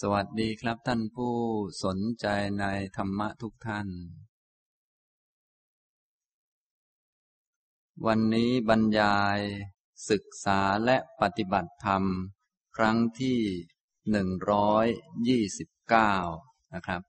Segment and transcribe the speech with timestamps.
[0.00, 1.34] สวัสดีครับท่านผู้
[1.84, 2.26] สนใจ
[2.60, 2.64] ใน
[2.96, 3.88] ธรรมะทุกท่าน
[8.06, 9.38] วันนี้บรรยาย
[10.10, 12.02] ศึกษาและปฏิบัติธรรม
[12.76, 13.38] ครั้งที่
[14.10, 14.86] หนึ่งร้อย
[15.28, 16.14] ยี่สิบเก้า
[16.74, 17.02] นะครับ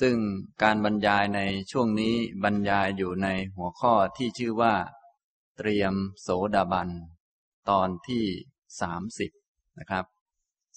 [0.00, 0.16] ซึ่ง
[0.62, 1.40] การบรรยายใน
[1.70, 2.14] ช่วงนี้
[2.44, 4.74] บรรยายอยู่ในหัวข้อที่ชื่อว่า
[5.56, 6.88] เตรียมโสดาบัน
[7.70, 8.24] ตอนที่
[8.80, 9.30] สามสิบ
[9.80, 10.06] นะครับ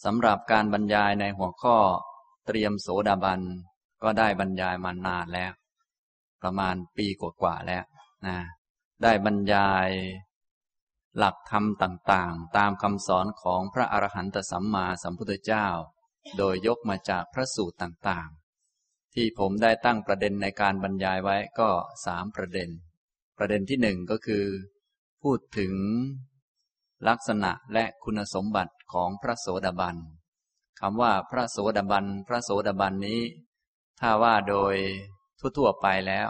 [0.05, 1.77] สำหรับการบรรยายในหัวข้อ
[2.45, 3.41] เตรียมโสดาบัน
[4.03, 5.53] ก็ได้บรรยายมานานแล้ว
[6.41, 7.83] ประมาณปีกว่าๆแล้ว
[8.25, 8.37] นะ
[9.03, 9.89] ได้บรรยาย
[11.17, 15.67] หลักธรรมต่างๆ ตามคำสอนของพระอรหันตสัมมาสัมพุทธเจ้า
[16.37, 21.69] โดยยกมาจากพระสูตรต่างๆ ที่ผมได้ตั้งประเด็นในการบรรยายไว้ก็
[22.05, 22.69] สามประเด็น
[23.37, 24.45] ประเด็นที่หนึ่งก็คือ
[25.23, 25.73] พูดถึง
[27.07, 29.95] ลักษณะและคุณสมบัติ ของพระโสดาบัน
[30.79, 33.21] คำว่าพระโสดาบันพระโสดาบันนี้
[33.99, 34.75] ถ้าว่าโดย
[35.57, 36.29] ทั่วๆไปแล้ว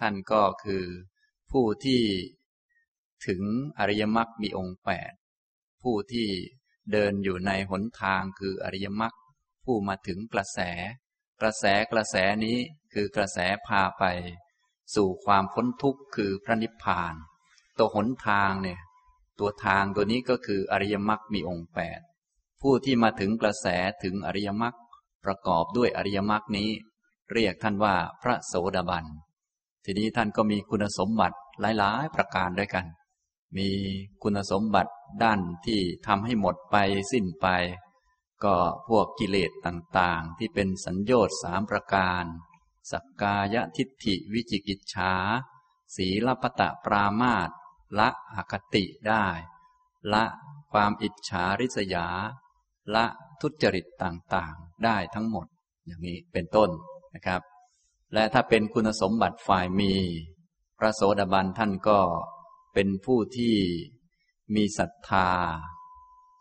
[0.00, 0.84] ท่านก็คือ
[1.50, 2.02] ผู้ที่
[3.26, 3.42] ถึง
[3.78, 5.12] อริยมรรคมีองค์แปด
[5.82, 6.28] ผู้ที่
[6.92, 9.14] เดินอยู่ในหนทางคืออริยมรรค
[9.64, 10.58] ผู้มาถึงกระแส
[11.40, 12.56] กระแสกระแสนี้
[12.92, 14.04] คือกระแสพาไป
[14.94, 17.14] สู่ความพ้นทุกข์คือพระนิพพาน
[17.78, 18.80] ตัวหนทางเนี่ย
[19.38, 22.00] ตัวทางตัวนี้ก็คืออริยมรรคมีองค์แปด
[22.62, 23.66] ผู้ที่มาถึงกระแส
[24.02, 24.74] ถึงอริยมรรค
[25.24, 26.70] ประกอบด้วยอริยมรรคนี้
[27.32, 29.04] เรียกท่านว่าพระโสดาบัน
[29.84, 32.86] ทีนี้ท่านก็มีคุณสมบัติหลาย ๆ ประการด้วยกัน
[33.56, 33.68] มี
[34.22, 36.76] คุณสมบัติด้านที่ทำให้หมดไป
[37.12, 37.46] สิ้นไป
[38.44, 38.54] ก็
[38.88, 42.24] พวกกิเลสต่างๆ ที่เป็นสัญญชน์สามประการ
[42.90, 45.14] สักกายทิฏฐิวิจิกิจฉา
[45.96, 47.50] สีลปตะปรามาต
[47.98, 49.26] ละอคติได้
[50.12, 50.24] ละ
[50.72, 52.06] ความอิจฉาริษยา
[52.94, 53.04] ละ
[53.40, 55.46] ทุจริตต่างๆ ได้ทั้งหมด
[55.86, 56.70] อย่างนี้เป็นต้น
[57.14, 57.42] นะครับ
[58.14, 59.92] และถ้าเป็นคุณสมบัติฝ่ายมี
[60.78, 62.00] พระโสดาบันท่านก็
[62.74, 63.56] เป็นผู้ที่
[64.54, 65.28] มีศรัทธา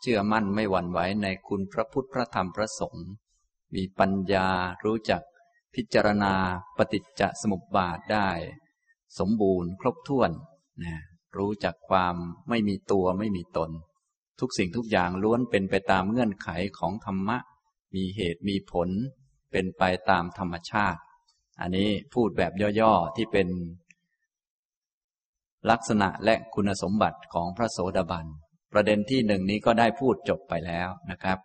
[0.02, 3.08] เชื่อมั่นไม่หวั่นไหวในคุณพระพุทธพระธรรมพระสงฆ์
[3.76, 4.48] มีปัญญา
[4.86, 5.22] รู้จัก
[5.76, 6.34] พิจารณา
[6.78, 8.30] ปฏิจจสมุปบาทได้
[9.20, 10.32] สมบูรณ์ครบถ้วน
[10.84, 10.98] นะ
[11.38, 12.16] รู้จักความ
[12.50, 13.72] ไม่มีตัวไม่มีตน
[14.40, 16.50] ทุกสิ่งทุกอย่างล้วนเป็นไปตามเงื่อนไข
[16.80, 17.38] ของธรรมะ
[17.96, 18.90] มีเหตุมีผล
[19.52, 21.02] เป็นไปตามธรรมชาติ
[21.60, 23.48] อันนี้พูดแบบย่อๆที่เป็น
[25.70, 28.26] ลักษณะและคุณสมบัติของพระโสดาบัน
[28.74, 31.38] ประเด็นที่หนึ่งนี้ก็ได้พูดจบไปแล้วนะครับ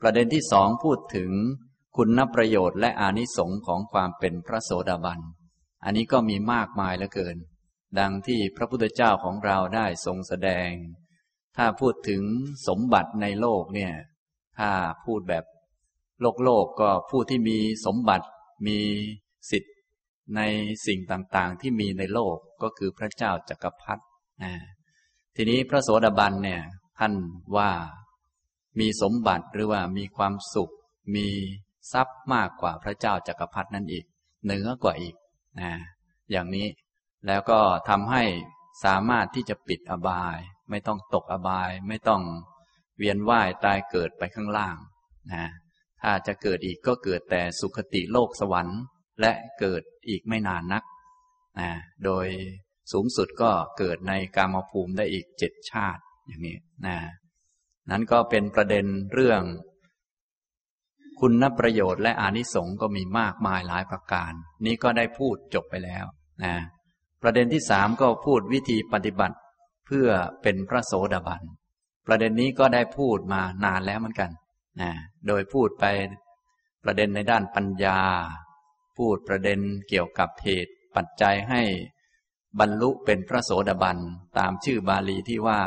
[0.00, 1.30] ประเด็นที่สองพูดถึง
[1.96, 5.20] คุณประโยชน์และอานิสงค์ของความเป็นพระโสดาบัน
[5.84, 7.36] อันนี้ก็มีมากมายเหลือเกิน
[7.98, 10.70] ดังที่พระพุทธเจ้าของเราได้ทรงแสดง
[11.56, 12.22] ถ้าพูดถึง
[12.68, 13.92] สมบัติในโลกเนี่ย
[14.58, 14.70] ถ้า
[15.04, 15.44] พูดแบบ
[16.20, 18.26] โลกโลกก็ผู้ที่มีสมบัติ
[18.66, 18.78] มี
[19.50, 19.74] สิทธิ์
[20.36, 20.40] ใน
[20.86, 24.02] สิ่งต่างๆ ที่มีในโลกก็คือพระเจ้าจักรพรรดิ
[25.36, 26.62] ทีนี้พระโสดาบันเนี่ย
[26.98, 27.14] ท่าน
[27.56, 27.70] ว่า
[28.80, 30.72] มีสมบัติหรือว่ามีความสุข
[31.14, 31.26] มี
[31.92, 34.04] ทรัพย์มากกว่าพระเจ้าจักรพรรดินั่นอีก
[34.44, 35.14] เหนือกว่าอีก
[35.60, 35.72] นะ
[36.30, 36.66] อย่างนี้
[37.26, 38.24] แล้วก็ทำให้
[38.84, 40.38] สามารถที่จะปิดอบาย
[40.70, 42.22] ไม่ต้องตกอบาย ไม่ต้อง
[42.98, 44.76] เวียนว่ายตายเกิดไปข้างล่าง
[45.32, 45.46] นะ
[46.02, 48.80] ถ้าจะเกิดอีกก็เกิดแต่สุขติโลกสวรรค์
[49.20, 50.84] และเกิดอีกไม่นานนัก
[51.60, 51.70] นะ
[52.04, 52.26] โดย
[52.92, 56.96] สูงสุดก็เกิดในกามภูมิได้อีกเจ็ดชาติอย่างนี้นะ
[57.90, 59.42] นั้นก็เป็นประเด็นเรื่อง
[61.20, 64.32] คุณประโยชน์และอานิสงส์ก็มีมากมายหลายประการ
[64.66, 66.04] นี้ก็ได้พูดจบไปแล้ว
[66.44, 66.54] นะ
[67.22, 69.36] ประเด็นที่สามก็พูดวิธีปฏิบัติ
[69.86, 70.08] เพื่อ
[70.42, 71.42] เป็นพระโสดาบัน
[72.06, 74.30] ประเด็นนี้ก็ได้พูดมานานแล้วเหมือนกัน
[74.80, 74.92] นะ
[75.26, 75.84] โดยพูดไป
[76.84, 77.98] ประเด็นในด้านปัญญา
[78.98, 81.62] พูดประเด็นเกี่ยวกับเหตุปัจจัยให้
[82.60, 83.98] บรรลุเป็นพระโสดาบัน
[84.38, 85.60] ตามชื่อบาลีที่ว่า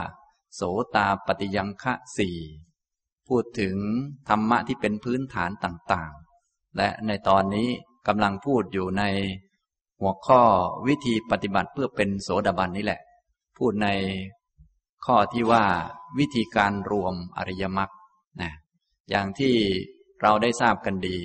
[0.56, 0.62] โส
[0.96, 2.38] ตาปฏิยังคะสี่
[3.28, 3.76] พูดถึง
[4.30, 7.70] ธรรมะที่เป็นพื้นฐานต่างๆ และในตอนนี้
[8.08, 9.04] กำลังพูดอยู่ใน
[10.02, 10.42] หัวข้อ
[10.88, 13.02] วิธีปฏิบัติเพื่อเป็นโสดาบันนี่แหละ
[13.58, 13.88] พูดใน
[15.06, 15.64] ข้อที่ว่า
[16.20, 17.92] วิธีการรวมอริยมรรค
[18.42, 18.52] นะ
[19.10, 19.54] อย่างที่
[20.22, 21.18] เราได้ทราบกันดี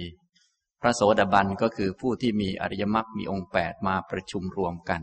[0.80, 5.00] พระโสดาบันก็คือผู้ที่มีอริยมรรคมีองค์แปดมาประชุมรวมกัน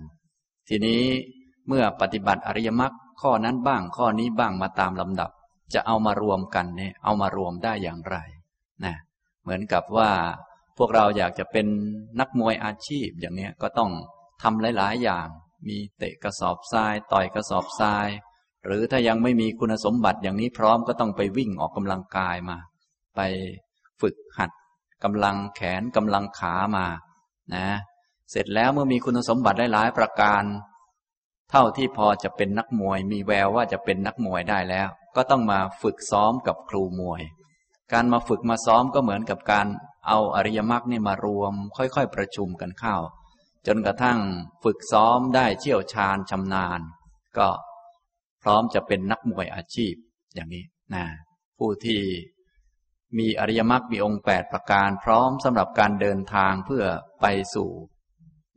[0.70, 1.04] ทีนี้
[1.68, 5.32] เมื่อปฏิบัติอริยมรรคข้อนั้นบ้างข้อนี้บ้างมาตามลำดับ
[5.74, 8.18] จะเอามารวมกันเนี่ยเอามารวมได้อย่างไร
[8.86, 8.96] นะ
[9.42, 10.10] เหมือนกับว่า
[10.78, 11.68] พวกเราอยากจะเป็น
[12.20, 13.92] นักมวยอาชีพอย่างนี้ก็ต้อง
[14.42, 15.28] ทำหลาย ๆ อย่าง
[15.68, 18.08] มีเตะกระสอบทรายต่อยกระสอบทราย
[18.66, 22.58] หรือถ้ายังไม่มีคุณสมบัติอย่างนี้พร้อมก็ต้องไปวิ่งออกกำลังกายมา
[23.16, 23.22] ไป
[24.02, 24.52] ฝึกหัด
[25.04, 26.86] กำลังแขนกำลังขามา
[27.56, 27.68] นะ
[28.32, 30.44] เสร็จแล้วเมื่อมีคุณสมบัติหลาย ๆ ประการ
[31.52, 37.22] เท่าที่พอจะเป็นนักมวย มีแววว่าจะเป็นนักมวยได้แล้ว ก็ต้องมาฝึกซ้อมกับครูมวย
[37.94, 39.68] การมาฝึกมาซ้อมก็เหมือนกับการ
[40.08, 42.96] เอาอริยมรรคนี่มารวม ค่อยๆ ประชุมกันเข้า
[43.68, 44.20] จนกระทั่ง
[44.64, 46.80] ฝึกซ้อมได้เชี่ยวชาญชำนาญ
[47.38, 47.50] ก็
[48.42, 49.94] พร้อมจะเป็นนักมวยอาชีพ
[50.36, 50.64] อย่างนี้
[50.96, 51.06] นะ
[51.58, 52.02] ผู้ที่
[53.18, 56.84] มีอริยมรรคมีองค์แปดประการ พร้อมสำหรับการเดินทางเพื่อ
[57.22, 57.26] ไป
[57.56, 57.70] สู่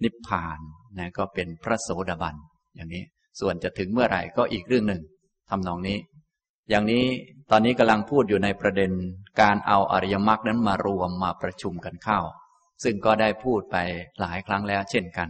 [0.03, 0.59] นิพพาน
[0.99, 2.37] นะก็เป็นพระโสดาบัน
[2.75, 3.05] อย่างนี้
[3.41, 5.03] ส่วนจะถึงเมื่อไหร่ก็อีกเรื่องหนึ่ง
[5.51, 5.99] ทำนองนี้
[6.71, 7.05] อย่างนี้
[7.51, 8.93] ตอนนี้กำลังพูดอยู่ในประเด็น
[9.41, 12.21] การเอาอริยมรรคนั้นมารวมมาประชุมกันเข้า
[12.83, 13.77] ซึ่งก็ได้พูดไป
[14.21, 15.29] หลายครั้งแล้วเช่นกัน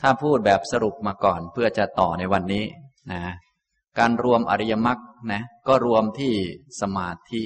[0.00, 2.64] ถ้าพูดแบบสรุปมาก่อนเพื่อจะต่อในวันนี้
[3.12, 3.22] นะ
[3.98, 4.98] การรวมอริยมรรค
[5.32, 6.34] นะก็รวมที่
[6.80, 7.42] สมาธิ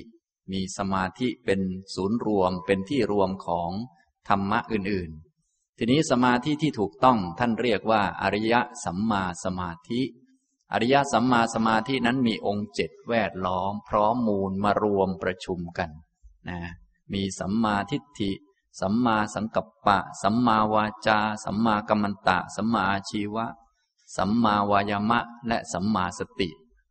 [0.52, 1.60] มีสมาธิเป็น
[1.94, 3.70] ศูนย์รวมเป็นที่รวมของ
[4.28, 8.54] ธรรมะอื่นๆ ทีนี้สมาธิที่ถูกต้องท่านเรียกว่าอริย
[8.84, 10.00] สัมมาสมาธิ
[10.72, 15.90] อริยสัมมาสมาธินั้นมีองค์เจ็ดแวดล้อม พร้อมมูลมารวมประชุมกัน
[16.48, 16.58] นะ
[17.12, 18.32] มีสัมมาทิฏฐิ
[18.80, 23.46] สัมมาสังกัปปะ สัมมาวาจา สัมมากัมมันตะ สัมมาชีวะ
[24.16, 26.48] สัมมาวายามะ และสัมมาสติ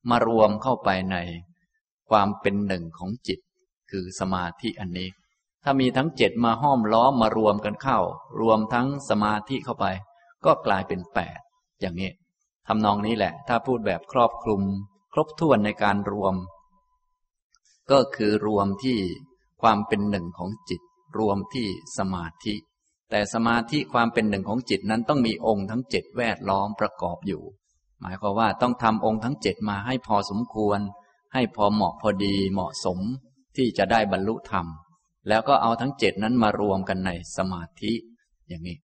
[0.09, 1.15] มารวมเข้าไปใน
[2.09, 3.39] ความเป็นหนึ่งของจิต
[3.91, 5.09] คือสมาธิอันนี้
[5.63, 7.99] ถ้ามีทั้งเจ็ดมาห้อมล้อมมารวมกันเข้า
[8.41, 9.85] รวมทั้งสมาธิเข้าไป
[10.45, 11.39] ก็กลายเป็นแปด
[11.81, 12.11] อย่างนี้
[12.67, 14.61] ทำนองนี้แหละ ถ้าพูดแบบครอบคลุม
[15.13, 16.35] ครบถ้วนในการรวม
[17.91, 18.97] ก็คือรวมที่
[19.61, 20.81] ความเป็นหนึ่งของจิต
[21.17, 21.67] รวมที่
[21.97, 22.55] สมาธิ
[23.09, 27.43] แต่สมาธิความเป็นหนึ่งของจิตนั้นต้องมีองค์ทั้งเจ็ดแวดล้อมประกอบอยู่
[28.01, 30.79] หมายความว่าต้องทำองค์ทั้งเจ็ดมาให้พอสมควร
[31.33, 32.99] ให้พอเหมาะพอดีเหมาะสม
[33.55, 34.65] ที่จะได้บรรลุธรรม
[35.27, 37.93] แล้วก็เอาทั้งเจ็ดนั้นมารวมกันในสมาธิ
[38.47, 38.77] อย่างนี้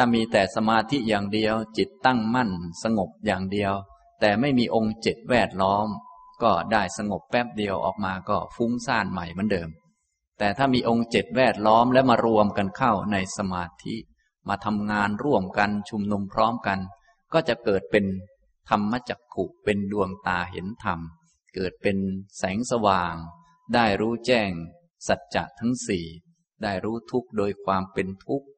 [0.00, 2.50] ถ้ามีแต่สมาธิอย่างเดียว จิตตั้งมั่น
[2.82, 3.74] สงบอย่างเดียว
[4.20, 5.88] แต่ไม่มีองค์เจ็ดแวดล้อม
[6.42, 9.68] ก็ได้สงบแป๊บเดียวออกมาก็ฟุ้งซ่านใหม่เหมือนเดิม
[10.38, 13.96] แต่ถ้ามีองค์เจ็ดแวดล้อมและมารวมกันเข้าในสมาธิ
[14.48, 16.78] มาทำงานร่วมกันชุมนุมพร้อมกัน
[17.32, 18.04] ก็จะเกิดเป็น
[18.68, 21.00] ธรรมจักขุเป็นดวงตาเห็นธรรม
[21.54, 21.98] เกิดเป็น
[22.38, 23.14] แสงสว่าง
[23.74, 24.50] ได้รู้แจ้ง
[25.06, 26.06] สัจจะทั้งสี่
[26.62, 28.48] ได้รู้ทุกข์โดยความเป็นทุกข์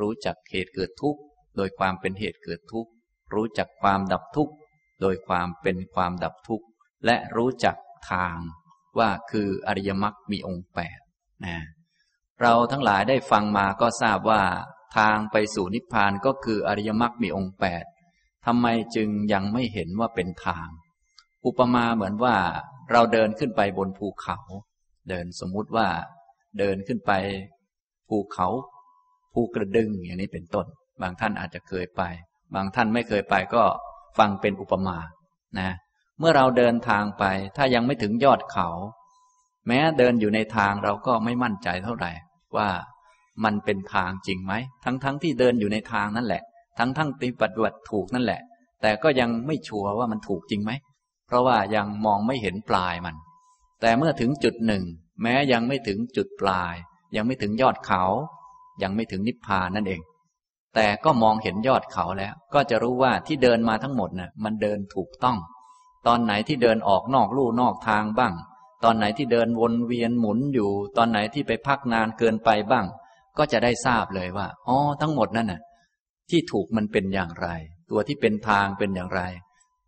[0.00, 1.20] รู้จักเหตุเกิดทุกข์
[1.56, 2.90] โดยความเป็นเหตุเกิดทุกข์
[3.34, 4.54] รู้จักความดับทุกข์
[5.00, 6.66] โดยความเป็นความดับทุกข์
[7.06, 7.76] และรู้จัก
[8.10, 8.36] ทาง
[8.98, 10.98] ว่าคืออริยมรรคมีองค์แปด
[11.44, 11.58] นะ
[12.40, 14.42] เราทั้งหลายได้ฟังมาก็ทราบว่า
[14.96, 17.84] ทางไปสู่นิพพานก็คืออริยมรรคมีองค์แปด
[18.46, 20.68] ทำไมจึงยังไม่เห็นว่าเป็นทาง
[21.46, 22.36] อุปมาเหมือนว่า
[22.90, 24.38] เราเดินขึ้นไปบนภูเขา
[25.08, 25.88] เดินสมมุติว่า
[26.58, 27.12] เดินขึ้นไป
[28.08, 28.48] ภูเขา
[29.34, 30.66] ภูกระดึงอย่างนี้เป็นต้น
[31.02, 32.02] บางท่านอาจจะเคยไป
[32.54, 33.62] บางท่านไม่เคยไปก็
[34.18, 34.98] ฟังเป็นอุปมา
[35.58, 35.70] นะ
[36.18, 37.24] เมื่อเราเดินทางไป
[37.56, 38.68] ถ้ายังไม่ถึงยอดเขา
[39.66, 42.10] แม้เดินอยู่ในทางเราก็ไม่มั่นใจเท่าไหร่
[42.56, 42.68] ว่า
[43.44, 44.52] มันเป็นทางจริงไหม
[44.84, 46.42] ทั้งๆทที่เดินอยู่ในทางนั่นแหละ
[46.78, 48.40] ทั้งๆทที่ปฏิบัติถูกนั่นแหละ
[48.82, 50.72] แต่ก็ยังไม่ชัวร์ว่ามันถูกจริงไหม
[51.26, 53.16] เพราะว่ายังมองไม่เห็นปลายมัน
[53.80, 54.84] แต่เมื่อถึงจุดหนึ่ง
[55.22, 56.74] แม้ยังไม่ถึงจุดปลาย
[57.16, 58.04] ยังไม่ถึงยอดเขา
[58.82, 60.00] ยังไม่ถึงนิพพานนั่นเอง
[60.74, 65.38] แต่ก็มองเห็นยอดเขาแล้ว ก็จะรู้ว่าที่เดินมาทั้งหมดนะ่ะมันเดินถูกต้อง
[66.06, 68.34] ตอนไหนที่เดินออกนอกลู่นอกทางบ้าง
[68.84, 72.86] ตอนไหนที่เดินวนเวียนหมุนอยู่ ตอนไหนที่ไปพักนานเกินไปบ้าง
[73.38, 75.60] ก็จะได้ทราบเลยว่าอ๋อทั้งหมดนั่นน่ะ
[76.30, 77.48] ที่ถูกมันเป็นอย่างไร
[77.90, 79.20] ตัวที่เป็นทางเป็นอย่างไร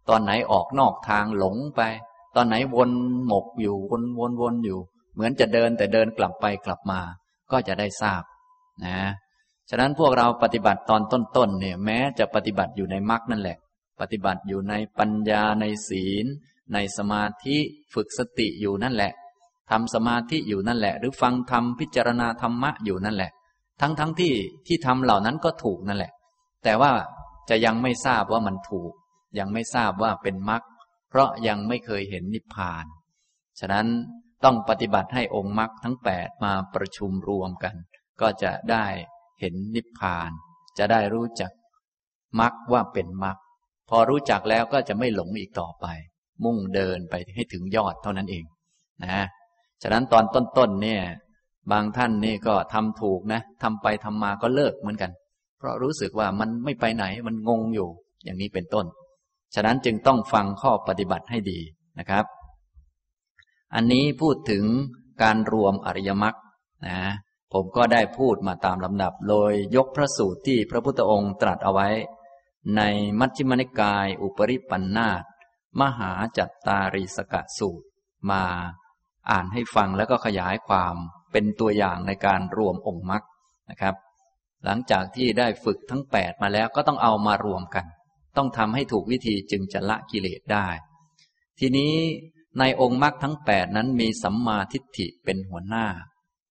[0.08, 1.80] ตอนไหนออกนอกทางหลงไป
[2.36, 2.90] ตอนไหนวน
[3.26, 4.80] หมกอยู่วนวนวนอยู่
[5.14, 7.00] เหมือนจะเดินแต่เดินกลับไปกลับมา
[7.52, 8.22] ก็จะได้ทราบ
[8.84, 8.98] นะ
[9.70, 13.58] ฉะนั้นพวกเราปฏิบัติตอนต้นๆเนี่ยแม้จะปฏิบัติอยู่ในมรรคนั่นแหละ
[14.00, 16.26] ปฏิบัติอยู่ในปัญญาในศีล
[16.74, 17.56] ในสมาธิ
[17.94, 19.12] ฝึกสติอยู่นั่นแหละ
[19.70, 23.30] ทำสมาธิอยู่นั่นแหละ หรือฟังธรรมพิจารณาธรรมะอยู่นั่นแหละ
[23.80, 24.32] ทั้งๆทที่
[24.66, 26.12] ที่ทำเหล่านั้นก็ถูกนั่นแหละ
[26.64, 26.92] แต่ว่า
[27.48, 28.92] จะยังไม่ทราบว่ามันถูก
[29.38, 30.62] ยังไม่ทราบว่าเป็นมรรค
[31.08, 32.84] เพราะยังไม่เคยเห็นนิพพาน
[33.60, 33.86] ฉะนั้น
[34.44, 37.74] ต้องปฏิบัติให้องค์มรรคทั้งแปดมาประชุมรวมกัน
[38.20, 38.86] ก็จะได้
[39.40, 40.30] เห็นนิพพาน
[40.78, 41.50] จะได้รู้จัก
[42.40, 43.36] มรรคว่าเป็นมรรค
[43.88, 45.86] พอรู้จักแล้วก็จะไม่หลงอีกต่อไป
[46.44, 48.44] มุ่งเดินไปให้ถึงยอดเท่านั้นเอง
[49.02, 49.26] นะ
[49.82, 50.24] ฉะนั้นตอน
[50.58, 51.02] ต้นๆเนี่ย
[51.72, 55.10] บางท่านนี่ก็ทำถูกนะทำไปทำมาก็เลิกเหมือนกัน
[55.58, 57.88] เพราะรู้สึกว่ามันไม่ไปไหนมันงงอยู่
[58.24, 58.86] อย่างนี้เป็นต้น
[59.54, 61.60] ฉะนั้นจึงต้องฟังข้อปฏิบัติให้ดี
[61.98, 62.24] นะครับ
[63.74, 64.64] อันนี้พูดถึง
[65.22, 66.34] การรวมอริยมรรค
[66.86, 66.98] นะ
[67.52, 71.88] ผมก็ได้พูดมาตามลำดับโดยยกพระสูตรที่พระพุทธองค์ตรัสเอาไว้
[72.76, 72.82] ใน
[73.18, 75.22] มัชฌิมนิกายอุปริปันธาต
[75.80, 77.86] มหาจัตตาริสกะสูตร
[78.30, 78.42] มา
[79.30, 80.94] อ่านให้ฟังแล้วก็ขยายความ
[81.32, 83.22] เป็นตัวอย่างในการรวมองค์มรรค
[83.70, 83.94] นะครับ
[84.64, 87.86] หลังจากที่ได้ฝึกทั้งแปดมาแล้วก็ต้องเอามารวมกัน
[88.36, 90.68] ต้องทำให้ถูกวิธีจึงจะละกิเลสได้
[91.58, 91.94] ทีนี้
[92.58, 95.86] ในองค์มรรคทั้งแปดนั้นมีสัมมาทิฏฐิเป็นหัวหน้า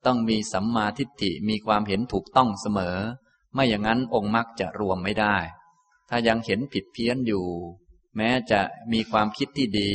[0.06, 2.98] ต้องมีสัมมาทิฏฐิมีความเห็นถูกต้องเสมอ
[3.54, 5.36] ไม่อย่างนั้นองค์มรรคจะรวมไม่ได้
[6.10, 7.46] ถ้ายังเห็นผิดเพี้ยนอยู่
[8.16, 9.94] แม้จะมีความคิดที่ดี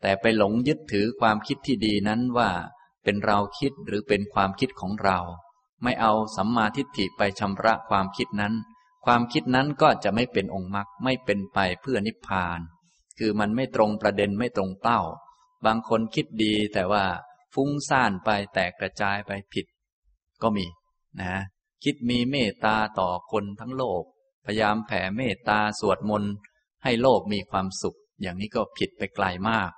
[0.00, 2.50] แต่ไปหลงยึดถือความคิดที่ดีนั้นว่า
[3.04, 5.18] เป็นเราคิดหรือเป็นความคิดของเรา
[5.82, 8.54] ไม่เอาสัมมาทิฏฐิไปชำระความคิดนั้น
[9.04, 12.60] ความคิดนั้นก็จะไม่เป็นองค์มรรคไม่เป็นไปเพื่อนิพพาน
[13.18, 15.00] คือมันไม่ตรงประเด็นไม่ตรงเป้า
[15.64, 17.04] บางคนคิดดีแต่ว่า
[17.56, 19.66] ฟุ้งซ่านไปแตกกระจายไปผิด
[20.42, 20.66] ก็มี
[21.20, 21.34] นะ
[21.84, 24.02] คิดมีเมตตาต่อคนทั้งโลก
[24.44, 26.32] พยายามแผ่เมตตาสวดมนต์
[26.84, 29.70] ให้โลกมีความสุข อย่างนี้ก็ผิดไปไกลมาก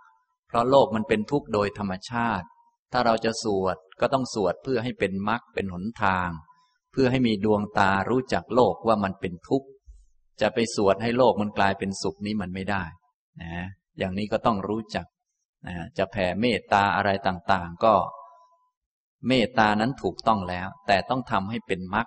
[0.49, 2.47] เพราะโลกมันเป็นทุกข์โดยธรรมชาติ
[2.93, 6.31] ถ้าเราจะสวดก็ต้องสวดเพื่อให้เป็นมรรคเป็นหนทาง
[6.93, 9.69] เพื่อให้มีดวงตารู้จักโลกว่ามันเป็นทุกข์
[10.41, 12.85] จะไปสวดให้โลกมันกลายเป็นสุขนี้มันไม่ได้
[13.43, 13.67] นะ
[13.99, 15.07] อย่างนี้ก็ต้องรู้จัก
[15.99, 17.95] จะแผ่เมตตาอะไรต่างๆ ก็
[19.27, 22.07] เมตตานั้นถูกต้องแล้ว แต่ต้องทำให้เป็นมรรค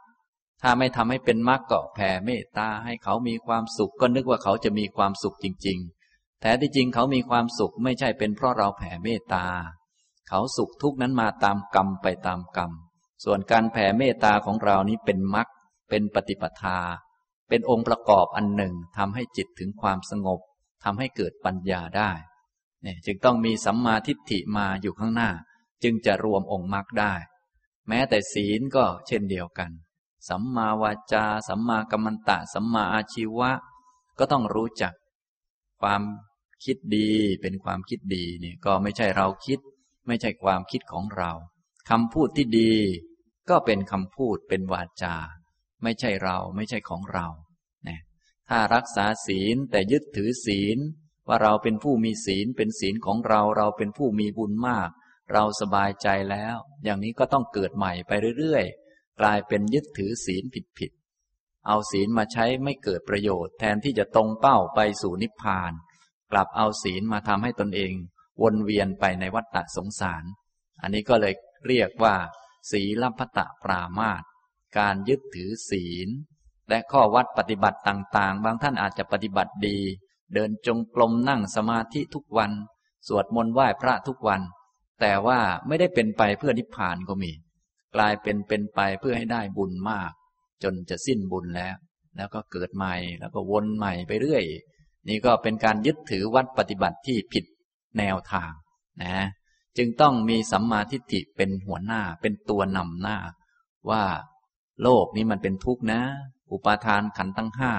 [0.62, 5.80] ถ้าไม่ทำให้เป็นมรรคก็แผ่เมตตาให้เขามีความสุขก็นึกว่าเขาจะมีความสุขจริง
[6.12, 9.46] ๆ แต่ที่จริงเขามีความสุขไม่ใช่เป็นเพราะเราแผ่เมตตา
[10.30, 12.72] เขาสุขทุกนั้นมาตามกรรมไปตามกรรม
[13.24, 15.48] ส่วนการแผ่เมตตาของเรานี้เป็นมรรค
[15.90, 16.80] เป็นปฏิปทา
[17.50, 20.40] เป็นองค์ประกอบอันหนึ่งทำให้จิตถึงความสงบ
[20.84, 22.12] ทำให้เกิดปัญญาได้
[22.84, 25.30] เนี่ยจึงต้องมีสัมมาทิฏฐิมาอยู่ข้างหน้า
[25.84, 27.14] จึงจะรวมองค์มรรคได้
[27.88, 29.72] แม้แต่ศีลก็เช่นเดียวกัน
[30.30, 33.52] สัมมาวาจา สัมมากัมมันตะ สัมมาอาชีวะ
[34.20, 34.94] ก็ต้องรู้จัก
[35.82, 36.02] ความ
[36.64, 37.12] คิดดี
[37.42, 39.60] เป็นความคิดดีเนี่ยก็ไม่ใช่เราคิด
[40.08, 41.32] ไม่ใช่ความคิดของเรา
[41.90, 42.74] คำพูดที่ดี
[43.50, 45.16] ก็เป็นคำพูดเป็นวาจา
[45.84, 47.28] ไม่ใช่เราไม่ใช่ของเรา
[48.50, 50.78] ถ้ารักษาศีลแต่ยึดถือศีล
[51.34, 54.90] ว่าเราเป็นผู้มีศีลเป็นศีลของเราเราเป็นผู้มีบุญมาก
[55.34, 60.44] เราสบายใจแล้ว อย่างนี้ก็ต้องเกิดใหม่ไปเรื่อยๆ กลายเป็นยึดถือศีล
[60.78, 65.72] ผิดๆเอาศีลมาใช้ไม่เกิดประโยชน์ แทนที่จะตรงเป้าไปสู่นิพพาน
[66.32, 67.94] กลับเอาศีลมาทำให้ตนเอง
[68.42, 70.24] วนเวียนไปในวัฏฏะสงสาร
[70.82, 71.34] อันนี้ก็เลย
[71.68, 72.16] เรียกว่า
[72.72, 74.24] ศีลพัตะปรามาต
[74.78, 76.10] การยึดถือศีล
[76.70, 79.80] และข้อวัดปฏิบัติต่างๆ บางท่านอาจจะปฏิบัติดี
[80.34, 82.52] เดินจงกรมนั่งสมาธิทุกวัน
[83.08, 84.42] สวดมนต์ไหว้พระทุกวัน
[85.02, 87.32] แต่ว่าไม่ได้เป็นไปเพื่อนิพพานก็มี
[87.96, 90.12] กลายเป็นเป็นไปเพื่อให้ได้บุญมาก
[90.64, 91.76] จนจะสิ้นบุญแล้ว
[92.16, 94.44] แล้วก็เกิดใหม่แล้วก็วนใหม่ไปเรื่อย
[95.08, 97.46] นี่ก็เป็นการยึดถือวัดปฏิบัติที่ผิด
[97.98, 98.52] แนวทาง
[99.04, 99.16] นะ
[99.78, 103.18] จึงต้องมีสัมมาทิฏฐิเป็นหัวหน้าเป็นตัวนำหน้า
[103.90, 104.04] ว่า
[104.84, 106.02] โลกนี้มันเป็นทุกข์นะ
[106.52, 107.72] อุปาทานขันตั้งห้า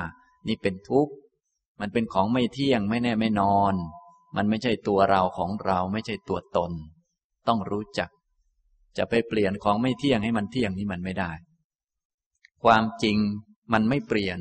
[0.48, 1.12] นี่เป็นทุกข์
[1.84, 3.74] มันเป็นของไม่เที่ยงไม่แน่ไม่นอน
[4.36, 6.72] มันไม่ใช่ตัวเราของเราไม่ใช่ตัวตน
[7.48, 8.10] ต้องรู้จัก
[8.96, 11.32] จะไปเปลี่ยนของไม่เที่ยงให้มันเที่ยงนี่มันไม่ได้
[12.64, 13.16] ความจริง
[13.72, 14.38] มันไม่เปลี่ยน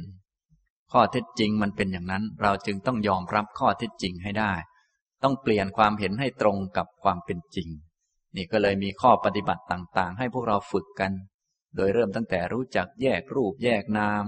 [0.92, 4.54] ข้อเท็จจริงมันเป็นอย่างนั้น เราจึงต้องยอมรับข้อเท็จจริงให้ได้
[5.24, 7.70] ต้องเปลี่ยนความเห็นให้ตรงกับความเป็นจริง
[8.36, 11.12] นี่ก็เลยมีข้อปฏิบัติต่างๆ ให้พวกเราฝึกกัน
[11.76, 14.26] โดยเริ่มตั้งแต่รู้จักแยกรูปแยกนาม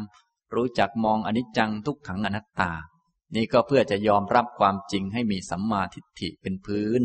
[0.56, 2.72] รู้จักมองอนิจจังทุกขังอนัตตา
[3.36, 7.02] นี่ก็เพื่อจะยอมรับความจริงให้มีสัมมาทิฏฐิเป็นพื้น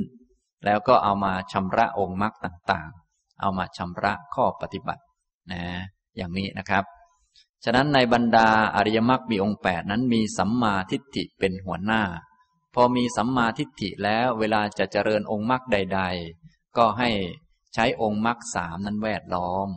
[0.64, 5.02] แล้วก็เอามาชำระองค์มรรคต่างๆ เอามาชำระข้อปฏิบัติ
[5.52, 5.62] นะ
[6.16, 6.84] อย่างนี้นะครับ
[7.64, 12.02] ฉะนั้นในบรรดาอริยมรรคมีองค์แปดนั้นมีสัมมาทิฏฐิเป็นหัวหน้า
[12.74, 16.00] พอมีสัมมาทิฏฐิแล้วเวลาจะเจริญองค์มรรคใด
[16.38, 17.10] ๆ ก็ให้
[17.74, 19.68] ใช้องค์มรรคสามนั้นแวดล้อม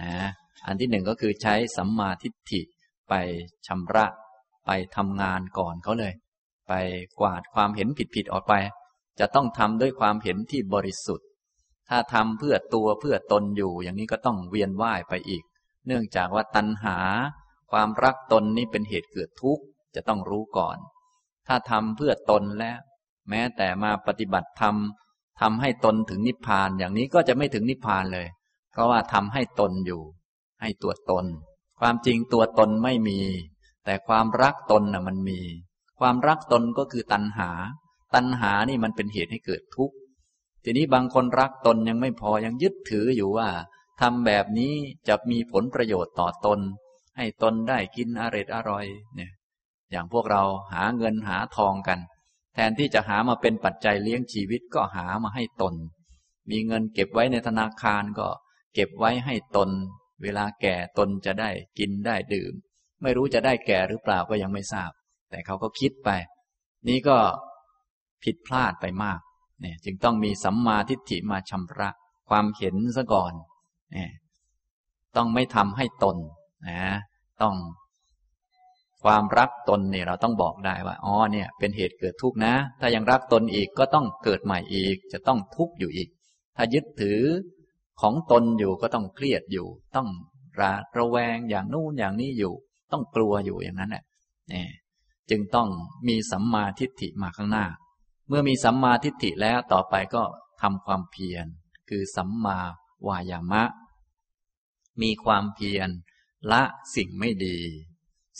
[0.00, 0.12] นะ
[0.66, 2.60] อันที่หนึ่งก็คือใช้สัมมาทิฏฐิ
[3.08, 3.14] ไป
[3.66, 4.06] ชำระ
[4.66, 6.12] ไปทำงานก่อนเขาเลย
[6.68, 6.72] ไป
[7.20, 8.54] กวาดความเห็นผิดๆออกไป
[9.20, 11.28] จะต้องทำด้วยความเห็นที่บริสุทธิ์
[11.88, 15.42] ถ้าทำเพื่อตัวเพื่อตนอยู่ อย่างนี้ก็ต้องเวียนว่ายไปอีก
[15.86, 16.98] เนื่องจากว่าตัณหา
[17.70, 20.78] ความรักตนนี้เป็นเหตุเกิดทุกข์จะต้องรู้ก่อน
[21.46, 22.78] ถ้าทำเพื่อตนแล้ว
[23.28, 24.76] แม้แต่มาปฏิบัติธรรม
[25.40, 28.26] ทำให้ตนถึงนิพพานอย่างนี้ก็จะไม่ถึงนิพพานเลย
[28.72, 30.02] เพราะว่าทำให้ตนอยู่
[30.60, 31.26] ให้ตัวตน
[31.80, 33.20] ความจริงตัวตนไม่มี
[33.86, 35.40] แต่ความรักตนน่ะมันมี
[36.00, 37.50] ความรักตนก็คือตัณหา
[38.14, 39.96] ตัณหานี่มันเป็นเหตุให้เกิดทุกข์
[40.64, 43.48] ทีนี้บางคนรักตนยังไม่พอยังยึดถืออยู่ว่า
[44.00, 44.72] ทำแบบนี้
[45.08, 46.60] จะมีผลประโยชน์ต่อตน
[47.16, 49.32] ให้ตนได้กินอร่อยอร่อยเนี่ย
[49.90, 51.98] อย่างพวกเราหาเงินหาทองกัน
[52.54, 55.74] แทนที่จะหามาเป็นปัจจัยเลี้ยงชีวิตก็หามาให้ตน
[56.50, 58.28] มีเงินเก็บไว้ในธนาคารก็
[58.74, 59.70] เก็บไว้ให้ตน
[60.22, 62.52] เวลาแก่ตนจะได้กินได้ดื่ม
[63.02, 64.90] ไม่รู้จะได้แก่หรือเปล่าก็ยังไม่ทราบ
[65.30, 66.10] แต่เขาก็คิดไป
[66.88, 67.18] นี้ก็
[68.24, 69.20] ผิดพลาดไปมาก
[69.60, 71.90] เนี่ยจึงต้องมีสัมมาทิฏฐิมาชำระ
[72.28, 73.32] ความเห็นซะก่อน
[73.92, 74.10] เนี่ย
[75.16, 76.16] ต้องไม่ทำให้ตน
[76.68, 76.80] นะ
[77.42, 77.56] ต้อง
[79.04, 86.08] ความรักตนเนี่ยเราต้องบอกได้ว่าอ๋อเนี่ยเป็นเหตุเกิดทุกข์นะ ถ้ายังรักตนอีกก็ต้องเกิดใหม่อีก จะต้องทุกข์อยู่อีก
[86.56, 87.20] ถ้ายึดถือ
[88.00, 90.08] ของตนอยู่ก็ต้องเครียดอยู่ ต้อง
[90.60, 92.54] ระระแวงอย่างนู่นอย่างนี้อยู่
[92.92, 94.04] ต้องกลัวอยู่อย่างนั้นแหละ
[94.52, 94.64] นี่
[95.30, 95.68] จึงต้อง
[96.08, 97.66] มีสัมมาทิฏฐิมาข้างหน้า
[98.28, 100.22] เมื่อมีสัมมาทิฏฐิแล้วต่อไปก็
[100.62, 101.46] ทำความเพียร
[101.88, 102.58] คือสัมมา
[103.06, 103.62] วายามะ
[105.02, 105.88] มีความเพียร
[106.52, 106.62] ละ
[106.96, 107.58] สิ่งไม่ดี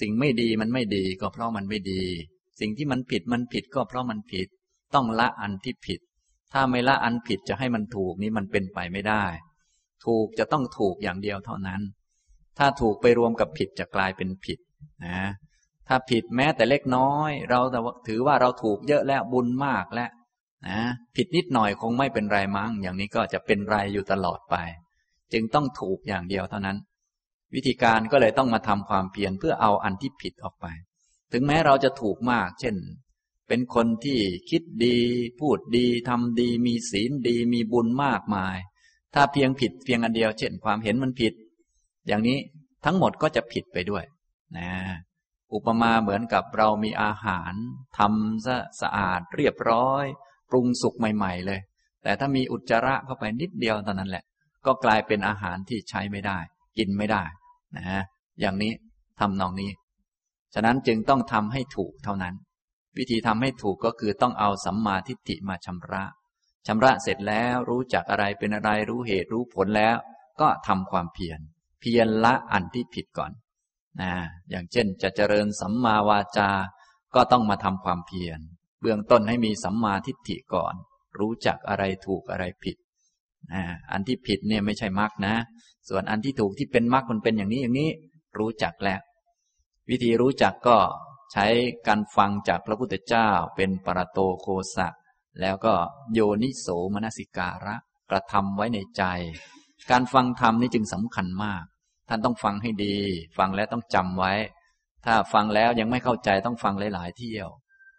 [0.00, 2.02] สิ่งไม่ดีมันไม่ดีก็เพราะมันไม่ดี
[2.60, 4.48] สิ่งที่มันผิดมันผิดก็เพราะมันผิด
[4.94, 6.00] ต้องละอันที่ผิด
[6.52, 9.24] ถ้าไม่ละอันผิดจะให้มันถูกนี้มันเป็นไปไม่ได้
[10.04, 11.80] ถูกจะต้องถูกอย่างเดียวเท่านั้น
[12.58, 14.58] ถ้าถูกไปรวมกับผิดจะกลายเป็นผิด
[15.06, 15.20] นะ
[15.88, 17.60] ถ้าผิดแม้แต่เล็กน้อย เรา
[18.08, 20.10] ถือว่าเราถูกเยอะแล้วบุญมากแล้ว
[20.68, 20.80] นะ
[21.16, 24.56] ผิดนิดหน่อยคงไม่เป็นไรมั้ง อย่างนี้ก็จะเป็นไรอยู่ตลอดไป
[25.32, 26.78] จึงต้องถูกอย่างเดียวเท่านั้น
[27.54, 30.66] วิธีการก็เลยต้องมาทำความเพียรเพื่อเอาอันที่ผิดออกไป
[31.32, 32.76] ถึงแม้เราจะถูกมาก เช่น
[33.48, 34.18] เป็นคนที่
[34.50, 34.98] คิดดี
[35.40, 38.56] พูดดีทำดี มีศีลดี มีบุญมากมาย
[39.14, 41.34] ถ้าเพียงผิดเพียงอันเดียว เช่น ความเห็นมันผิด
[42.06, 42.38] อย่างนี้
[42.84, 44.04] ทั้งหมดก็จะผิดไปด้วย
[44.58, 44.70] นะ
[45.54, 47.54] อุปมาเหมือนกับเรามีอาหาร
[47.98, 50.04] ทำสะสะอาดเรียบร้อย
[50.50, 51.60] ปรุงสุกใหม่ ๆ เลย
[52.02, 54.24] แต่ถ้ามีอุจจาระเข้าไปนิดเดียวตอนนั้นแหละ
[54.66, 56.38] ก็กลายเป็นอาหารที่ใช้ไม่ได้
[56.78, 57.24] กินไม่ได้
[57.76, 58.02] นะฮะ
[58.40, 58.72] อย่างนี้
[59.20, 59.70] ทำนองนี้
[60.54, 62.34] ฉะนั้นจึงต้องทำให้ถูกเท่านั้น
[62.98, 66.04] วิธีทำให้ถูกก็คือต้องเอาสัมมาทิฏฐิมาชำระ
[66.66, 69.96] ชำระเสร็จแล้วรู้จักอะไรเป็นอะไรรู้เหตุรู้ผลแล้ว
[70.40, 71.40] ก็ทำความเพียร
[71.86, 73.32] พียรละอันที่ผิดก่อน
[74.00, 74.12] นะ
[74.50, 76.50] อย่างเช่นจะเจริญสัมมาวาจา
[77.14, 78.40] ก็ต้องมาทำความเพียร
[78.80, 80.74] เบื้องต้นให้มีสัมมาทิฏฐิก่อน
[81.18, 82.76] รู้จักอะไรถูกอะไรผิด
[83.52, 85.34] นะอันที่ผิดเนี่ยไม่ใช่มรรคนะ
[85.88, 87.90] ส่วนอันที่ถูกที่เป็นมรรคมันเป็นอย่างนี้อย่างนี้
[88.38, 89.00] รู้จักแล้ว
[89.90, 90.78] วิธีรู้จักก็
[91.32, 91.46] ใช้
[91.86, 94.46] การฟังจากพระพุทธเจ้าเป็นปรโตโค
[94.76, 94.88] สะ
[95.40, 95.74] แล้วก็
[96.12, 97.76] โยนิโสมนสิการะ
[98.10, 99.02] กระทำไว้ในใจ
[99.90, 101.64] การฟังธรรมนี่จึงสำคัญมาก
[102.08, 102.96] ท่านต้องฟังให้ดี
[103.38, 104.32] ฟังแล้วต้องจำไว้
[105.04, 107.48] ถ้าฟังแล้วยังไม่เข้าใจต้องฟังหลาย ๆ เที่ยว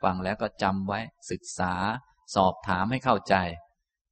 [0.03, 0.99] ฟังแล้วก็จำไว้
[1.31, 1.73] ศึกษา
[2.35, 3.35] สอบถามให้เข้าใจ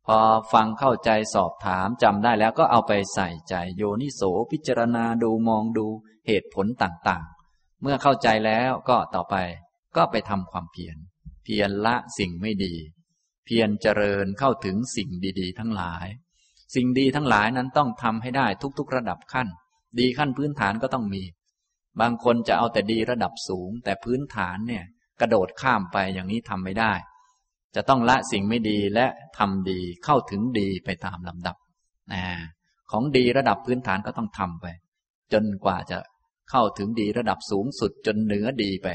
[0.07, 0.19] พอ
[0.53, 5.87] ฟังเข้าใจสอบถามจำได้แล้วก็เอาไปใส่ใจ โยนิโสพิจารณาดูมองดู
[6.27, 9.35] เหตุผลต่างๆ เมื่อเข้าใจแล้วก็ต่อไป
[9.95, 10.97] ก็ไปทำความเพียร
[11.43, 12.75] เพียรละสิ่งไม่ดี
[13.45, 16.07] เพียรเจริญเข้าถึงสิ่งดี ๆ ทั้งหลาย
[16.75, 19.47] สิ่งดีทั้งหลายนั้นต้องทำให้ได้ทุก ๆ ระดับขั้น
[19.99, 21.23] ดีขั้นพื้นฐานก็ต้องมี
[22.01, 24.83] บางคนจะเอาแต่ดีระดับสูง แต่พื้นฐานเนี่ย
[25.21, 26.93] กระโดดข้ามไปอย่างนี้ทำไม่ได้
[27.75, 29.05] จะต้องละสิ่งไม่ดีและ
[29.37, 31.57] ทำดีเข้าถึงดีไปตามลำดับ
[32.13, 32.23] นะ
[32.91, 34.65] ของดีระดับพื้นฐานก็ต้องทำไป
[35.33, 35.97] จนกว่าจะ
[36.49, 38.87] เข้าถึงดีระดับสูงสุดจนเหนือดีไป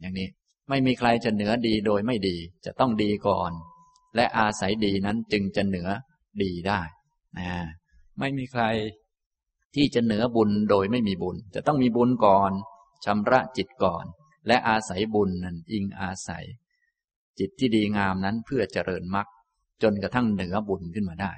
[0.00, 0.28] อย่างนี้
[0.68, 2.36] ไม่มีใครจะเหนือดีโดยไม่ดี
[2.66, 3.52] จะต้องดีก่อน
[4.16, 5.88] และอาศัยดีนั้นจึงจะเหนือ
[6.42, 6.80] ดีได้
[7.38, 7.50] นะ
[8.18, 8.64] ไม่มีใคร
[9.74, 12.52] ที่จะเหนือบุญโดยไม่มีบุญ จะต้องมีบุญก่อน
[13.04, 14.04] ชำระจิตก่อน
[14.46, 16.44] และอาศัยบุญนั้นอิงอาศัย
[17.38, 19.26] จิตที่ดีงามนั้นเพื่อเจริญมรรค
[19.82, 21.32] จนกระทั่งเหนือบุญขึ้นมาได้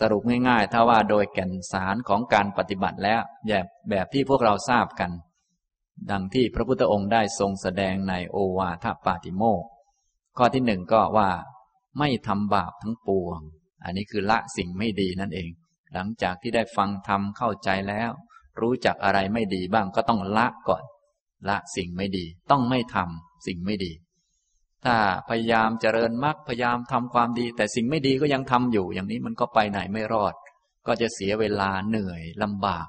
[0.00, 5.10] สรุปง่ายๆ ถ้าว่าโดยแก่นสารของการปฏิบัติแล้วแบบแบบที่พวกเราทราบกัน
[6.10, 9.64] ดังที่พระพุทธองค์ได้ทรงแสดงในโอวาทปาติโมก
[10.38, 11.30] ข้อที่หนึ่งก็ว่า
[11.98, 13.40] ไม่ทำบาปทั้งปวง
[13.84, 15.50] อันนี้คือละสิ่งไม่ดีนั่นเอง
[15.94, 18.10] หลังจากที่ได้ฟังธรรมเข้าใจแล้ว
[18.60, 20.84] รู้จักอะไรไม่ดีบ้างก็ต้องละก่อน
[21.48, 23.92] ละสิ่งไม่ดี ต้องไม่ทำสิ่งไม่ดี
[24.84, 24.96] ถ้า
[25.28, 30.34] พยายามเจริญมรรคพยายามทำความดี แต่สิ่งไม่ดีก็ยังทำอยู่ อย่างนี้มันก็ไปไหนไม่รอด
[30.86, 32.86] ก็จะเสียเวลาเหนื่อยลำบาก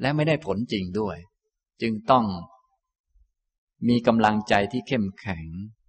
[0.00, 1.16] และไม่ได้ผลจริงด้วย
[1.82, 2.24] จึงต้อง
[3.88, 5.46] มีกำลังใจที่เข้มแข็ง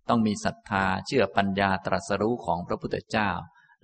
[0.10, 3.30] ต้องมีศรัทธาเชื่อปัญญาตรัสรู้ของพระพุทธเจ้า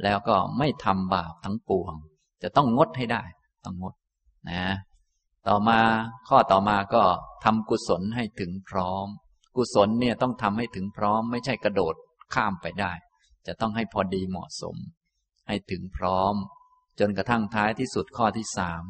[0.04, 1.94] แล้วก็ไม่ทำบาปทั้งปวง
[2.44, 3.24] จะต้องงดให้ได้
[3.66, 3.94] ต้องงด
[4.50, 4.64] นะ
[5.48, 5.80] ต่อมา
[6.28, 7.04] ข้อต่อมาก็
[7.44, 9.08] ทำกุศลให้ถึงพร้อม
[9.56, 11.96] กุศลเนี่ยต้องทำให้ถึงพร้อม ไม่ใช่กระโดด
[12.34, 12.92] ข้ามไปได้
[13.48, 14.76] จะต้องให้พอดีเหมาะสม
[15.48, 16.36] ให้ถึงพร้อม
[17.00, 18.84] จนกระทั่งท้ายที่สุดข้อที่สาม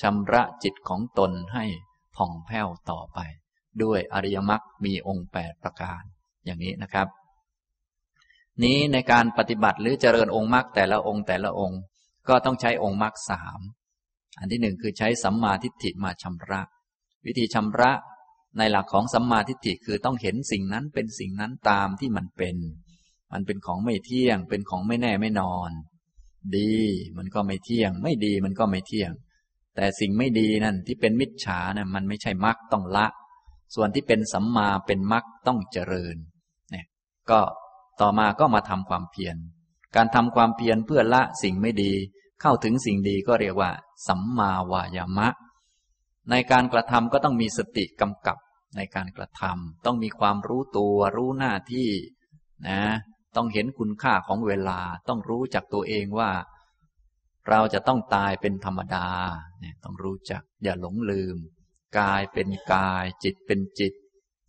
[0.00, 1.64] ชำระจิตของตนให้
[2.16, 3.18] ผ่องแผ้วต่อไป
[3.82, 6.02] ด้วยอริยมรรคมีองค์แปดประการ
[6.44, 7.08] อย่างนี้นะครับ
[8.62, 11.80] นี้ในการปฏิบัติหรือเจริญองค์มรรคแต่ละองค์แต่ละองค์
[12.30, 13.60] ก็ต้องใช้องค์มรรคสาม
[14.38, 16.62] อันที่หนึ่งคือใช้สัมมาทิฏฐิมาชำระ
[17.26, 17.92] วิธีชำระ
[18.58, 22.56] ในหลักของสัมมาทิฏฐิคือต้องเห็นสิ่งนั้นเป็นสิ่งนั้นตามที่มันเป็น
[23.32, 25.70] มันเป็นของไม่เที่ยง เป็นของไม่แน่ไม่นอน
[26.56, 26.74] ดี
[27.16, 29.10] มันก็ไม่เที่ยง ไม่ดีมันก็ไม่เที่ยง
[29.76, 33.06] แต่สิ่งไม่ดีนั่นที่เป็นมิจฉานะ่ะมันไม่ใช่มรรคต้องละ
[33.74, 36.16] ส่วนที่เป็นสัมมาเป็นมรรคต้องเจริญ
[36.70, 36.86] เนี่ย
[37.30, 37.40] ก็
[38.00, 39.36] ต่อมาก็มาทำความเพียร
[39.96, 41.92] การทำความเพียรเพื่อละสิ่งไม่ดี
[42.40, 43.70] เข้าถึงสิ่งดีก็เรียกว่า
[44.06, 45.28] สัมมาวายามะ
[46.30, 48.36] ในการกระทำก็ต้องมีสติกำกับ
[48.76, 51.90] ในการกระทำต้องมีความรู้ตัวรู้หน้าที่
[52.68, 52.80] นะ
[53.36, 56.30] ต้องเห็นคุณค่าของเวลาต้องรู้จักตัวเองว่า
[57.48, 59.08] เราจะต้องตายเป็นธรรมดา
[59.60, 61.36] เนี่ยต้องรู้จักอย่าหลงลืม
[61.98, 63.92] กายเป็นกาย จิตเป็นจิต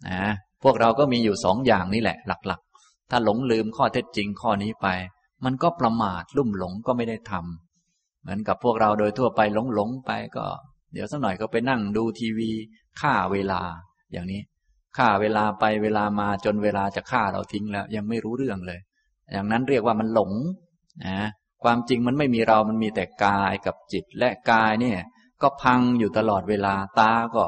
[0.10, 0.24] นะ
[0.64, 4.88] พวกเราก็มีอยู่สองอย่างนี่แหละ หลักๆ ถ้าหลงลืมข้อเท็จจริงข้อนี้ไป
[5.46, 7.71] มันก็ประมาทลุ่มหลงก็ไม่ได้ทำ
[8.22, 10.46] เหมือนกับพวกเราโดยทั่วไปหลงหลงไปก็
[10.94, 12.50] เดี๋ยวสักหน่อยก็ไปนั่งดูทีวี
[13.02, 13.62] ฆ่าเวลา
[14.12, 14.42] อย่างนี้
[14.98, 18.80] ฆ่าเวลาไปเวลามาจนเวลาจะฆ่าเราทิ้งแล้ว ยังไม่รู้เรื่องเลย
[19.32, 20.32] อย่างนั้นเรียกว่ามันหลง
[21.06, 21.30] นะ
[21.64, 25.00] ความจริงมันไม่มีเรามันมีแต่กายกับจิตและกายเนี่ย
[25.42, 27.44] ก็พังอยู่ตลอดเวลาตาก็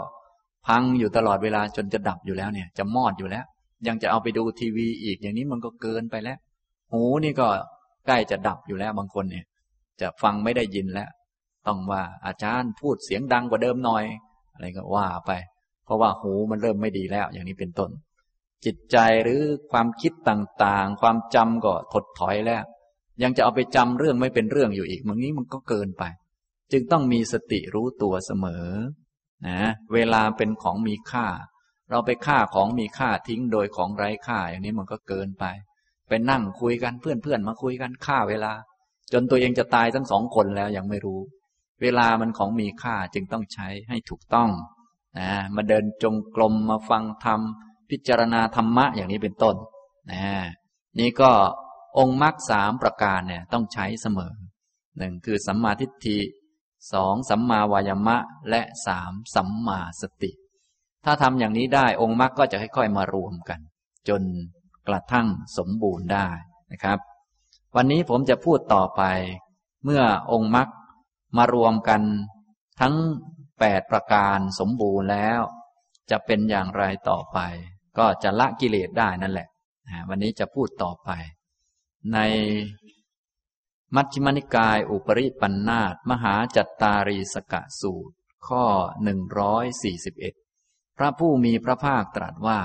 [0.67, 3.45] พังอยู่ตลอดเวลาจนจะดับอยู่แล้วเนี่ย จะมอดอยู่แล้ว
[3.87, 6.37] ยังจะเอาไปดูทีวีอีกอย่างนี้มันก็เกินไปแล้ว
[6.91, 7.47] หูนี่ก็
[8.05, 9.45] ใกล้จะดับอยู่แล้วบางคนเนี่ย
[10.03, 11.09] จะฟังไม่ได้ยินแล้ว
[11.67, 14.03] ต้องว่าอาจารย์พูดเสียงดังกว่าเดิมหน่อย
[14.53, 15.31] อะไรก็ว่าไป
[15.85, 17.89] เพราะว่าหูมันเริ่มไม่ดีแล้ว อย่างนี้เป็นต้น
[18.65, 22.63] จิตใจหรือความคิดต่างๆ ความจำก็ถดถอยแล้ว
[23.23, 26.03] ยังจะเอาไปจำเรื่องไม่เป็นเรื่องอยู่อีกมันนี้มันก็เกินไป
[26.71, 28.67] จึงต้องมีสติรู้ตัวเสมอ
[29.47, 29.59] นะ
[29.93, 31.27] เวลาเป็นของมีค่า
[31.89, 35.45] เราไปฆ่าของมีค่าทิ้งโดยของไร้ค่า อย่างนี้มันก็เกินไป
[36.07, 38.53] ไปนั่งคุยกันเพื่อนๆมาคุยกันฆ่าเวลา
[39.13, 41.19] จนตัวเองจะตายทั้งสองคนแล้วยังไม่รู้
[41.81, 44.49] เวลามันของมีค่าจึงต้องใช้ให้ถูกต้อง
[45.19, 47.39] นะมาเดินจงกรมมาฟังธรรม
[47.89, 49.55] พิจารณาธรรมะอย่างนี้เป็นต้น
[50.11, 50.23] นะ
[50.99, 51.31] นี่ก็
[51.97, 54.33] องค์มรรคสามประการเนี่ยต้องใช้เสมอ
[54.97, 56.19] หนึ่งคือสัมมาทิฏฐิ
[56.93, 58.17] สองสัมมาวายมะ
[58.49, 60.31] และสามสัมมาสติ
[61.05, 63.59] ถ้าทำอย่างนี้ได้องค์มรรคก็จะค่อยๆมารวมกัน
[64.09, 64.21] จน
[64.87, 66.27] กระทั่งสมบูรณ์ได้
[66.71, 66.99] นะครับ
[67.75, 69.01] วันนี้ผมจะพูดต่อไป
[69.83, 70.67] เมื่อองค์มรรค
[71.37, 72.01] มารวมกัน
[72.79, 72.95] ทั้ง
[73.59, 75.41] แปดประการสมบูรณ์แล้ว
[76.11, 77.37] จะเป็นอย่างไรต่อไป
[77.97, 79.47] ก็จะละกิเลสได้นั่นแหละ
[80.09, 81.09] วันนี้จะพูดต่อไป
[82.13, 82.17] ใน
[83.95, 88.15] มัชฌิมนิกายอุปริปันธาตมหาจัตตารีสกะสูตร
[88.47, 88.65] ข้อ
[89.03, 90.33] หนึ่งร้อยสี่สิบเอ็ด
[90.97, 92.59] พระผู้มีพระภาคตรัสว่า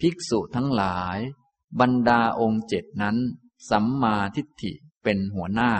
[0.00, 1.18] ภิกษุทั้งหลาย
[1.80, 3.16] บรรดาองค์เจ็ดนั้น
[3.70, 4.72] สัมมาทิฏฐิ
[5.02, 5.72] เป็นหัวหน้า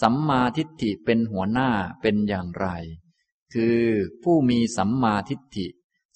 [0.00, 1.68] สัมมาทิฏฐิเป็นหัวหน้า
[2.00, 2.66] เป็นอย่างไร
[3.52, 3.82] คือ
[4.22, 5.66] ผู้มีสัมมาทิฏฐิ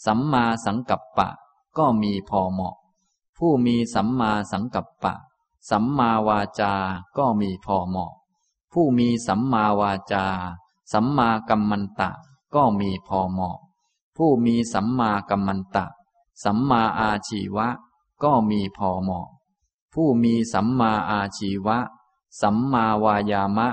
[0.06, 1.28] สัมมาสังกัปปะ
[1.78, 2.76] ก็มีพอเหมาะ
[3.38, 5.14] ผู้มีสัมมาสังกัปปะ
[5.70, 6.74] สัมมาวาจา
[7.16, 8.12] ก็มีพอเหมาะ
[8.72, 10.26] ผู้มีสัมมาวาจา
[10.92, 12.10] สัมมากัมมันตะ
[12.54, 13.58] ก็มีพอเหมาะ
[14.16, 15.86] ผู้มีสัมมากัมมันตะ
[16.44, 17.68] สัมมาอาชีวะ
[18.22, 19.28] ก็มีพอเหมาะ
[19.92, 21.78] ผู้มีสัมมาอาชีวะ
[22.40, 23.68] สัมมาวายามะ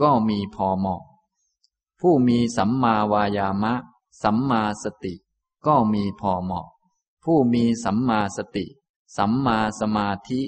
[0.00, 1.02] ก็มีพอเหมาะ
[2.00, 3.72] ผู้มีสัมมาวายามะ
[4.22, 5.14] สัมมาสติ
[5.66, 6.66] ก็มีพอเหมาะ
[7.24, 8.66] ผู้มีสัมมาสติ
[9.16, 10.40] สัมมาสมาธิ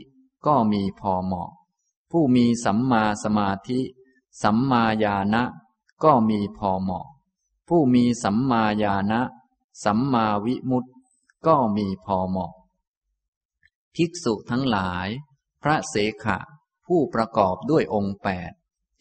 [0.47, 1.51] ก็มีพอเหมาะ
[2.11, 3.81] ผู้มีสัมมาสมาธิ
[4.43, 5.43] สัมมาญาณะ
[6.03, 7.07] ก็มีพอเหมาะ
[7.69, 9.21] ผู้มีสัมมาญาณะ
[9.85, 10.91] สัมมาวิมุตติ
[11.47, 12.53] ก็มีพอเหมาะ
[13.99, 15.09] ภิกษุทั้งหลาย
[15.63, 16.39] พระเสขะ
[16.87, 18.53] ผู้ประกอบด้วยองค์แปด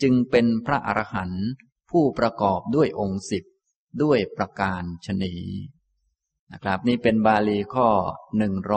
[0.02, 1.46] จึงเป็นพระอรหันต์
[1.92, 3.44] ผู้ประกอบด้วยองค์สิบ
[4.04, 5.36] ด้วยประการชนี
[6.52, 7.88] นะครับนี่เป็นบาลีข้อ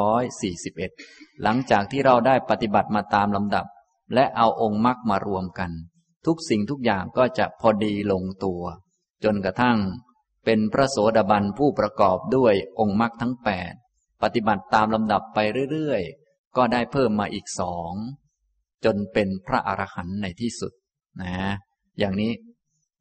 [0.09, 3.67] 141 หลังจากที่เราได้ปฏิบัติมาตามลำดับ
[4.15, 5.71] และเอาองค์มรรคมารวมกัน
[6.27, 8.63] ทุกสิ่งทุกอย่างก็จะพอดีลงตัว
[9.25, 9.79] จนกระทั่ง
[10.45, 13.73] เป็นพระโสดาบันผู้ประกอบด้วยองค์มรรคทั้งแปด
[14.23, 15.39] ปฏิบัติตามลำดับไป
[15.73, 17.93] เรื่อยๆ ก็ได้เพิ่มมาอีกสอง
[18.85, 20.73] จนเป็นพระอรหันต์ในที่สุด
[21.23, 21.35] นะ
[21.99, 22.33] อย่างนี้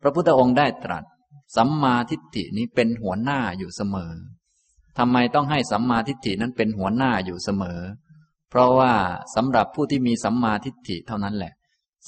[0.01, 1.03] พระพุทธองค์ได้ตรัส
[1.57, 4.13] สัมมาทิฏฐินี้เป็นหัวหน้าอยู่เสมอ
[4.97, 7.79] ทำไมต้องให้สัมมาทิฏฐินั้นเป็นหัวหน้าอยู่เสมอ
[8.49, 8.93] เพราะว่า
[9.35, 11.53] สำหรับผู้ที่มีสัมมาทิฏฐิเท่านั้นแหละ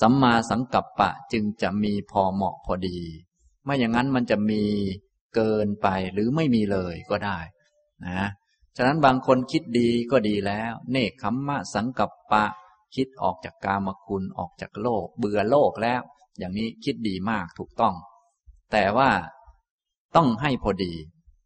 [0.01, 2.97] สัมมาสังกัปปะจึงจะมีพอเหมาะพอดี
[3.63, 4.63] ไม่อย่างนั้นมันจะมี
[5.35, 7.39] เกินไปหรือไม่มีเลยก็ได้
[8.07, 8.21] นะ
[8.77, 12.45] ฉะนั้นบางคนคิดดีก็ดีแล้ว เนคขมมะสังกัปปะ
[12.95, 16.01] คิดออกจากกามคุณออกจากโลก เบื่อโลกแล้ว
[16.39, 17.95] อย่างนี้คิดดีมากถูกต้อง
[18.71, 19.09] แต่ว่า
[20.15, 20.93] ต้องให้พอดี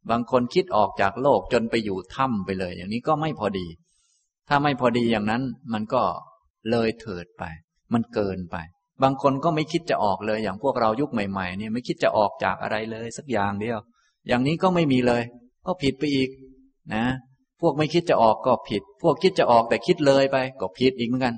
[0.10, 3.68] บางคนคิดออกจากโลกจนไปอยู่ถ้ำไปเลย อย่างนี้ก็ไม่พอดี
[4.50, 6.04] ถ้าไม่พอดีอย่างนั้นมันก็
[6.72, 7.44] เลยเถิดไป
[7.94, 8.56] มันเกินไป
[9.04, 13.78] บางคนก็ไม่คิดจะออกเลย อย่างพวกเรายุคใหม่ๆเนี่ยไม่คิดจะออกจากอะไรเลย สักอย่างเดียว
[14.28, 15.24] อย่างนี้ก็ไม่มีเลย
[15.66, 16.30] ก็ผิดไปอีก
[16.94, 17.06] นะ
[17.62, 21.36] พวกไม่คิดจะออกก็ผิด พวกคิดจะออกแต่คิดเลยไป ก็ผิดอีกเหมือนกัน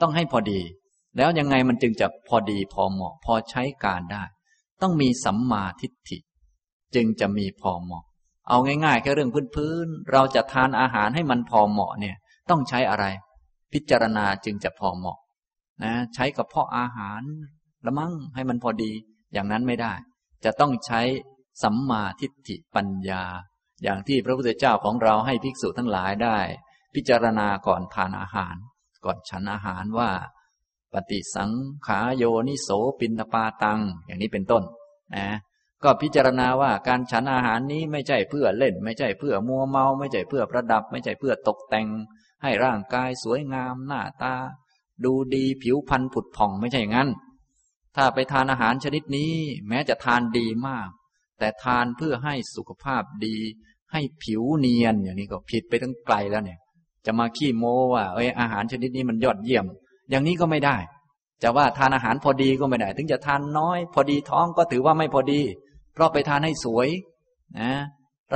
[0.00, 0.60] ต้องให้พอดี
[1.16, 4.22] แล้วยังไงมันจึงจะพอดีพอเหมาะ พอใช้การได้
[4.82, 6.18] ต้องมีสัมมาทิฏฐิ
[6.94, 8.04] จึงจะมีพอเหมาะ
[8.48, 12.16] เอาง่ายๆแค่เรื่องพื้นๆเราจะทานอาหารให้มันพอเหมาะเนี่ย
[12.50, 13.04] ต้องใช้อะไร
[13.72, 15.18] พิจารณาจึงจะพอเหมาะ
[15.84, 17.22] นะ ใช้กับเพาะอาหาร
[17.86, 18.90] ละมั่งให้มันพอดี
[19.32, 19.92] อย่างนั้นไม่ได้
[20.44, 21.00] จะต้องใช้
[21.62, 23.24] สัมมาทิฏฐิปัญญา
[23.82, 26.38] อย่างที่พระพุทธเจ้าของเราให้ภิกษุทั้งหลายได้
[26.94, 28.56] พิจารณาก่อนทานอาหาร
[29.04, 30.10] ก่อนฉันอาหารว่า
[30.92, 31.50] ปฏิสัง
[31.86, 32.68] ขาโยนิโส
[33.00, 34.62] ปินปาตัง อย่างนี้เป็นต้น
[35.16, 35.28] นะ
[35.84, 41.88] ก็พิจารณาว่าการฉันอาหารนี้ไม่ใช่เพื่อเล่น ไม่ใช่เพื่อมัวเมา ไม่ใช่เพื่อประดับ ไม่ใช่เพื่อตกแต่ง
[42.42, 44.34] ให้ร่างกายสวยงามหน้าตา
[45.04, 47.08] ดูดีผิวพรรณผุดผ่องไม่ใช่งั้น
[47.96, 49.34] ถ้าไปทานอาหารชนิดนี้
[49.68, 50.88] แม้จะทานดีมาก
[51.38, 53.36] แต่ทานเพื่อให้สุขภาพดี
[53.92, 56.58] ให้ผิวเนียนอย่างนี้ก็ผิดไปตั้งไกลแล้วเนี่ย
[57.06, 59.64] จะมาขี้โม้ว่าเอ้ยอาหารชนิดนี้มันยอดเยี่ยม
[60.10, 60.76] อย่างนี้ก็ไม่ได้
[61.42, 65.40] จะว่าทานอาหารพอดีก็ไม่ได้ ถึงจะทานน้อย พอดีท้องก็ถือว่าไม่พอดี
[65.94, 66.88] เพราะไปทานให้สวย
[67.60, 67.72] นะ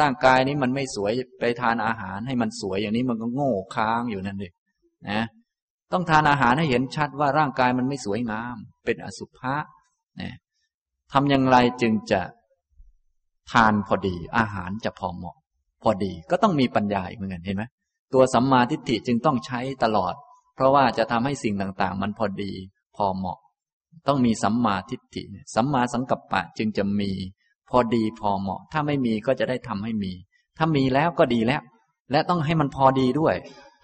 [0.00, 4.52] ร่างกายนี้มันไม่สวยไปทานอาหารให้มันสวยอย่างนี้มันก็โง่ค้างอยู่นั่นเอง
[5.08, 5.22] นะ
[5.92, 9.54] ต้องทานอาหารให้เห็นชัดว่าร่างกายมันไม่สวยงาม เป็นอสุภะ
[10.20, 10.34] นะ
[11.12, 12.20] ทำอย่างไรจึงจะ
[13.52, 15.36] ทานพอดี อาหารจะพอเหมาะ
[15.84, 17.64] พอดีก็ต้องมีปัญญาอีกเหมือนกันเห็นไหม
[18.14, 20.14] ตัวสัมมาทิฏฐิจึงต้องใช้ตลอด
[20.54, 22.52] เพราะว่าจะทำให้สิ่งต่างๆ มันพอดี
[22.96, 23.38] พอเหมาะ
[24.06, 25.22] ต้องมีสัมมาทิฏฐิ
[25.54, 27.10] สัมมาสังกัปปะจึงจะมี
[27.70, 30.12] พอดีพอเหมาะ ถ้าไม่มีก็จะได้ทำให้มี
[30.58, 31.62] ถ้ามีแล้วก็ดีแล้ว
[32.10, 33.34] และต้องให้มันพอดีด้วย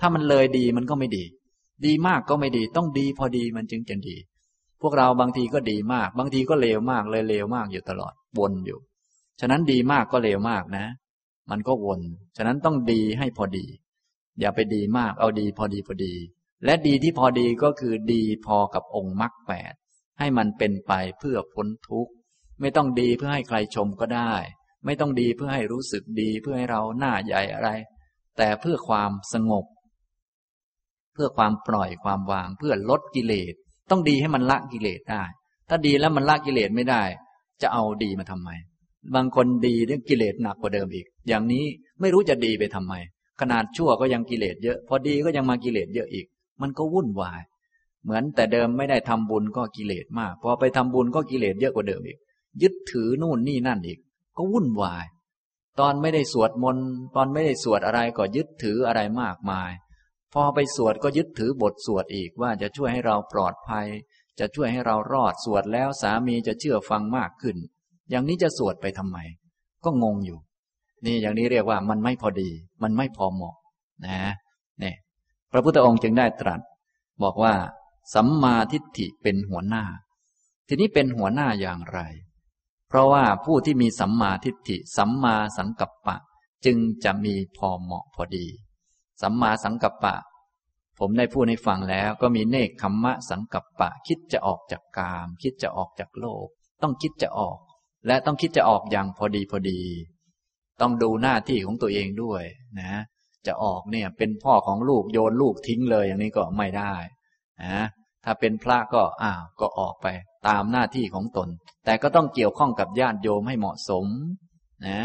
[0.01, 1.25] ถ้ามันเลยดีมันก็ไม่ดี
[1.87, 4.17] ดีมากก็ไม่ดีต้องดีพอดีมันจึงจะดี
[4.83, 8.79] พวกเราบางทีก็ดีมาก บางทีก็เลวมากเลยเลวมากอยู่ตลอดวนอยู่
[9.41, 10.87] ฉะนั้นดีมากก็เลวมากนะ
[11.51, 12.01] มันก็วน
[12.37, 13.67] ฉะนั้นต้องดีให้พอดี
[14.41, 16.15] อย่าไปดีมาก เอาดีพอดีพอดี
[16.65, 19.75] และดีที่พอดีก็คือดีพอกับองค์มรรคแปด
[20.19, 22.13] ให้มันเป็นไปเพื่อพ้นทุกข์
[22.61, 24.35] ไม่ต้องดีเพื่อให้ใครชมก็ได้
[24.85, 27.71] ไม่ต้องดีเพื่อให้รู้สึกดีเพื่อให้เราหน้าใหญ่อะไร
[28.37, 29.65] แต่เพื่อความสงบ
[31.15, 33.55] เพื่อความปล่อยความวาง เพื่อลดกิเลส
[33.91, 35.25] ต้องดีให้มันละกิเลสได้
[35.69, 37.03] ถ้าดีแล้วมันละกิเลสไม่ได้
[37.63, 38.51] จะเอาดีมาทำไม
[39.15, 41.65] บางคนดีเรื่องกิเลสหนักกว่าเดิมอีก อย่างนี้
[42.01, 42.95] ไม่รู้จะดีไปทำไม
[43.41, 46.27] ขนาดชั่วก็ยังกิเลสเยอะ พอดีก็ยังมากิเลสเยอะอีก
[46.61, 47.41] มันก็วุ่นวาย
[48.03, 52.19] เหมือนแต่เดิมไม่ได้ทำบุญก็กิเลสมาก พอไปทำบุญก็กิเลสเยอะกว่าเดิมอีก
[52.63, 53.99] ยึดถือนู่นนี่นั่นอีก
[54.37, 55.05] ก็วุ่นวาย
[55.81, 59.71] ตอนไม่ได้สวดมนต์ตอนไม่ได้สวดอะไรก็ยึดถืออะไรมากมาย
[60.33, 63.87] พอไปสวดก็ยึดถือบทสวดอีกว่าจะช่วยให้เราปลอดภัย
[64.39, 67.57] จะช่วยให้เรารอดสวดแล้วสามีจะเชื่อฟังมากขึ้น
[68.11, 69.19] อย่างนี้จะสวดไปทำไม
[69.85, 70.39] ก็งงอยู่
[71.07, 72.51] นี่อย่างนี้เรียกว่ามันไม่พอดี
[72.83, 73.57] มันไม่พอเหมาะ
[74.07, 74.21] นะ
[74.81, 74.97] เนี่ย
[75.53, 76.61] พระพุทธองค์จึงได้ตรัส
[77.23, 77.55] บอกว่า
[78.15, 79.85] สัมมาทิฏฐิเป็นหัวหน้า
[80.69, 82.01] ทีนี้เป็นหัวหน้าอย่างไร
[82.89, 86.17] เพราะว่าผู้ที่มีสัมมาทิฏฐิ สัมมาสังกัปปะ
[86.65, 88.47] จึงจะมีพอเหมาะพอดี
[89.23, 90.17] สัมมาสังกัปปะ
[90.99, 96.47] ผมได้พูดให้ฟังแล้วก็มีเนคขมมะสังกัปปะ คิดจะออกจากกาม คิดจะออกจากโลก
[96.83, 97.59] ต้องคิดจะออก
[98.07, 99.81] และต้องคิดจะออกอย่างพอดีพอดี
[100.81, 102.43] ต้องดูหน้าที่ของตัวเองด้วย
[102.79, 103.01] นะ
[103.47, 106.95] จะออกเนี่ยเป็นพ่อของลูกโยนลูกทิ้งเลยอย่างนี้ก็ไม่ได้
[107.63, 107.85] นะ
[108.25, 110.07] ถ้าเป็นพระก็อ้าวก็ออกไป
[110.49, 111.49] ตามหน้าที่ของตน
[111.85, 114.07] แต่ก็ต้องเกี่ยวข้องกับญาติโยมให้เหมาะสม
[114.87, 115.01] นะ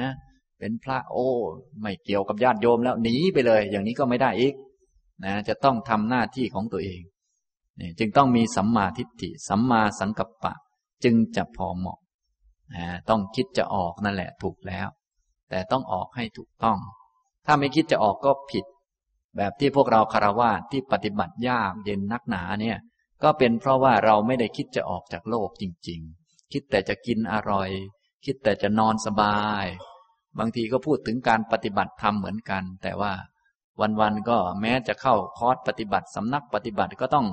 [0.60, 1.30] เป็นพระโอ้
[1.82, 4.54] ไม่เกี่ยวกับญาติโยมแล้วหนีไปเลย อย่างนี้ก็ไม่ได้อีก
[5.26, 7.02] นะจะต้องทำหน้าที่ของตัวเอง
[7.80, 10.54] นี่จึงต้องมีสัมมาทิฏฐิสัมมาสังกัปปะ
[11.04, 12.00] จึงจะพอเหมาะ
[13.10, 14.88] ต้องคิดจะออกนั่นแหละถูกแล้ว
[15.50, 16.80] แต่ต้องออกให้ถูกต้อง
[17.46, 18.66] ถ้าไม่คิดจะออกก็ผิด
[19.38, 22.78] แบบที่พวกเราคารวะที่ปฏิบัติยากเย็นนักหนาเนี่ย
[23.24, 27.70] ก็เป็นเพราะว่าเราไม่ได้คิดจะออกจากโลกจริง ๆ คิดแต่จะกินอร่อย
[28.26, 29.66] คิดแต่จะนอนสบาย
[30.40, 33.14] บางทีก็พูดถึงการปฏิบัติธรรมเหมือนกัน แต่ว่า
[34.02, 37.28] วันๆก็แม้จะเข้าคอร์สปฏิบัติสำนักปฏิบัติก็ต้อง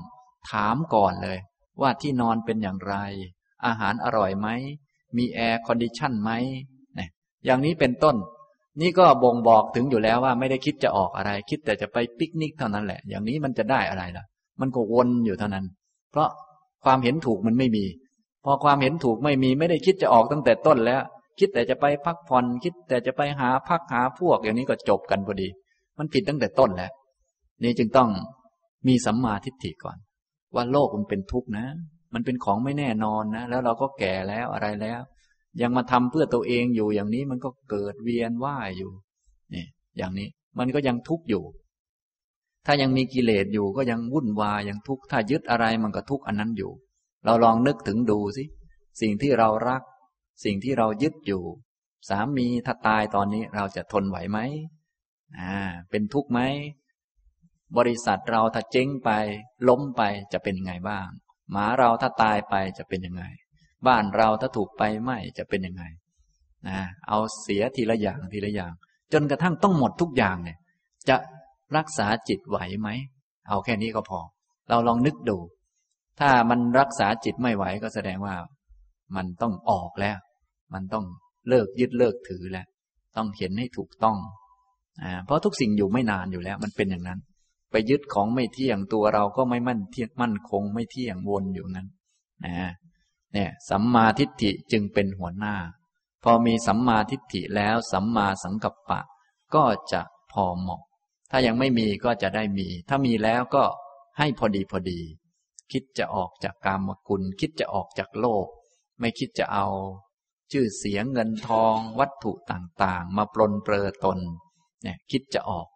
[0.51, 1.39] ถามก่อนเลย
[1.81, 2.95] ว่าที่นอนเป็นอย่างไร
[3.67, 4.49] อาหารอร่อยไหม
[5.17, 6.31] มี air condition ไหม
[6.99, 7.09] นี่ย
[7.45, 8.17] อย่างนี้เป็นต้น
[8.81, 14.25] นี่ก็บ่งบอกถึงอยู่แล้วว่าไม่ได้คิดจะออกอะไร คิดแต่จะไปปิกนิกเท่านั้นแหละ อย่างนี้มันจะได้อะไรล่ะ
[14.61, 15.65] มันก็วนอยู่เท่านั้น
[16.11, 16.29] เพราะ
[16.85, 17.85] ความเห็นถูกมันไม่มี
[18.45, 21.03] พอความเห็นถูกไม่มีไม่ได้คิดจะออกตั้งแต่ต้นแล้ว
[21.39, 25.49] คิดแต่จะไปพักผ่อนคิดแต่จะไปหาพักหาพวก อย่างนี้ก็จบกันพอดี
[25.99, 26.93] มันผิดตั้งแต่ต้นแล้ว
[27.63, 28.09] นี่จึงต้อง
[28.89, 29.97] มีสัมมาทิฏฐิก่อน
[30.55, 31.65] ว่าโลกมันเป็นทุกข์นะ
[32.15, 35.01] มันเป็นของไม่แน่นอนนะ แล้วเราก็แก่แล้วอะไรแล้ว
[35.63, 38.93] ยังมาทำเพื่อตัวเองอยู่อย่างนี้มันก็เกิดเวียนว่ายอยู่
[39.55, 39.67] นี่
[39.99, 41.45] อย่างนี้มันก็ยังทุกข์อยู่
[42.67, 46.73] ถ้ายังมีกิเลสอยู่ก็ยังวุ่นวายยังทุกข์ถ้ายึดอะไรมันก็ทุกข์อันนั้นอยู่
[47.25, 48.45] เราลองนึกถึงดูสิ
[49.01, 49.83] สิ่งที่เรารัก
[50.45, 51.43] สิ่งที่เรายึดอยู่
[52.09, 54.39] สามีถ้าตายตอนนี้เราจะทนไหวไหม
[55.39, 55.57] อ่า
[55.91, 56.41] เป็นทุกข์ไหม
[57.77, 59.11] บริษัทเราถ้าเจ๊งไป
[59.69, 61.09] ล้มไปจะเป็นยังไงบ้าง
[61.51, 63.25] หมาเราถ้าตายไปจะเป็นยังไง
[63.87, 65.85] บ้านเราถ้าถูกไปไหมจะเป็นยังไง
[66.69, 66.79] นะ
[67.09, 68.73] เอาเสียทีละอย่างทีละอย่าง
[69.13, 70.59] จนกระทั่งต้องหมดทุกอย่างเนี่ย
[71.09, 71.17] จะ
[71.77, 72.89] รักษาจิตไหวไหม
[73.49, 74.21] เอาแค่นี้ก็พอ
[74.71, 75.39] เราลองนึกดู
[76.21, 78.37] ถ้ามันรักษาจิตไม่ไหวก็แสดงว่า
[79.17, 80.19] มันต้องออกแล้ว
[80.75, 81.05] มันต้อง
[81.49, 82.67] เลิกยึดเลิกถือแล้ว
[83.17, 84.17] ต้องเห็นให้ถูกต้อง
[85.03, 87.19] อ่าเพราะทุกสิ่งอยู่ไม่นานอยู่แล้ว มันเป็นอย่างนั้น
[87.73, 91.89] ไปยึดของไม่เที่ยงตัวเราก็ไม่มั่นเที่ยงมั่นคงไม่เที่ยงวนอยู่นั้น
[92.45, 92.73] นะ
[93.33, 95.55] เนี่ยสัมมาทิฏฐิจึงเป็นหัวหน้า
[96.25, 99.01] พอมีสัมมาทิฏฐิแล้วสัมมาสังกัปปะ
[99.55, 100.83] ก็จะพอเหมาะ
[101.31, 103.65] ถ้ายังไม่มีก็จะได้มี ถ้ามีแล้วก็
[104.19, 105.01] ให้พอดีพอดี
[105.73, 108.47] คิดจะออกจากกามกุล คิดจะออกจากโลก
[109.01, 109.67] ไม่คิดจะเอา
[110.53, 114.19] ชื่อเสียงเงินทองวัตถุต่างๆ มาปลนเปลือตน
[114.83, 115.67] เนี่ยคิดจะออก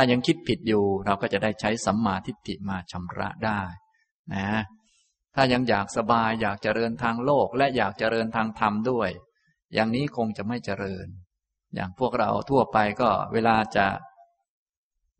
[0.00, 3.60] ถ้ายังคิดผิดอยู่ เราก็จะได้ใช้สัมมาทิฏฐิมาชำระได้
[4.34, 4.48] นะ
[5.34, 9.10] ถ้ายังอยากสบายอยากเจริญทางโลกและอยากเจริญทางธรรมด้วย
[9.74, 11.06] อย่างนี้คงจะไม่เจริญ
[11.74, 13.86] อย่างพวกเราทั่วไปก็เวลาจะ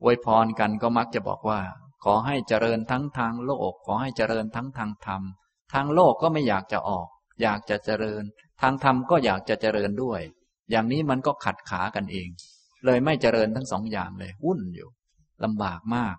[0.02, 1.60] อวยพรกันก็มักจะบอกว่า
[2.04, 5.22] ขอให้เจริญทั้งทางโลก ขอให้เจริญทั้งทางธรรม
[5.72, 7.06] ทางโลกก็ไม่อยากจะออก
[7.42, 8.22] อยากจะเจริญ
[8.60, 10.20] ทางธรรมก็อยากจะเจริญด้วย
[10.70, 12.30] อย่างนี้มันก็ขัดขากันเอง
[12.86, 14.88] เลยไม่เจริญทั้งสองอย่างเลย วุ่นอยู่
[15.44, 16.16] ลำบากมาก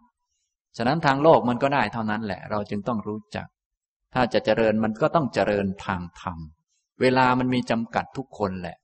[0.78, 3.48] ฉะนั้นทางโลกมันก็ได้เท่านั้นแหละ เราจึงต้องรู้จัก
[4.14, 6.38] ถ้าจะเจริญมันก็ต้องเจริญทางธรรม
[7.02, 8.78] เวลามันมีจำกัดทุกคนแหละ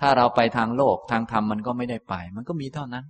[0.00, 3.04] ถ้าเราไปทางโลกทางธรรมมันก็ไม่ได้ไป มันก็มีเท่านั้น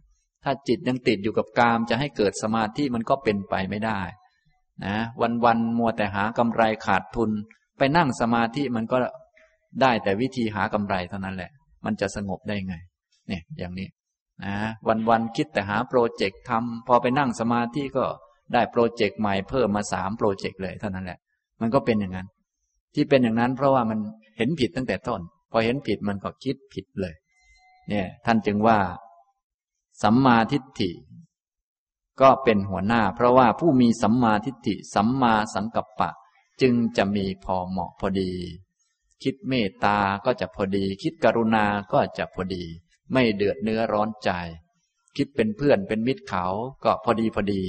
[0.45, 4.01] ถ้าจิตยังติดอยู่กับกามจะให้เกิดสมาธิมันก็เป็นไปไม่ได้
[4.85, 7.31] นะ วันวันมัวแต่หากำไรขาดทุน
[7.79, 8.97] ไปนั่งสมาธิมันก็
[9.83, 11.51] ได้แต่วิธีหากำไรเท่านั้นแหละ
[11.85, 12.75] มันจะสงบได้ไง
[13.31, 13.89] เนี่ยอย่างนี้
[14.45, 14.55] นะ
[15.09, 18.05] วันๆคิดแต่หาโปรเจกต์ทำพอไปนั่งสมาธิก็
[18.53, 21.19] ได้โปรเจกต์ใหม่เพิ่มมาสามโปรเจกต์เลยเท่านั้นแหละ
[21.61, 22.29] มันก็เป็นอย่างนั้น
[22.95, 23.99] ที่เป็นอย่างนั้นเพราะว่ามัน
[24.37, 27.15] เห็นผิดตั้งแต่ต้น พอเห็นผิดมันก็คิดผิดเลย
[27.89, 28.79] เนี่ย ท่านจึงว่า
[30.03, 30.91] สัมมาทิฏฐิ
[32.21, 36.11] ก็เป็นหัวหน้า เพราะว่าผู้มีสัมมาทิฏฐิ สัมมาสังกัปปะ
[36.61, 38.33] จึงจะมีพอเหมาะพอดี
[39.23, 42.65] คิดเมตตาก็จะพอดี คิดกรุณาก็จะพอดี
[43.13, 44.31] ไม่เดือดเนื้อร้อนใจ
[45.17, 46.45] คิดเป็นเพื่อนเป็นมิตรเขา
[46.85, 47.65] ก็พอดีพอดี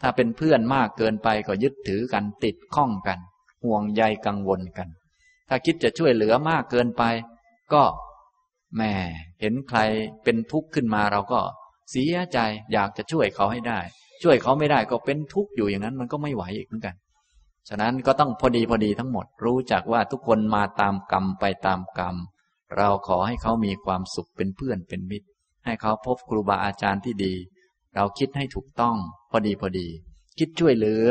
[0.00, 3.18] ถ้าเป็นเพื่อนมากเกินไปก็ยึดถือกันติดข้องกัน
[3.64, 4.88] ห่วงใยกังวลกัน
[5.48, 7.02] ถ้าคิดจะช่วยเหลือมากเกินไป
[7.72, 7.82] ก็
[8.76, 8.92] แม่
[9.40, 9.78] เห็นใคร
[10.24, 11.40] เป็นทุกข์ขึ้นมาเราก็
[11.90, 12.38] เสียใจ
[12.72, 13.80] อยากจะช่วยเขาให้ได้
[14.22, 16.94] ช่วยเขาไม่ได้ก็เป็นทุกข์อยู่อย่างนั้นมันก็ไม่ไหวอีกเหมือนกัน
[17.68, 22.16] ฉะนั้นก็ต้องพอดีพอดีทั้งหมดรู้จักว่าทุกคนมาตามกรรมไปตามกรรม
[22.76, 25.28] เราขอให้เขามีความสุขเป็นเพื่อนเป็นมิตร
[25.64, 27.34] ให้เขาพบครูบาอาจารย์ที่ดี
[27.94, 28.96] เราคิดให้ถูกต้อง
[29.30, 29.88] พอดีพอดี
[30.38, 31.10] คิดช่วยเหลือ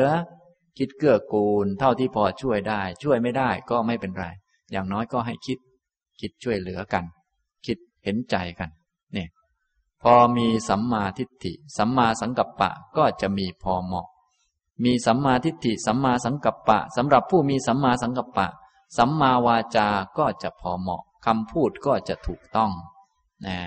[0.77, 4.25] คิดเกื้อกูล เท่าที่พอช่วยได้ ช่วยไม่ได้ก็ไม่เป็นไร
[4.71, 5.57] อย่างน้อยก็ให้คิด
[6.19, 7.03] คิดช่วยเหลือกัน
[7.65, 8.69] คิดเห็นใจกัน
[9.13, 9.29] เนี่ย
[10.03, 14.07] พอมีสัมมาทิฏฐิ สัมมาสังกัปปะก็จะมีพอเหมาะ
[14.83, 18.47] มีสัมมาทิฏฐิ สัมมาสังกัปปะสำหรับผู้มีสัมมาสังกัปปะ
[18.97, 19.87] สัมมาวาจา
[20.17, 22.71] ก็จะพอเหมาะ คำพูดก็จะถูกต้อง
[23.47, 23.57] นะ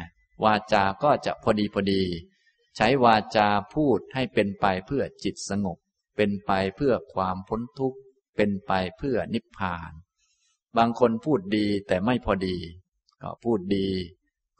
[0.44, 2.02] วาจาก็จะพอดีพอดี
[2.76, 5.78] ใช้วาจาพูดให้เป็นไปเพื่อจิตสงบ
[6.16, 7.98] เป็นไปเพื่อความพ้นทุกข์
[8.36, 9.92] เป็นไปเพื่อนิพพาน
[10.76, 12.56] บางคนพูดดีแต่ไม่พอดี
[13.22, 13.88] ก็พูดดี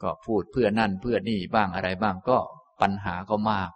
[0.01, 2.37] ก็พูดเพื่อนั่นเพื่อนี่บ้างอะไรบ้างก็
[2.81, 3.69] ปัญหาก็มาก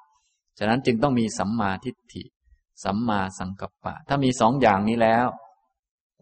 [0.58, 2.24] ฉะนั้นจึงต้องมีสัมมาทิฏฐิ
[2.84, 5.28] สัมมาสังกัปปะ ถ้ามีสองอย่างนี้แล้ว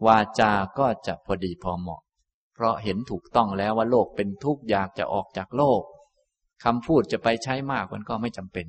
[0.06, 2.03] วาจาก็จะพอดีพอเหมาะ
[2.54, 5.82] เพราะเห็นถูกต้องแล้วว่าโลกเป็นทุกข์อยากจะออกจากโลก
[6.64, 8.66] คำพูดจะไปใช้มากมันก็ไม่จำเป็น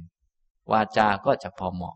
[0.72, 1.96] วาจาก็จะพอเหมาะ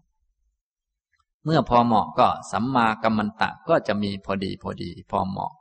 [1.43, 5.51] เมื่อพอเหมาะก็สัมมากัมมันตะก็จะมีพอดีพอดี พอเหมาะ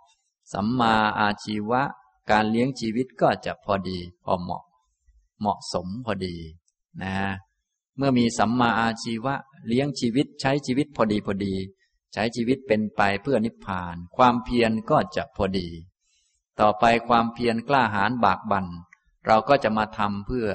[0.52, 1.82] สัมมาอาชีวะ
[2.30, 4.62] การเลี้ยงชีวิตก็จะพอดี พอเหมาะ
[5.40, 6.36] เหมาะสมพอดี
[7.02, 7.16] นะ
[7.96, 9.34] เมื่อมีสัมมาอาชีวะ
[9.68, 11.54] เลี้ยงชีวิตใช้ชีวิตพอดีพอดี
[12.12, 15.68] ใช้ชีวิตเป็นไปเพื่อนิพพาน ความเพียรก็จะพอดี
[16.60, 18.66] ต่อไปความเพียรกล้าหาญบากบัน่น
[19.26, 20.48] เราก็จะมาทำเพื่อ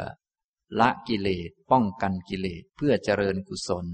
[0.80, 3.88] ละกิเลสป้องกันกิเลสเพื่อเจริญกุศล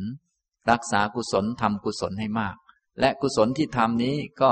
[0.69, 2.55] รักษากุศลทำกุศลให้มาก
[2.99, 4.51] และกุศลที่ทำนี้ก็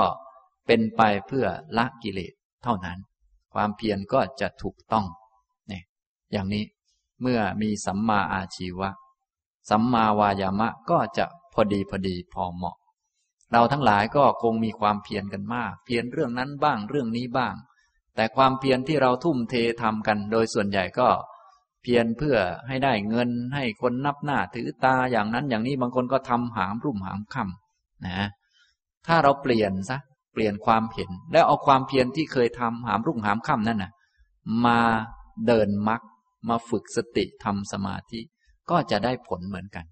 [0.66, 1.46] เป็นไปเพื่อ
[1.78, 2.32] ละกิเลส
[2.62, 2.98] เท่านั้น
[3.52, 5.06] ความเพียรก็จะถูกต้อง
[5.68, 5.82] เนี่ย
[6.32, 6.64] อย่างนี้
[7.20, 8.90] เมื่อมีสัมมาอาชีวะ
[9.70, 12.77] สัมมาวายามะก็จะพอดีพอดีพอเหมาะ
[13.52, 17.54] เราทั้งหลายก็คงมีความเพียรกันมาก เพียรเรื่องนั้นบ้างเรื่องนี้บ้าง
[18.16, 21.08] แต่ความเพียรที่เราทุ่มเททำกัน โดยส่วนใหญ่ก็
[21.82, 22.36] เพียรเพื่อ
[22.68, 28.28] ให้ได้เงินให้คนนับหน้าถือตาอย่างนั้นอย่างนี้บางคนก็ทำหามรุ่มหามค่ำนะ
[29.06, 29.98] ถ้าเราเปลี่ยนซะ
[30.32, 33.92] เปลี่ยนความเห็น แล้วเอาความเพียรที่เคยทำหามรุ่งหามค่ำนั่นน่ะ
[34.66, 34.80] มา
[35.46, 36.00] เดินมัก
[36.48, 38.20] มาฝึกสติทำสมาธิ
[38.70, 39.84] ก็จะได้ผลเหมือนกัน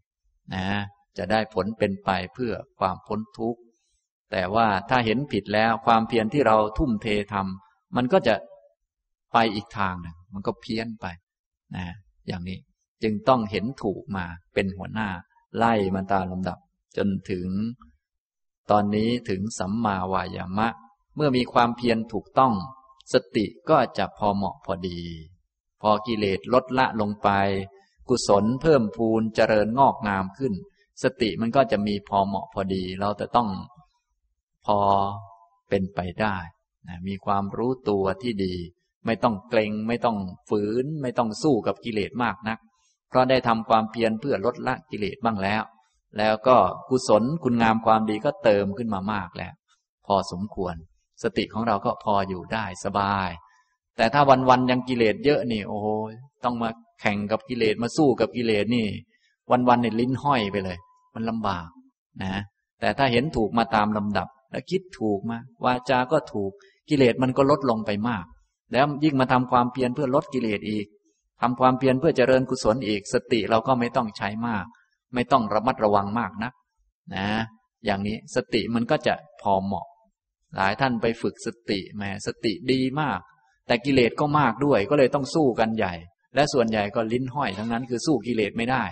[0.54, 0.66] นะ
[1.18, 3.60] จะได้ผลเป็นไปเพื่อความพ้นทุกข์
[4.30, 8.34] แต่ว่าถ้าเห็นผิดแล้วความเพียรที่เราทุ่มเททำมันก็จะ
[9.32, 11.06] ไปอีกทางหนึ่งมันก็เพี้ยนไป
[11.76, 11.86] นะ
[12.26, 12.58] อย่างนี้
[13.02, 15.08] จึงต้องเห็นถูกมาเป็นหัวหน้า
[15.56, 16.58] ไล่มันตามลำดับ
[16.96, 17.48] จนถึง
[18.70, 20.68] ตอนนี้ถึงสัมมาวายามะ
[21.16, 22.54] เมื่อมีความเพียรถูกต้อง
[23.12, 25.00] สติก็จะพอเหมาะพอดี
[25.80, 27.28] พอกิเลสลดละลงไป
[28.08, 30.54] กุศลเพิ่มพูนเจริญงอกงามขึ้น
[31.02, 33.48] สติมันก็จะมีพอเหมาะพอดี เราจะต้อง
[34.66, 34.78] พอ
[35.68, 36.36] เป็นไปได้
[36.88, 38.54] นะมีความรู้ตัวที่ดี
[39.06, 40.16] ไม่ต้องเกรงไม่ต้อง
[40.48, 42.58] ฝืน ไม่ต้องสู้กับกิเลสมากนัก
[43.08, 45.62] เพราะได้ทำความเพียรเพื่อลดละกิเลสบ้างแล้ว
[46.18, 46.56] แล้วก็
[46.88, 49.52] กุศลคุณงามความดีก็เติมขึ้นมามากแล้ว
[50.06, 50.74] พอสมควร
[51.22, 53.30] สติของเราก็พออยู่ได้สบาย
[53.96, 55.86] แต่ถ้าวันๆยังกิเลสเยอะนี่โอ้โห
[56.44, 56.70] ต้องมา
[57.00, 58.86] แข่งกับกิเลสมาสู้กับกิเลสนี่
[59.68, 60.78] วันๆเนี่ยลิ้นห้อยไปเลย
[61.16, 61.68] มันลำบาก
[62.22, 62.42] นะ
[62.80, 66.50] แต่ถ้าเห็นถูกมาตามลำดับ แล้วคิดถูกมาวาจาก็ถูก
[66.88, 68.24] กิเลสมันก็ลดลงไปมาก
[68.72, 70.86] แล้วยิ่งมาทำความเพียรเพื่อลดกิเลสอีก
[71.40, 74.64] ทำความเพียรเพื่อเจริญกุศลอีก สติเราก็ไม่ต้องใช้มาก
[75.14, 76.50] ไม่ต้องระมัดระวังมากนะ
[77.14, 77.28] นะ
[77.84, 79.86] อย่างนี้สติมันก็จะพอเหมาะ
[80.56, 83.18] หลายท่านไปฝึกสติแหมสติดีมาก
[83.66, 85.94] แต่กิเลสก็มากด้วย ก็เลยต้องสู้กันใหญ่
[86.34, 88.84] และส่วนใหญ่ก็ลิ้นห้อยทั้งนั้นคือสู้กิเลสไม่ได้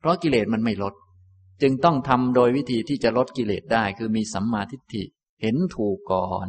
[0.00, 0.94] เพราะกิเลสมันไม่ลด
[1.62, 5.04] จึงต้องทำโดยวิธีที่จะลดกิเลสได้ คือมีสัมมาทิฏฐิ
[5.42, 6.48] เห็นถูกก่อน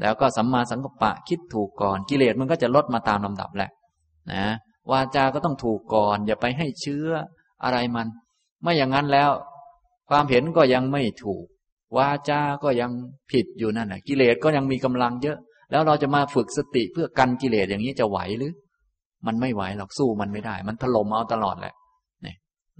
[0.00, 3.70] แล้วก็สัมมาสังกัปปะคิดถูกก่อน กิเลสมันก็จะลดมาตามลำดับแหละ
[4.32, 4.44] นะ
[4.90, 7.06] วาจาก็ต้องถูกก่อน อย่าไปให้เชื้อ
[7.64, 8.06] อะไรมัน
[8.62, 9.30] ไม่อย่างนั้นแล้ว
[10.10, 11.44] ความเห็นก็ยังไม่ถูก
[11.96, 12.90] วาจาก็ยัง
[13.30, 15.38] ผิดอยู่นั่นแหละกิเลสก็ยังมีกำลังเยอะ
[15.70, 18.52] แล้วเราจะมาฝึกสติเพื่อกันกิเลสอย่างนี้จะไหวหรือ
[19.26, 21.74] มันไม่ไหวหรอกสู้มันไม่ได้ มันถล่มเอาตลอดแหละ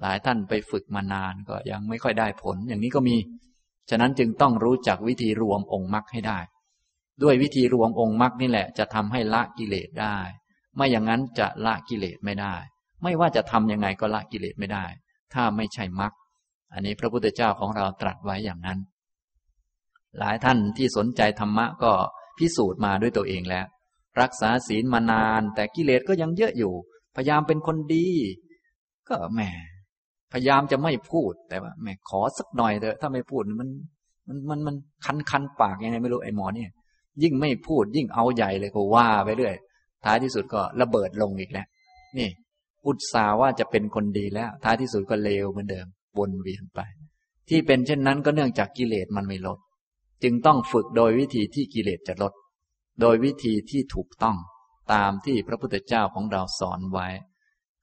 [0.00, 3.16] หลายท่านไปฝึกมานานก็ยังไม่ค่อยได้ผล อย่างนี้ก็มี
[3.90, 6.38] ฉะนั้นจึงต้องรู้จักวิธีรวมองค์มรรคให้ได้
[7.22, 10.16] ด้วยวิธีรวมองค์มรรคนี่แหละ จะทำให้ละกิเลสได้
[10.76, 12.54] ไม่อย่างนั้นจะละกิเลสไม่ได้
[13.02, 14.86] ไม่ว่าจะทํำยังไงก็ละกิเลสไม่ได้
[15.34, 16.12] ถ้าไม่ใช่มรรค
[16.72, 18.78] อันนี้พระพุทธเจ้าของเราตรัสไว้อย่างนั้น
[20.18, 21.92] หลายท่านที่สนใจธรรมะก็
[22.38, 23.66] พิสูจน์มาด้วยตัวเองแล้ว
[24.20, 26.74] รักษาศีลมานาน แต่กิเลสก็ยังเยอะอยู่
[27.16, 28.08] พยายามเป็นคนดี
[29.08, 29.40] ก็แหม
[30.32, 33.68] พยายามจะไม่พูดแต่ว่าแหมขอสักหน่อยเถอะถ้าไม่พูดมัน
[34.28, 36.70] มันมันมันคันคันปากยังไงไม่รู้ไอ้หมอเนี่ย
[37.22, 39.54] ยิ่งไม่พูดยิ่งเอาใหญ่เลยก็ว่าไปเรื่อย
[40.04, 41.66] ท้ายที่สุดก็ระเบิดลงอีกแล้ว
[42.18, 42.28] นี่
[42.86, 45.86] อุตสาว่าจะเป็นคนดีแล้ว ท้ายที่สุดก็เลวเหมือนเดิม
[46.18, 46.80] วนเวียนไป
[47.48, 49.58] ที่เป็นเช่นนั้นก็เนื่องจากกิเลสมันไม่ลด
[50.22, 52.32] จึงต้องฝึกโดยวิธีที่กิเลสจะลด
[53.00, 54.36] โดยวิธีที่ถูกต้อง
[54.92, 57.08] ตามที่พระพุทธเจ้าของเราสอนไว้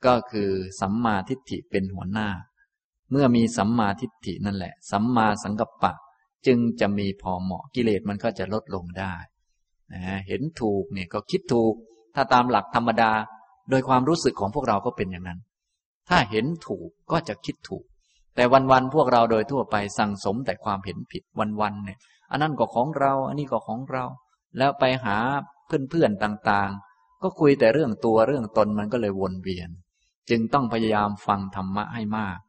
[0.05, 0.49] ก็คือ
[0.81, 2.29] สัมมาทิฏฐิเป็นหัวหน้า
[3.11, 5.93] เมื่อมีสัมมาทิฏฐินั่นแหละ สัมมาสังกัปปะ
[6.45, 9.13] จึงจะมีพอเหมาะกิเลสมันก็จะลดลงได้
[9.93, 11.73] นะเห็นถูกเนี่ยก็คิดถูก
[12.15, 13.11] ถ้าตามหลักธรรมดา
[13.69, 15.39] โดยความรู้สึกของพวกเราก็เป็นอย่างนั้น
[16.09, 17.83] ถ้าเห็นถูกก็จะคิดถูก
[18.35, 21.23] แต่วันๆพวกเราโดยทั่วไปสั่งสมแต่ความเห็นผิด
[21.61, 21.99] วันๆเนี่ย
[22.31, 24.05] อันนั้นก็ของเรา อันนี้ก็ของเรา
[24.57, 25.17] แล้วไปหา
[25.67, 29.69] เพื่อนๆต่างๆ ก็คุยแต่เรื่องตัวเรื่องตนมันก็เลยวนเวียน
[30.29, 32.39] จึงต้องพยายามฟังธรรมะให้มาก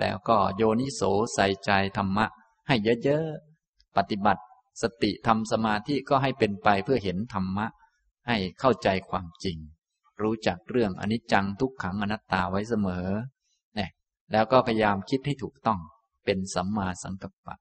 [0.00, 1.00] แล้วก็โยนิโส
[1.34, 2.26] ใส่ใจธรรมะ
[2.68, 4.42] ให้เยอะๆ ปฏิบัติ
[4.82, 7.66] สติทำสมาธิก็ให้เป็นไปเพื่อเห็นธรรมะ
[8.28, 9.58] ให้เข้าใจความจริง
[10.22, 13.06] รู้จักเรื่องอนิจจังทุกขังอนัตตาไว้เสมอ
[13.76, 13.90] เนี่ย
[14.32, 15.80] แล้วก็พยายามคิดให้ถูกต้อง
[16.24, 17.56] เป็นสัมมาสังกัปปะ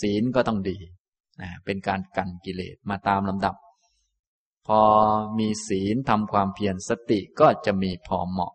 [0.00, 0.78] ศีลก็ต้องดี
[1.40, 3.54] นะเป็นการกันกิเลสมาตามลำดับ
[4.66, 4.80] พอ
[5.38, 8.52] มีศีลทำความเพียรสติก็จะมีพอเหมาะ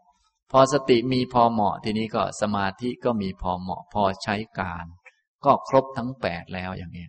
[0.55, 4.85] พอสติมีพอเหมาะทีนี้ก็สมาธิก็มีพอเหมาะพอใช้การ
[5.45, 7.07] ก็ครบทั้งแปดแล้วอย่างนี้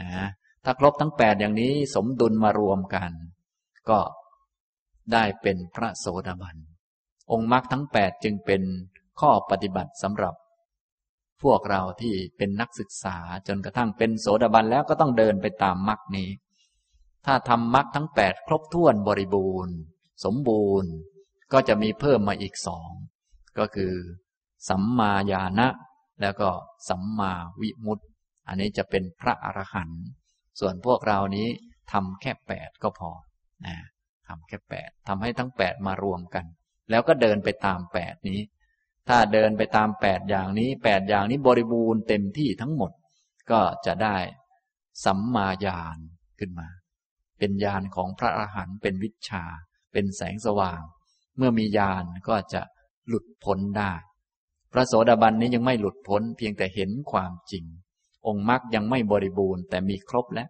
[0.00, 0.28] นะ
[0.64, 3.10] ถ้าครบทั้งแปดอย่างนี้สมดุลมารวมกัน
[3.88, 3.98] ก็
[5.12, 6.56] ได้เป็นพระโสดาบัน
[7.32, 8.62] องค์มรรคทั้งแปดจึงเป็น
[9.20, 10.34] ข้อปฏิบัติสำหรับ
[11.42, 13.16] พวกเราที่เป็นนักศึกษา
[13.46, 16.30] จนกระทั่งเป็นโสดาบันแล้วก็ต้องเดินไปตามมรรคนี้
[17.26, 19.74] ถ้าทำมรรคทั้งแปดครบถ้วนบริบูรณ์
[20.24, 20.92] สมบูรณ์
[21.54, 22.90] ก็จะมีเพิ่มมาอีกสอง
[23.58, 23.92] ก็คือ
[24.68, 25.68] สัมมาญาณะ
[26.20, 26.48] แล้วก็
[26.88, 28.04] สัมมาวิมุตติ
[28.48, 30.02] อันนี้จะเป็นพระอรหันต์
[30.60, 31.48] ส่วนพวกเรานี้
[31.92, 33.10] ทำแค่แปดก็พอ
[33.66, 33.76] นะ
[34.28, 36.44] ทำแค่แปดทำให้ทั้งแปดมารวมกัน
[36.90, 38.40] แล้วก็เดินไปตามแปดนี้
[39.08, 42.92] ถ้าเดินไปตามแปดอย่างนี้แปดอย่างนี้บริบูรณ์เต็มที่ทั้งหมด
[43.50, 44.16] ก็จะได้
[45.04, 45.98] สัมมาญาณ
[46.38, 46.68] ขึ้นมา
[47.38, 49.44] เป็นญาณของพระอรหันต์เป็นวิชา
[49.92, 50.82] เป็นแสงสว่าง
[51.36, 52.62] เมื่อมีญาณก็จะ
[53.08, 53.92] หลุดพ้นได้
[54.72, 57.64] พระโสดาบันนี้ยังไม่หลุดพ้นเพียงแต่เห็นความจริง
[58.26, 60.48] องค์มรรคยังไม่บริบูรณ์แต่มีครบแล้ว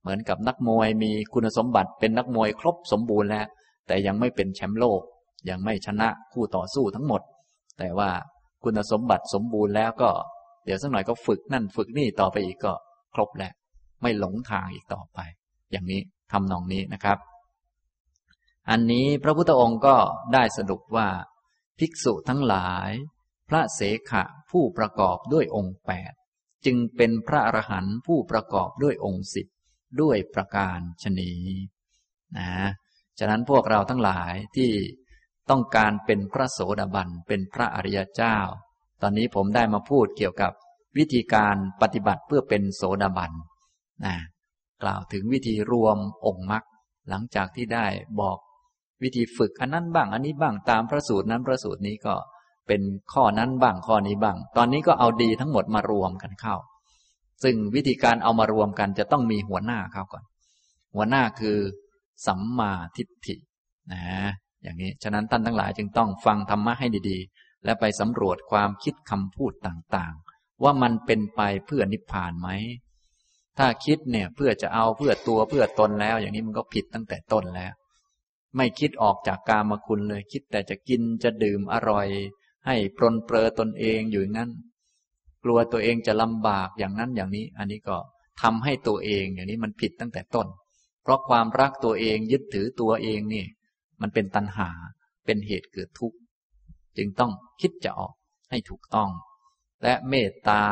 [0.00, 3.46] เหมือนกับนักมวยมีคุณสมบัติเป็นนักมวยครบสมบูรณ์แล้ว
[3.86, 5.00] แต่ยังไม่เป็นแชมป์โลก
[5.48, 7.22] ยังไม่ชนะคู่ต่อสู้ทั้งหมด
[7.78, 8.10] แต่ว่า
[8.64, 10.10] คุณสมบัติสมบูรณ์แล้วก็
[10.64, 12.72] เดี๋ยวสักหน่อยก็ฝึกนั่นฝึกนี่ต่อไปอีกก็
[13.14, 13.52] ครบแล้ว
[14.02, 15.18] ไม่หลงทางอีกต่อไป
[15.72, 16.00] อย่างนี้
[16.32, 17.18] ทำนองนี้นะครับ
[18.70, 19.96] อันนี้พระพุทธองค์ก็
[20.32, 21.08] ได้สรุปว่า
[21.78, 22.90] ภิกษุทั้งหลาย
[23.48, 26.12] พระเสขะผู้ประกอบด้วยองค์แปด
[26.66, 29.46] จึงเป็นพระอรหันต์ผู้ประกอบด้วยองค์สิบ
[30.00, 31.32] ด้วยประการชนี
[32.38, 32.50] นะ
[33.18, 34.70] ฉะนั้นพวกเราทั้งหลายที่
[35.50, 38.38] ต้องการเป็นพระโสดาบันเป็นพระอริยเจ้า
[39.02, 40.52] ตอนนี้ผมได้มาพูดเกี่ยวกับ
[40.98, 43.32] วิธีการปฏิบัติเพื่อเป็นโสดาบัน
[44.04, 44.14] นะ
[44.82, 46.64] กล่าวถึงวิธีรวมองค์มรรค
[47.08, 47.86] หลังจากที่ได้
[48.20, 48.38] บอก
[49.02, 52.14] วิธีฝึกอันนั้นบ้าง อันนี้บ้างตามพระสูตรนั้นพระสูตรนี้ก็
[52.66, 52.82] เป็น
[53.12, 56.54] ข้อนั้นบ้างข้อนี้บ้าง ตอนนี้ก็เอาดีทั้งหมดมารวมกันเข้า
[57.42, 60.24] ซึ่งวิธีการเอามารวมกันจะต้องมีหัวหน้าเข้าก่อน
[60.94, 61.58] หัวหน้าคือ
[62.26, 63.34] สัมมาทิฏฐิ
[63.92, 64.02] นะ
[64.62, 72.48] อย่างนี้ ฉะนั้นท่านทั้งหลายจึงต้องฟังธรรมะให้ดีๆ และไปสำรวจความคิดคำพูดต่างๆ ว่ามันเป็นไปเพื่อนิพพานไหม
[73.58, 77.72] ถ้าคิดเนี่ยเพื่อจะเอาเพื่อตัวเพื่อตนแล้ว อย่างนี้มันก็ผิดตั้งแต่ต้นแล้ว
[78.56, 82.08] ไม่คิดออกจากกามคุณเลย คิดแต่จะกินจะดื่มอร่อย
[82.66, 84.50] ให้ปรนเปรอตนเองอยู่งั้น
[85.44, 87.96] กลัวตัวเองจะลำบากอย่างนั้นอย่างนี้ อันนี้ก็
[88.42, 90.46] ทำให้ตัวเองอย่างนี้มันผิดตั้งแต่ต้น
[91.02, 93.44] เพราะความรักตัวเองยึดถือตัวเองนี่
[94.00, 94.68] มันเป็นตัณหา
[95.24, 96.18] เป็นเหตุเกิดทุกข์
[96.96, 98.14] จึงต้องคิดจะออก
[98.50, 99.10] ให้ถูกต้อง
[99.82, 100.62] และเมตตา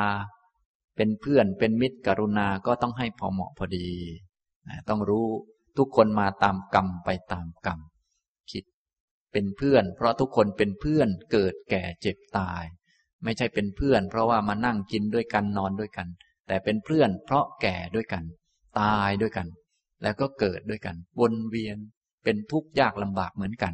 [0.96, 3.88] เป็นเพื่อนเป็นมิตรกรุณาก็ต้องให้พอเหมาะพอดี
[4.88, 5.26] ต้องรู้
[5.78, 7.78] ทุกคนมาตามกรรมไปตามกรรม
[8.50, 8.64] คิด
[9.32, 12.64] เป็นเพื่อน เพราะทุกคนเป็นเพื่อนเกิดแก่เจ็บตาย
[13.24, 16.08] ไม่ใช่เป็นเพื่อน เพราะว่ามานั่งกินด้วยกันนอนด้วยกัน
[16.46, 18.24] แต่เป็นเพื่อน เพราะแก่ด้วยกัน
[18.80, 19.46] ตายด้วยกัน
[20.02, 21.76] แล้วก็เกิดด้วยกัน วนเวียน
[22.24, 23.72] เป็นทุกข์ยากลำบากเหมือนกัน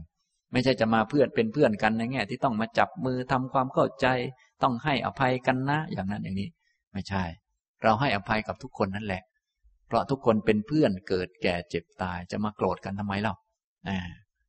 [0.53, 4.07] ไม่ใช่จะมาเพื่อนเป็นเพื่อนกันในแง่ ที่ต้องมาจับมือทำความเข้าใจ
[4.62, 6.48] ต้องให้อภัยกันนะ อย่างนั้นอย่างนี้
[6.92, 7.22] ไม่ใช่
[7.82, 9.22] เราให้อภัยกับทุกคนนั่นแหละ
[9.91, 13.34] เพราะทุกคนเป็นเพื่อนเกิดแก่เจ็บตายจะมาโกรธกันทำไมเล่า
[13.88, 13.99] อ่า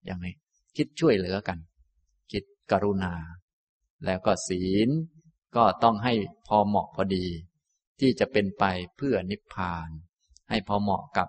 [0.05, 0.33] อย่างนี้
[0.77, 1.57] คิดช่วยเหลือกัน
[2.31, 3.13] คิดกรุณา
[4.05, 4.89] แล้วก็ศีล
[5.55, 6.13] ก็ต้องให้
[6.47, 7.25] พอเหมาะพอดี
[7.99, 8.65] ที่จะเป็นไป
[8.97, 9.89] เพื่อนิพพาน
[10.49, 11.27] ให้พอเหมาะกับ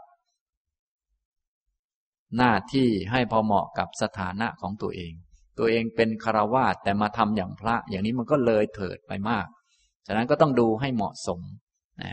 [2.37, 5.13] หน้าที่ให้พอเหมาะกับสถานะของตัวเอง
[5.59, 9.47] ตัวเองเป็นคารวาสแต่มาทำอย่างพระ อย่างนี้มันก็เลยเถิดไปมาก
[10.07, 11.41] ฉะนั้นก็ต้องดูให้เหมาะสม
[12.03, 12.13] นะ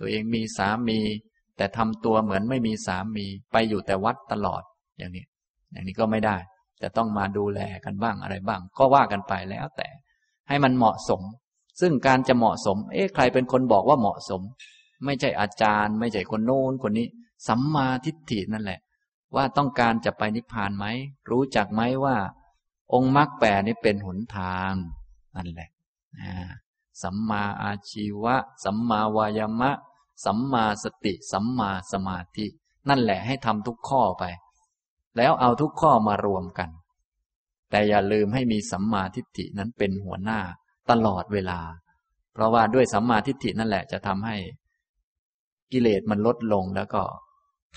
[0.00, 1.00] ตัวเองมีสามี
[1.56, 4.62] แต่ทำตัวเหมือนไม่มีสามีไปอยู่แต่วัดตลอด
[4.98, 5.24] อย่างนี้
[5.72, 6.36] อย่างนี้ก็ไม่ได้
[6.82, 9.88] จะต้องมาดูแลกันบ้างอะไรบ้าง ก็ว่ากันไปแล้วแต่
[10.48, 11.22] ให้มันเหมาะสม
[11.80, 14.42] ซึ่งการจะเหมาะสม เอ๊ะใครเป็นคนบอกว่าเหมาะสม
[15.04, 17.06] ไม่ใช่อาจารย์ ไม่ใช่คนโน้นคนนี้
[17.48, 18.80] สัมมาทิฏฐินั่นแหละ
[19.36, 20.86] ว่าต้องการจะไปนิพพานไหม
[21.30, 22.16] รู้จักไหมว่า
[22.92, 24.72] องค์มรรคแปดนี้เป็นหนทาง
[25.36, 25.70] นั่นแหละ
[27.02, 29.70] สัมมาอาชีวะ สัมมาวายามะ
[30.24, 32.46] สัมมาสติ สัมมาสมาธิ
[32.88, 34.24] นั่นแหละให้ทำทุกข้อไป
[35.16, 36.70] แล้วเอาทุกข้อมารวมกัน
[37.70, 40.40] แต่อย่าลืมให้มีสัมมาทิฏฐินั้นเป็นหัวหน้า
[40.90, 41.60] ตลอดเวลา
[42.32, 44.36] เพราะว่าด้วยสัมมาทิฏฐินั่นแหละจะทำให้
[45.72, 47.02] กิเลสมันลดลงแล้วก็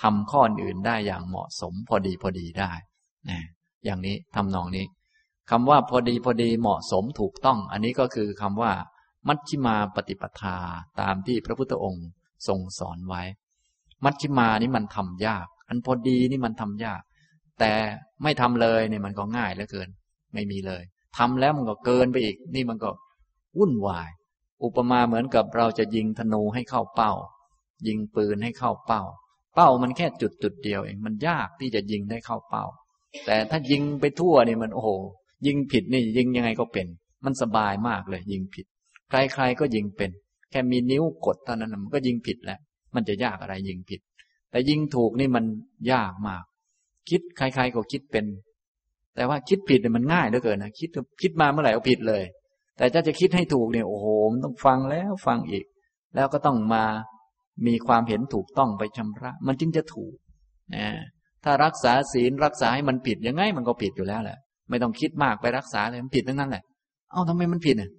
[0.02, 2.72] ทำข้ออื่นได้อย่างเหมาะสมพอดีพอดีได้
[3.30, 3.40] นะ
[3.86, 4.86] อย่างนี้ทำนองนี้
[5.50, 8.72] คำว่าพอดีพอดีเหมาะสมถูกต้อง อันนี้ก็คือคำว่า
[9.28, 10.58] มัชฌิมาปฏิปทา
[11.02, 12.08] ตามที่พระพุทธองค์
[12.48, 13.24] ทรงสอนไว้
[14.04, 17.02] มัชฌิมานี่มันทำยาก อันพอดีนี่มันทำยาก
[17.60, 17.74] แต่
[18.24, 19.90] ไม่ทำเลยเนี่ยมันก็ง่ายเหลือเกิน
[20.34, 20.84] ไม่มีเลย
[21.18, 22.90] ทำแล้วมันก็เกินไปอีก นี่มันก็
[23.58, 24.10] วุ่นวาย
[24.64, 27.14] อุปมาเหมือนกับเราจะยิงธนูให้เข้าเป้า
[27.88, 29.04] ยิงปืนให้เข้าเป้า
[29.56, 32.66] เป้ามันแค่จุดจุดเดียวเอง มันยากที่จะยิงได้เข้าเป้า
[33.26, 34.90] แต่ถ้ายิงไปทั่วเนี่ยมันโอ้โห
[35.46, 36.88] ยิงผิดนี่ยิงยังไงก็เป็น
[37.26, 38.66] มันสบายมากเลย ยิงผิด
[39.10, 40.12] ใครๆก็ยิงเป็น
[40.52, 42.60] แค่มีนิ้วกดเท่านั้นมันก็ยิงผิดแล้ว
[42.96, 44.02] มันจะยากอะไรยิงผิด
[44.52, 45.46] แต่ยิงถูกนี่มัน
[45.92, 46.44] ยากมาก
[47.10, 48.26] คิดใครๆก็คิดเป็น
[49.16, 50.90] แต่ว่าคิดผิดเนี่ยมันง่ายเหลือเกินนะคิด
[51.22, 52.24] คิดมาเมื่อไหร่ก็ผิดเลย
[52.78, 55.66] แต่ถ้าจะคิดให้ถูกเนี่ยโอ้โหมันต้องฟังแล้วฟังอีก
[56.16, 56.84] แล้วก็ต้องมา
[57.68, 60.14] มีความเห็นถูกต้องไปชำระ มันจึงจะถูก
[60.76, 60.88] นะ
[61.44, 64.38] ถ้ารักษาศีลรักษาให้มันผิดยังไงมันก็ผิดอยู่แล้วแหละ
[64.70, 66.64] ไม่ต้องคิดมากไปรักษาเลยมันผิดทั้งนั้นแหละ
[67.12, 67.92] เอ้าทำไมมันผิดเนี่ย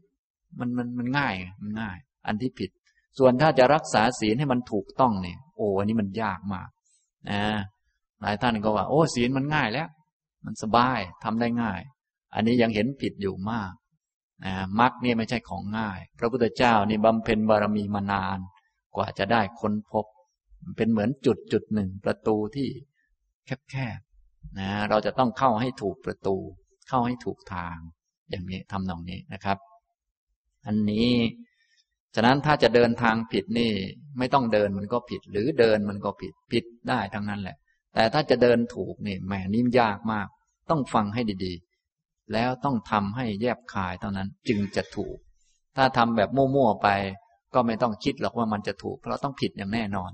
[0.59, 2.71] มันมันมันง่ายมันง่าย อันที่ผิด
[3.19, 6.69] ส่วนถ้าจะรักษาศีลให้มันถูกต้องเนี่ย โอ้อันนี้มันยากมาก
[7.31, 7.43] นะ
[8.21, 9.89] หลายท่านก็ว่า โอ้ศีลมันง่ายแล้ว
[10.45, 11.81] มันสบายทำได้ง่าย
[12.35, 13.73] อันนี้ยังเห็นผิดอยู่มาก
[14.45, 18.39] นะมรรคเนี่ยไม่ใช่ของง่าย พระพุทธเจ้านี่บำเพ็ญบารมีมานาน
[18.97, 20.07] กว่าจะได้ค้นพบ
[20.77, 22.69] เป็นเหมือนจุดจุดหนึ่งประตูที่
[23.71, 26.37] แคบๆนะเราจะต้องเข้าให้ถูกประตู
[26.89, 27.77] เข้าให้ถูกทาง
[28.31, 29.59] อย่างนี้ทำนองนี้นะครับ
[30.67, 31.11] อันนี้
[32.15, 33.73] ฉะนั้นถ้าจะเดินทางผิดนี่
[34.19, 37.57] ไม่ต้องเดินมันก็ผิด หรือเดินมันก็ผิดผิดได้ทั้งนั้นแหละ
[37.95, 40.27] แต่ถ้าจะเดินถูกนี่แหมนิ่มยากมาก
[40.71, 45.17] ต้องฟังให้ดีๆ แล้วต้องทำให้แยบคายเท่านั้นจึงจะถูก
[45.77, 46.89] ถ้าทำแบบมั่วๆไป
[47.55, 50.11] ก็ไม่ต้องคิดหรอกว่ามันจะถูก เพราะต้องผิดอย่างแน่นอน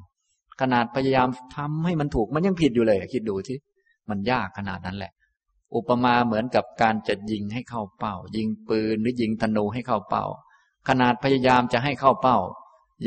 [0.60, 3.56] ขนาดพยายามทำให้มันถูกมันยังผิดอยู่เลยคิดดูที่
[4.10, 5.12] มันยากขนาดนั้นแหละ
[5.74, 10.24] อุปมาเหมือนกับการจะยิงให้เข้าเป้า ยิงปืนหรือยิงธนูให้เข้าเป้า
[10.88, 12.38] ขนาดพยายามจะให้เข้าเป้า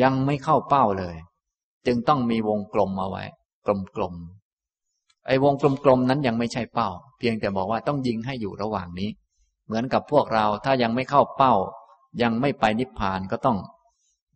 [0.02, 1.16] ยังไม่เข้าเป้าเลย
[1.88, 3.24] จึงต้องมีวงกลมเอาไว้
[3.96, 5.54] กลมๆไอ้วง
[5.84, 9.10] กลมๆนั้นยังไม่ใช่เป้า เพียงแต่บอกว่าต้องยิงให้อยู่ระหว่างนี้
[9.66, 11.54] เหมือนกับพวกเราถ้ายังไม่เข้าเป้า
[12.22, 13.58] ยังไม่ไปนิพพานก็ต้อง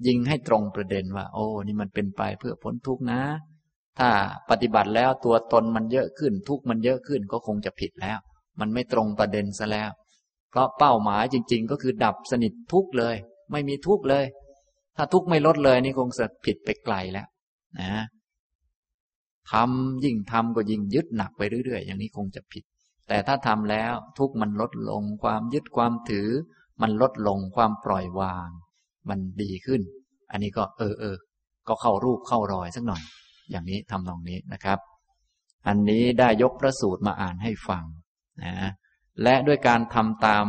[0.08, 3.22] ยิงให้ตรงประเด็นว่า โอ้นี่มันเป็นไปเพื่อพ้นทุกข์นะ
[4.00, 4.10] ถ้า
[4.50, 8.20] ปฏิบัติแล้วตัวตนมันเยอะขึ้นทุกข์มันเยอะขึ้นก็คงจะผิดแล้ว
[8.60, 9.92] มันไม่ตรงประเด็นซะแล้ว
[10.52, 13.16] เพราะเป้าหมายจริง ๆ ก็คือดับสนิททุกเลย
[13.52, 14.26] ไม่มีทุกเลย
[14.98, 17.28] ถ้าทุกไม่ลดเลยนี่คงจะผิดไปไกลแล้ว
[17.80, 18.04] นะ
[19.52, 22.64] ทำยิ่งทำก็ยิ่งยึดหนักไปเรื่อยๆ อย่างนี้คงจะผิด
[23.08, 26.30] แต่ถ้าทำแล้วทุกมันลดลง ความยึดความถือ
[26.82, 28.50] มันลดลงความปล่อยวาง
[29.10, 29.82] มันดีขึ้น
[30.32, 31.18] อันนี้ก็เออเออ
[31.68, 33.02] ก็เข้ารูปเข้ารอยสักหน่อย
[33.52, 34.80] อย่างนี้ทำนองนี้นะครับ
[35.68, 37.84] อันนี้ได้ยกพระสูตรมาอ่านให้ฟัง
[38.44, 38.54] นะ
[39.24, 40.48] และด้วยการทำตาม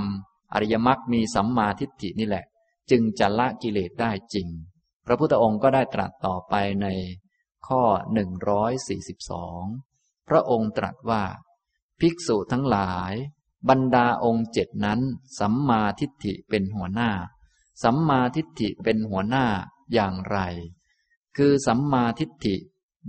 [0.53, 2.45] อริยมรรคมีสัมมาทิฏฐินี่แหละ
[2.91, 4.49] จึงจะละกิเลสได้จริง
[5.07, 6.87] พระพุทธองค์ก็ได้ตรัสต่อไปใน
[7.67, 7.83] ข้อ
[9.07, 11.25] 142 พระองค์ตรัสว่า
[12.01, 13.13] ภิกษุทั้งหลาย
[13.69, 15.01] บรรดาองค์เจ็ดนั้น
[15.39, 17.11] สัมมาทิฏฐิเป็นหัวหน้า
[17.83, 19.47] สัมมาทิฏฐิเป็นหัวหน้า
[19.93, 20.39] อย่างไร
[21.37, 22.57] คือสัมมาทิฏฐิ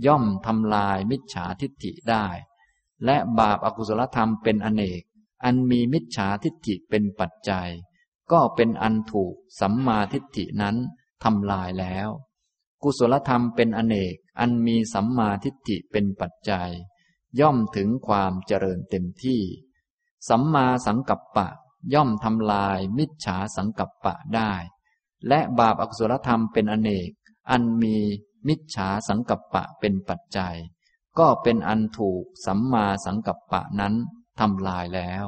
[0.06, 2.26] ย่อมทำลายมิจฉาทิฏฐิได้
[3.04, 5.02] และบาปอากุศลธรรมเป็นอเนก
[5.44, 7.70] อันมีมิจฉาทิฏฐิเป็นปัจจัย
[8.32, 10.76] ก็เป็นอันถูกสัมมาทิฏฐินั้น
[11.24, 12.08] ทำลายแล้ว
[12.82, 16.70] กุศลธรรมเป็นอเนกอันมีสัมมาทิฏฐิเป็นปัจจัย
[17.40, 19.40] ย่อมถึงความเจริญเต็มที่
[20.28, 21.48] สัมมาสังกัปปะ
[21.94, 24.52] ย่อมทำลายมิจฉาสังกัปปะได้
[25.28, 27.10] และบาปอกุศลธรรมเป็นอเนก
[27.50, 27.96] อันมี
[28.48, 30.56] มิจฉาสังกัปปะเป็นปัจจัย
[31.18, 33.94] ก็เป็นอันถูกสัมมาสังกัปปะนั้น
[34.40, 35.24] ทำลายแล้ว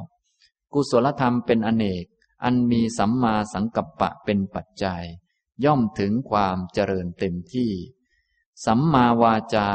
[0.73, 2.05] กุศลธรรมเป็นอเนก
[2.45, 5.05] อันมีสัมมาสังกัปปะเป็นปัจจัย
[5.65, 7.73] ย่อมถึงความเจริญเต็มที่
[8.67, 9.69] สัมมาวาจา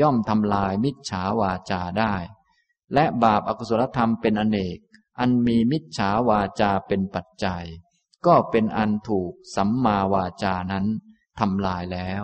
[0.00, 2.14] ย่อมทำลายมิจฉาวาจาได้
[2.94, 4.78] และบาปอากุศลธรรมเป็นอเนก
[5.18, 7.64] อันมีมิจฉาวาจาเป็นปัจจัย
[8.26, 10.86] ก็เป็นอันถูกสัมมาวาจานั้น
[11.38, 12.22] ทำลายแล้ว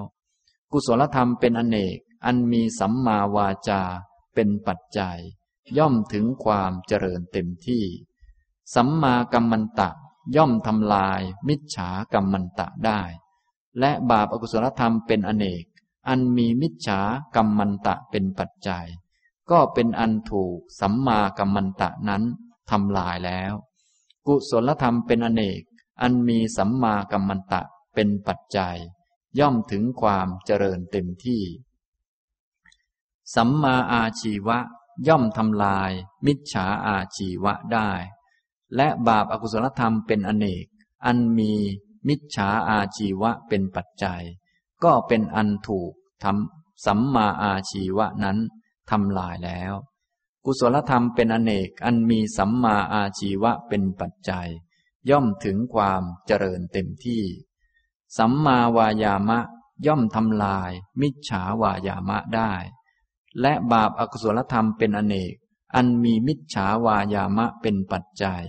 [0.72, 3.82] กุศลธรรมเป็นอเนก อันมีสัมมาวาจา
[4.34, 5.18] เป็นปัจจัย
[5.78, 7.84] ย่อมถึงความเจริญเต็มที่
[8.74, 9.90] สัมมากัมมันตะ
[10.36, 13.00] ย่อมทำลายมิจฉากัมมันตะได้
[13.78, 15.64] และบาปอกุศลธรรมเป็นอเนก
[16.08, 17.00] อันมีมิจฉา
[17.36, 18.86] กัมมันตะเป็นปัจจัย
[19.50, 22.22] ก็เป็นอันถูกสัมมากัมมันตะนั้น
[22.70, 23.52] ทำลายแล้ว
[24.26, 25.62] กุศลธรรมเป็นอเนก
[26.00, 27.62] อันมีสัมมากัมมันตะ
[27.94, 28.76] เป็นปัจจัย
[29.38, 31.42] ย่อมถึงความเจริญเต็มที่
[33.34, 34.58] สัมมาอาชีวะ
[35.08, 35.90] ย่อมทำลาย
[36.26, 37.90] มิจฉาอาชีวะได้
[38.76, 40.66] และบาปอากุศลธรรมเป็นอเนก
[41.04, 41.52] อันมี
[42.08, 44.22] มิจฉาอาชีวะเป็นปัจจัย
[44.84, 45.92] ก็เป็นอันถูก
[46.24, 48.38] ทำสัมมาอาชีวะนั้น
[48.90, 49.72] ทำลายแล้ว
[50.44, 54.48] กุศลธรรมเป็นอเนกอันมีสัมมาอาชีวะเป็นปัจจัย
[55.10, 57.24] ย่อมถึงความเจริญเต็มที่
[58.18, 59.38] สัมมาวายามะ
[59.86, 60.70] ย่อมทำลาย
[61.00, 62.52] มิจฉาวายามะได้
[63.40, 65.34] และบาปอากุศลธรรมเป็นอเนก
[65.74, 68.44] อันมีมิจฉาวายามะเป็นปัจจัย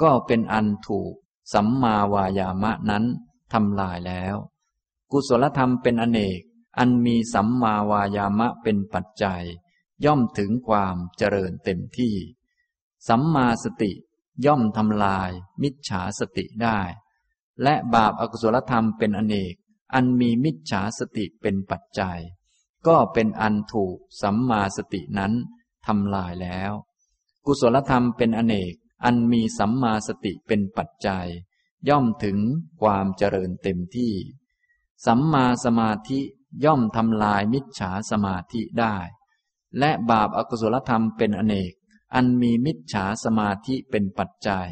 [0.00, 1.14] ก็เป็นอันถูก
[1.52, 3.04] สัมมาวายามะนั้น
[3.52, 4.36] ทำลายแล้ว
[5.10, 6.40] กุศลธรรมเป็นอเนก
[6.78, 9.44] อันมีสัมมาวายามะเป็นปัจจัย
[10.04, 12.14] ย่อมถึงความเจริญเต็มที่
[13.08, 13.92] สัมมาสติ
[14.46, 15.30] ย่อมทำลาย
[15.62, 16.80] มิจฉาสติได้
[17.62, 19.54] และบาปอากุศลธรรมเป็นอเนก
[19.94, 22.20] อันมีมิจฉาสติเป็นปัจจัย
[22.86, 25.32] ก็เป็นอันถูกสัมมาสตินั้น
[25.86, 26.72] ทำลายแล้ว
[27.46, 28.74] กุศลธรรมเป็นอเนก
[29.04, 31.26] อันมีสัมมาสติเป็นปัจจัย
[31.88, 32.38] ย่อมถึง
[32.80, 34.14] ความเจริญเต็มที่
[35.06, 36.20] สัมมาสมาธิ
[36.64, 38.96] ย่อมทำลายมิจฉาสมาธิได้
[39.78, 41.72] และบาปอากุศลธรรมเป็นอเนก
[42.14, 44.68] อันมีมิจฉาสมาธิเป็นปัจจัย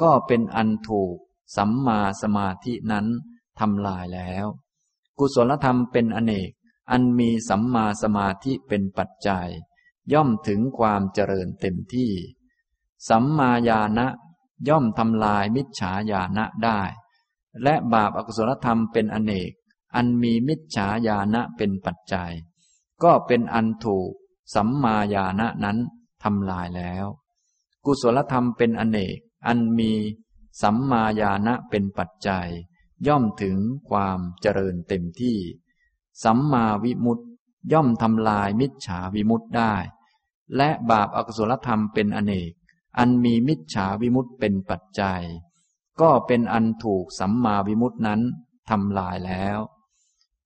[0.00, 1.16] ก็เป็นอันถูก
[1.56, 3.06] สัมมาสมาธินั้น
[3.58, 4.46] ทำลายแล้ว
[5.18, 6.50] กุศลธรรมเป็นอเนก
[6.90, 9.48] อันมีสัมมาสมาธิเป็นปัจจัย
[10.12, 12.12] ย่อมถึงความเจริญเต็มที่
[13.08, 14.06] สัมมาญาณะ
[14.68, 16.80] ย่อมทำลายมิจฉาญาณะได้
[17.62, 19.52] และบาปอากุศลธรรมเป็นอเนก
[19.94, 22.32] อันมีมิจฉาญาณะเป็นปัจจัย
[23.02, 24.10] ก็เป็นอันถูก
[24.54, 25.78] สัมมาญาณะนั้น
[26.22, 27.06] ทำลายแล้ว
[27.84, 29.92] กุศลธรรมเป็นอเนก อันมี
[30.62, 32.48] สัมมาญาณะเป็นปัจจัย
[33.06, 33.56] ย่อมถึง
[33.88, 35.38] ความเจริญเต็มที่
[36.24, 37.24] สัมมาวิมุตติ
[37.72, 39.74] ย่อมทำลายมิจฉาวิมุตติได้
[40.56, 42.52] และบาปอกุศลธรรมเป็นอเนก
[42.98, 45.22] อันมีมิจฉาวิมุตติเป็นปัจจัย
[46.00, 48.20] ก็เป็นอันถูกสัมมาวิมุตตินั้น
[48.70, 49.58] ทำลายแล้ว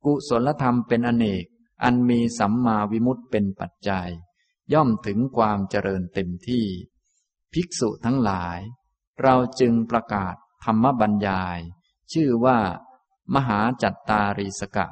[0.05, 1.45] กุศลธรรมเป็นอเนก
[1.83, 4.11] อันมีสัมมาวิมุตติเป็นปัจจัย
[4.73, 6.66] ย่อมถึงความเจริญเต็มที่
[7.53, 8.59] ภิกษุทั้งหลาย
[9.23, 11.59] เราจึงประกาศธรรมบัญญาย
[12.12, 12.59] ชื่อว่า
[13.35, 14.87] มหาจัตตารีสกะ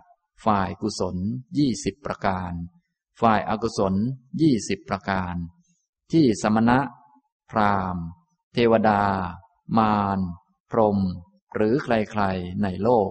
[0.44, 1.16] ฝ่ายกุศล
[1.58, 2.52] ยี่สิบประการ
[3.20, 3.94] ฝ่ายอากุศล
[4.42, 5.34] ยี่สิบประการ
[6.12, 6.78] ที่สมณะ
[7.50, 7.96] พราม
[8.54, 9.02] เทวดา
[9.78, 10.18] มาร
[10.70, 10.98] พรหม
[11.54, 13.10] หรือใครๆ ในโลก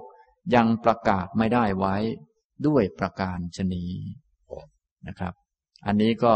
[0.56, 1.96] ยังประกาศไม่ได้ไว้
[2.68, 3.86] ด้วยประการชนี
[5.08, 5.34] นะครับ
[5.86, 6.36] อันนี้ก็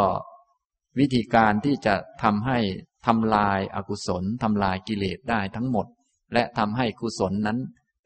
[0.99, 2.59] วิธีการที่จะทำให้
[3.05, 5.87] ทำลายอากุศลทำลายกิเลสได้ทั้งหมด
[6.33, 7.57] และทำให้กุศลนั้น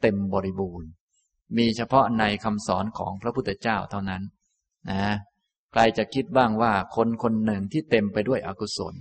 [0.02, 0.90] เต็มบริบูรณ์
[1.58, 4.22] มีเฉพาะในคำสอนของพระพุทธเจ้าเท่านั้น
[4.90, 5.16] นะ
[5.72, 8.96] ใครจะคิดบ้างว่าคนคนหนึ่งที่เต็มไปด้วยอกุศล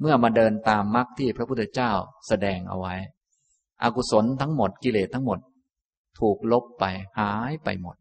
[0.00, 1.92] เมื่อมาเดินตามมรรคที่พระพุทธเจ้า
[2.28, 2.94] แสดงเอาไว้
[3.82, 5.38] อกุศลทั้งหมดกิเลสทั้งหมด
[6.20, 6.84] ถูกลบไป
[7.18, 7.96] หายไปหมด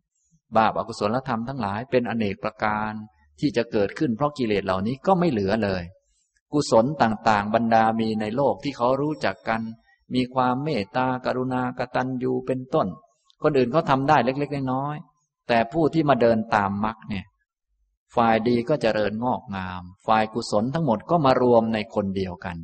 [0.58, 2.92] บาปอากุศลธรรมทั้งหลายเป็นอเนกประการ
[3.40, 5.84] ที่จะเกิดขึ้นเพราะกิเลสเหล่านี้ก็ไม่เหลือเลย
[6.54, 9.62] กุศลต่างๆ บรรดามีในโลกที่เขารู้จักกัน
[10.14, 12.88] มีความเมตตากรุณากตัญญูเป็นต้น
[13.46, 17.26] คนอื่นเขาทาได้เล็กๆน้อยๆแต่ผู้ที่มาเดินตามมรรคเนี่ย
[18.16, 22.58] ฝ่ายดีก็จเจริญงอกงาม ฝ่ายกุศลทั้งหมดก็มารวมในคนเดียวกัน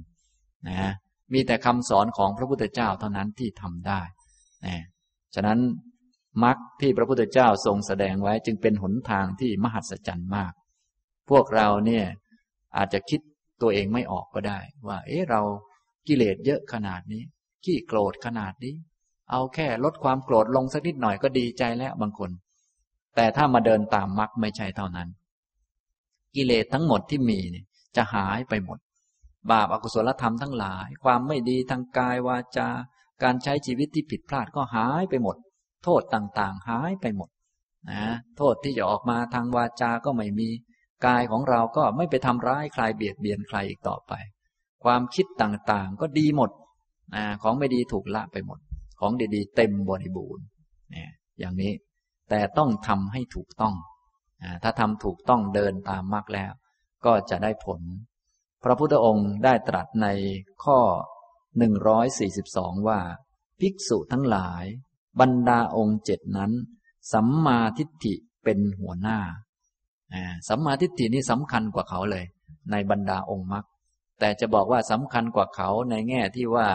[0.67, 0.91] นะ
[1.33, 4.01] มีแต่คำสอนของพระพุทธเจ้าเท่านั้นที่ทำได้
[4.65, 4.83] นะ
[5.35, 5.59] ฉะนั้น
[6.43, 10.53] มรรคที่พระพุทธเจ้าทรงแสดงไว้จึงเป็นหนทางที่มหัศจรรย์มาก
[11.29, 12.05] พวกเราเนี่ย
[12.77, 13.21] อาจจะคิด
[13.61, 15.41] ตัวเองไม่ออกก็ได้ ว่า เอ๊ะเรา
[16.07, 17.23] กิเลสเยอะขนาดนี้
[17.63, 18.75] ขี้โกรธขนาดนี้
[19.31, 22.31] เอาแค่ลดความโกรธลงสักนิดหน่อยก็ดีใจแล้วบางคน
[23.15, 25.07] แต่ถ้ามาเดินตามมรรคไม่ใช่เท่านั้น
[26.35, 27.65] กิเลสทั้งหมดที่มีเนี่ย
[27.95, 28.79] จะหายไปหมด
[29.51, 32.69] บาปอากุศลธรรมทั้งหลาย ความไม่ดีทางกายวาจา
[33.23, 35.35] การใช้ชีวิตที่ผิดพลาดก็หายไปหมด
[35.83, 37.29] โทษต่างๆ หายไปหมด
[37.91, 38.03] นะ
[38.37, 40.49] โทษที่จะออกมาทางวาจาก็ไม่มี
[41.05, 44.13] กายของเราก็ไม่ไปทำร้ายใครเบียดเบียนใครอีกต่อไป
[44.83, 46.49] ความคิดต่างๆ ก็ดีหมด
[47.15, 48.59] นะของไม่ดีถูกละไปหมด
[49.01, 50.45] ของดีๆ เต็มบริบูรณ์
[50.91, 51.73] เนี่ยอย่างนี้
[52.29, 53.75] แต่ต้องทำให้ถูกต้อง
[54.63, 56.51] ถ้าทำถูกต้องเดินตามมรรคแล้ว
[57.05, 57.81] ก็จะได้ผล
[58.63, 60.07] พระพุทธองค์ได้ตรัสใน
[60.63, 60.79] ข้อ
[61.61, 62.99] 142 ว่า
[63.59, 64.63] ภิกษุทั้งหลาย
[65.19, 66.51] บรรดาองค์เจ็ดนั้น
[67.13, 69.19] สัมมาทิฏฐิเป็นหัวหน้า
[70.49, 72.25] สัมมาทิฏฐินี่สำคัญกว่าเขาเลย
[72.71, 73.65] ในบรรดาองค์มรรค
[74.19, 76.67] แต่จะบอกว่าสำคัญกว่าเขาในแง่ที่ว่า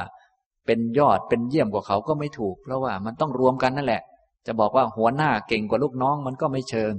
[0.67, 4.03] เป็นยอดเป็นเยี่ยมกว่าเขาก็ไม่ถูก เพราะว่ามันต้องรวมกันนั่นแหละ
[4.47, 6.93] จะบอกว่าหัวหน้าเก่งกว่าลูกน้องมันก็ไม่เชิง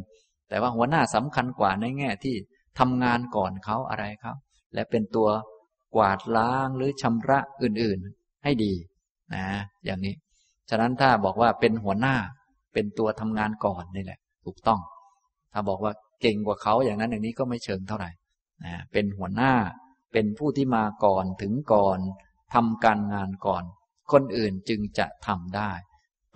[0.49, 2.35] แต่ว่าหัวหน้าสำคัญกว่าในแง่ที่
[2.79, 4.35] ทำงานก่อนเขาอะไรครับ
[4.73, 5.27] และเป็นตัว
[5.95, 8.73] กวาดล้างหรือชำระอื่นๆ ให้ดี
[9.33, 9.43] นะ
[9.85, 10.15] อย่างนี้
[10.69, 12.15] ฉะนั้นถ้าบอกว่าเป็นหัวหน้า
[12.73, 14.79] เป็นตัวทำงานก่อนนี่แหละ ถูกต้อง
[15.53, 18.09] ถ้าบอกว่าเก่งกว่าเขาอย่างนั้นอย่างนี้ก็ไม่เชิงเท่าไหร่
[18.65, 19.53] นะเป็นหัวหน้า
[20.13, 21.99] เป็นผู้ที่มาก่อนถึงก่อน
[22.53, 23.63] ทำการงานก่อน
[24.11, 25.71] คนอื่นจึงจะทำได้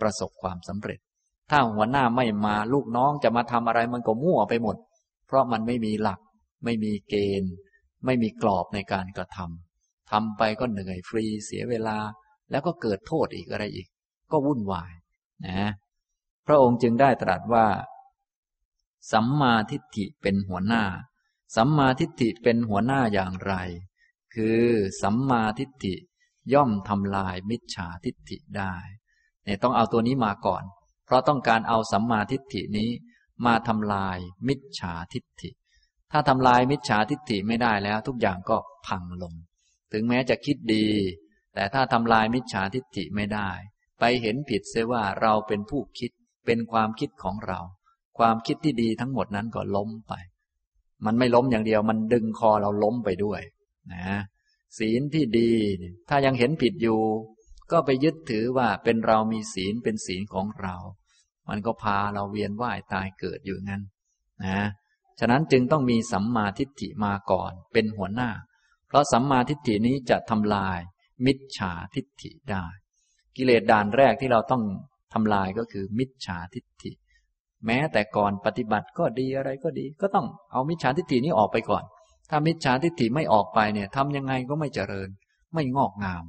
[0.00, 0.98] ประสบความสำเร็จ
[1.50, 4.76] ถ้าหัวหน้าไม่มาลูกน้องจะมาทำอะไรมันก็มั่วไปหมด
[5.26, 6.20] เพราะมันไม่มีหลัก
[6.64, 7.52] ไม่มีเกณฑ์
[8.04, 11.98] ไม่มีกรอบในการกระทำทำไปก็เหนื่อยฟรีเสียเวลา
[12.50, 13.86] แล้วก็เกิดโทษอีกอะไรอีก
[14.32, 14.92] ก็วุ่นวาย
[15.46, 15.72] นะ
[16.46, 17.66] พระองค์จึงได้ตรัสว่า
[19.12, 20.84] สัมมาทิฏฐิเป็นหัวหน้า
[21.56, 23.54] สัมมาทิฏฐิเป็นหัวหน้าอย่างไร
[24.34, 24.64] คือ
[25.02, 25.94] สัมมาทิฏฐิ
[26.52, 28.74] ย่อมทำลายมิจฉาทิฏฐิได้
[29.44, 30.62] เนี่ยต้องเอาตัวนี้มาก่อน
[31.04, 32.90] เพราะต้องการเอาสัมมาทิฏฐินี้
[33.46, 34.18] มาทำลาย
[34.48, 35.50] มิจฉาทิฏฐิ
[36.12, 38.56] ถ้าทำลายมิจฉาทิฏฐิไม่ได้แล้ว ทุกอย่างก็
[38.86, 39.34] พังลง
[39.92, 40.86] ถึงแม้จะคิดดี
[41.54, 43.50] แต่ถ้าทำลายมิจฉาทิฏฐิไม่ได้
[43.98, 46.10] ไปเห็นผิดเสียว่าเราเป็นผู้คิด
[46.46, 47.60] เป็นความคิดของเรา
[48.18, 50.12] ความคิดที่ดีทั้งหมดนั้นก็ล้มไป
[51.04, 53.40] มันไม่ล้มอย่างเดียว มันดึงคอเราล้มไปด้วย
[53.92, 54.20] นะ
[54.78, 55.52] ศีลที่ดี
[56.08, 57.00] ถ้ายังเห็นผิดอยู่
[57.72, 60.74] ก็ไปยึดถือว่าเป็นเรามีศีลเป็นศีลของเรา
[61.48, 63.82] มันก็พาเราเวียนว่ายตายเกิดอยู่งั้น
[64.44, 64.60] นะ
[65.20, 68.30] ฉะนั้นจึงต้องมีสัมมาทิฏฐิมาก่อน เป็นหัวหน้า
[68.88, 70.78] เพราะสัมมาทิฏฐินี้จะทำลาย
[71.26, 72.64] มิจฉาทิฏฐิได้
[73.36, 74.62] กิเลสด่านแรกที่เราต้อง
[75.12, 76.92] ทำลายก็คือมิจฉาทิฏฐิ
[77.66, 81.84] แม้แต่ก่อนปฏิบัติก็ดีอะไรก็ดี ก็ต้องเอามิจฉาทิฏฐินี้ออกไปก่อน
[82.34, 85.08] ถ้ามิจฉาทิฏฐิไม่ออกไปเนี่ยทำยังไงก็ไม่เจริญ
[85.54, 86.24] ไม่งอกงาม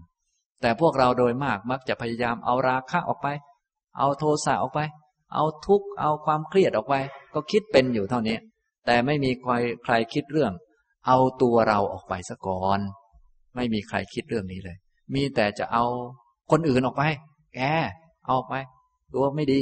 [0.62, 3.28] แต่พวกเราโดยมากมักจะพยายามเอาราคะออกไป
[3.98, 4.80] เอาโทสะออกไป
[5.34, 6.96] เอาทุกข์เอาความเครียดออกไป
[7.34, 8.38] ก็คิดเป็นอยู่เท่านี้
[8.86, 10.52] แต่ไม่มีใครใครคิดเรื่อง
[11.08, 12.80] เอาตัวเราออกไปซะก่อน
[13.56, 14.78] ไม่มีใครคิดเรื่องนี้เลย
[15.16, 15.86] มีแต่จะเอา
[16.52, 17.04] คนอื่นออกไป
[17.56, 17.60] แก
[18.28, 18.54] เอาไป
[19.14, 19.62] ตัวไม่ดี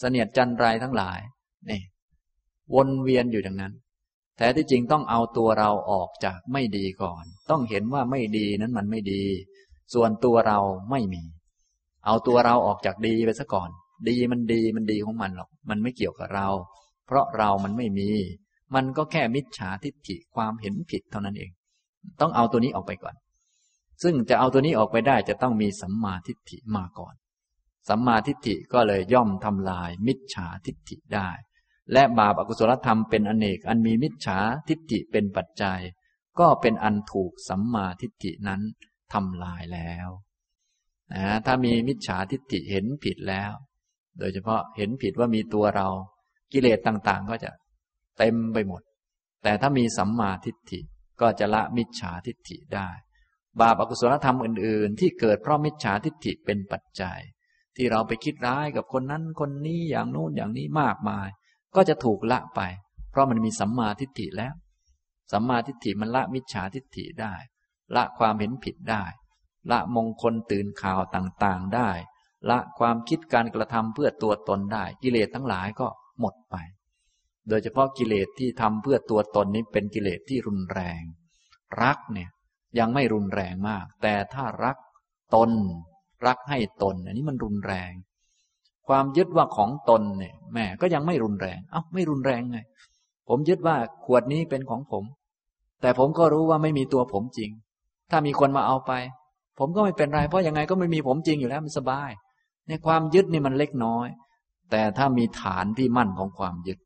[0.00, 1.18] เสนียดจันไรทั้งหลาย
[1.70, 1.80] นี่
[2.74, 3.72] วนเวียนอยู่ดังนั้น
[4.42, 9.22] แต่ที่จริงต้องเอาตัวเราออกจากไม่ดีก่อน ต้องเห็นว่าไม่ดีนั้นมันไม่ดี
[9.94, 10.58] ส่วนตัวเรา
[10.90, 11.22] ไม่มี
[12.06, 13.70] เอาตัวเราออกจากดีไปซะก่อน
[14.08, 16.48] ดีมันดีมันดีของมันหรอก มันไม่เกี่ยวกับเรา
[17.06, 18.10] เพราะเรามันไม่มี
[18.74, 21.50] มันก็แค่มิจฉาทิฏฐิความเห็นผิดเท่านั้นเอง
[22.20, 23.14] ต้องเอาตัวนี้ออกไปก่อน
[24.02, 27.14] ซึ่งจะเอาตัวนี้ออกไปได้จะต้องมีสัมมาทิฏฐิมาก่อน
[27.88, 31.28] สัมมาทิฏฐิก็เลยย่อมทำลายมิจฉาทิฏฐิได้
[31.92, 35.80] และบาปอกุศลธรรมเป็นอเนก อันมีมิจฉาทิฏฐิเป็นปัจจัย
[36.40, 38.60] ก็เป็นอันถูกสัมมาทิฏฐินั้น
[39.12, 40.08] ทำลายแล้ว
[41.12, 43.52] นะถ้ามีมิจฉาทิฏฐิเห็นผิดแล้ว
[44.18, 45.88] โดยเฉพาะเห็นผิดว่ามีตัวเรา
[46.52, 47.50] กิเลสต่างๆ ก็จะ
[48.18, 48.82] เต็มไปหมด
[49.42, 50.80] แต่ถ้ามีสัมมาทิฏฐิ
[51.20, 52.88] ก็จะละมิจฉาทิฏฐิได้
[53.60, 57.20] บาปอกุศลธรรมอื่น ๆ ที่เกิดเพราะมิจฉาทิฏฐิเป็นปัจจัย
[57.76, 61.28] ที่เราไปคิดร้ายกับคนนั้นคนนี้อย่างโน้นอย่างนี้มากมาย
[61.76, 62.60] ก็จะถูกละไป
[63.10, 64.54] เพราะมันมีสัมมาทิฏฐิแล้ว
[65.32, 67.34] สัมมาทิฏฐิมันละมิจฉาทิฏฐิได้
[67.96, 69.04] ละความเห็นผิดได้
[69.70, 71.90] ละมงคลตื่นข่าวต่างๆได้
[72.50, 75.88] ละความคิดการกระทำเพื่อตัวตนได้ กิเลสทั้งหลายก็
[76.20, 76.56] หมดไป
[77.48, 81.02] โดยเฉพาะกิเลสที่ทำเพื่อตัวตนนี้เป็นกิเลสที่รุนแรง
[81.82, 82.30] รักเนี่ย
[82.78, 84.76] ยังไม่รุนแรงมาก แต่ถ้ารัก
[85.34, 85.50] ตน
[86.26, 87.92] รักให้ตน อันนี้มันรุนแรง
[88.88, 92.58] ความยึดว่าของตนเนี่ยแม่ก็ยังไม่รุนแรง เอ้าไม่รุนแรงไง
[93.28, 95.04] ผมยึดว่าขวดนี้เป็นของผม
[95.80, 97.50] แต่ผมก็รู้ว่าไม่มีตัวผมจริง
[98.10, 98.92] ถ้ามีคนมาเอาไป
[99.58, 102.10] ผมก็ไม่เป็นไร เพราะยังไงก็ไม่มีผมจริงอยู่แล้วมันสบาย
[102.68, 104.08] ในความยึดนี่มันเล็กน้อย
[104.70, 106.78] แต่ถ้ามีฐานที่มั่นของความยึด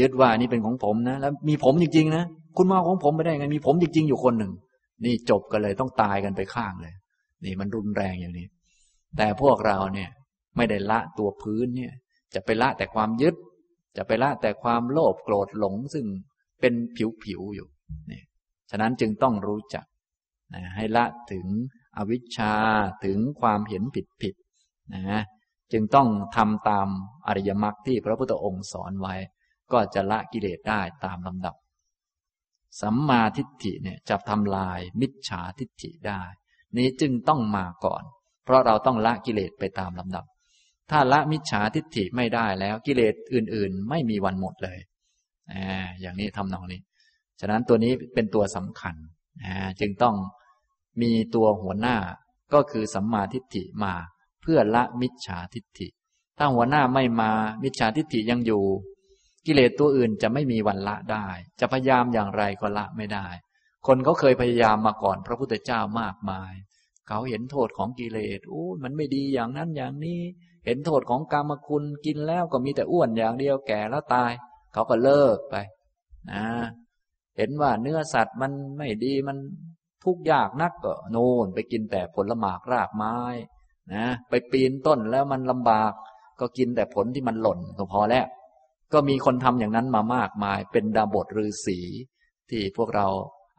[0.00, 2.24] ยึดว่านี่เป็นของผมนะ แล้วมีผมจริงๆนะ
[2.56, 4.52] คุณมาของผมไม่ได้ไง มีผมจริง ๆ อยู่คนหนึ่ง
[5.04, 6.94] นี่จบกันเลยต้องตายกันไปข้างเลย
[7.44, 8.46] นี่มันรุนแรงอย่างนี้
[9.16, 10.10] แต่พวกเราเนี่ย
[10.56, 11.92] ไม่ได้ละตัวพื้นเนี่ย
[12.34, 13.34] จะไปละแต่ความยึด
[13.96, 16.06] จะไปละแต่ความโลภโกรธหลงซึ่ง
[16.60, 16.74] เป็น
[17.24, 17.68] ผิวๆอยู่
[18.10, 18.22] นี่
[18.70, 19.84] ฉะนั้นจึงต้องรู้จัก
[20.54, 21.46] นะให้ละถึง
[21.96, 22.54] อวิชชา
[23.04, 24.34] ถึงความเห็นผิดผิด
[24.94, 25.22] นะ
[25.72, 26.88] จึงต้องทำตาม
[27.26, 29.14] อริยมรรคที่พระพุทธองค์สอนไว้
[29.72, 31.56] ก็จะละกิเลสได้ตามลำดับ
[32.80, 36.22] สัมมาทิฏฐิเนี่ยจะทำลายมิจฉาทิฏฐิได้
[36.76, 38.02] นี้จึงต้องมาก่อน
[38.44, 40.24] เพราะเราต้องละกิเลสไปตามลำดับ
[40.92, 44.78] ถ้าละมิจฉาทิฏฐิไม่ได้แล้วกิเลสอื่น ๆ ไม่มีวันหมดเลย
[45.52, 45.54] อ
[46.00, 46.80] อย่างนี้ทำนองนี้
[47.40, 48.94] ฉะนั้นตัวนี้เป็นตัวสำคัญ
[49.80, 50.14] จึงต้อง
[51.02, 51.96] มีตัวหัวหน้า
[52.52, 53.94] ก็คือสัมมาทิฏฐิมา
[54.42, 55.88] เพื่อละมิจฉาทิฏฐิ
[56.38, 57.30] ถ้าหัวหน้าไม่มา
[57.62, 58.64] มิจฉาทิฏฐิยังอยู่
[59.46, 61.26] กิเลสตัวอื่นจะไม่มีวันละได้
[61.60, 63.26] จะพยายามอย่างไรก็ละไม่ได้
[63.86, 66.52] คนเขาเคยพยายามมาก่อนพระพุทธเจ้ามากมาย
[67.08, 70.20] เขาเห็นโทษของกิเลสโอ้มันไม่ดีอย่างนั้นอย่างนี้
[70.64, 74.32] เห็นโทษของกรรมคุณกินแล้วก็มีแต่อ้วนอย่างเดียวแก่แล้วตาย
[74.72, 75.56] เขาก็เลิกไป
[76.30, 76.44] นะ
[77.36, 79.38] เห็นว่าเนื้อสัตว์มันไม่ดีมัน
[80.04, 83.16] ทุกข์ยากนักก็โน่นไปกินแต่ผลหมากรากไม้
[83.94, 85.92] นะไปปีนต้นแล้วมันลำบาก
[86.40, 88.26] ก็กินแต่ผลที่มันหล่นก็พอแล้ว
[88.92, 91.78] ก็มีคนทำอย่างนั้นมามากมาย เป็นดาบทฤาษี
[92.50, 93.06] ที่พวกเรา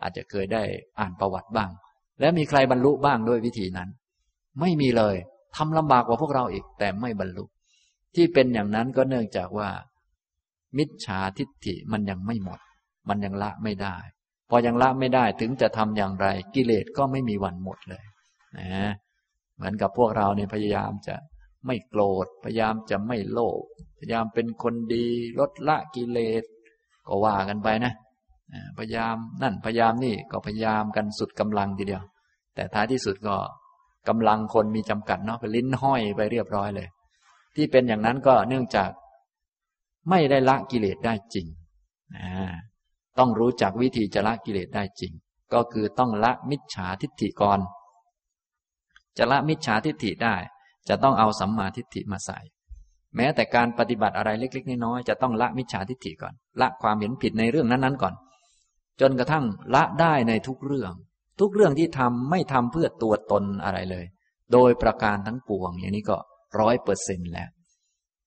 [0.01, 0.63] อาจจะเคยได้
[0.99, 1.69] อ่านประวัติบ้าง
[2.19, 3.89] และมีใครบรรลุบ้างด้วยวิธีนั้น
[4.59, 5.15] ไม่มีเลย
[5.55, 7.45] ทำลำบากกว่าพวกเราอีก แต่ไม่บรรลุ
[8.15, 9.69] ที่เป็นอย่างนั้นก็เนื่องจากว่า
[10.77, 12.59] มิจฉาทิฏฐิมันยังไม่หมด
[13.09, 13.95] มันยังละไม่ได้
[14.49, 18.03] พอยังละไม่ได้ถึงจะทำอย่างไร กิเลสก็ไม่มีวันหมดเลย
[18.57, 18.93] นะ
[19.55, 21.15] เหมือนกับพวกเราเนี่ยพยายามจะ
[21.65, 23.63] ไม่โกรธ พยายามจะไม่โลภ
[23.99, 25.05] พยายามเป็นคนดี
[25.39, 26.43] ลดละกิเลส
[27.07, 27.93] ก็ว่ากันไปนะ
[28.79, 32.03] พยายามนั่นพยายามนี่ก็พยายามกันสุดกำลังทีเดียว
[32.55, 33.35] แต่ท้ายที่สุดก็
[34.07, 36.87] กำลังคนมีจำกัดเนาะก็ลิ้นห้อยไปเรียบร้อยเลย
[37.55, 38.89] ที่เป็นอย่างนั้นก็เนื่องจาก
[40.09, 41.47] ไม่ได้ละกิเลสได้จริง
[43.17, 45.13] ต้องรู้จักวิธีจะละกิเลสได้จริง
[45.53, 47.59] ก็คือต้องละมิจฉาทิฏฐิก่อน
[49.17, 50.35] จะละมิจฉาทิฏฐิได้
[50.89, 52.39] จะต้องเอาสัมมาทิฏฐิมาใส่
[53.15, 58.13] แม้แต่การปฏิบัติอะไรเล็ก ๆ น้อยๆจะต้องละมิจฉาทิฏฐิก่อน ละความเห็นผิดในเรื่องนั้นๆก่อน
[59.01, 59.45] จนกระทั่ง
[59.75, 60.93] ละได้ในทุกเรื่อง
[61.39, 64.05] ทุกเรื่องที่ทำไม่ทำเพื่อตัวตนอะไรเลย
[64.53, 66.17] โดยประการทั้งปวง อย่างนี้ก็
[66.59, 67.49] ร้อยเปอร์เซ็นแล้ว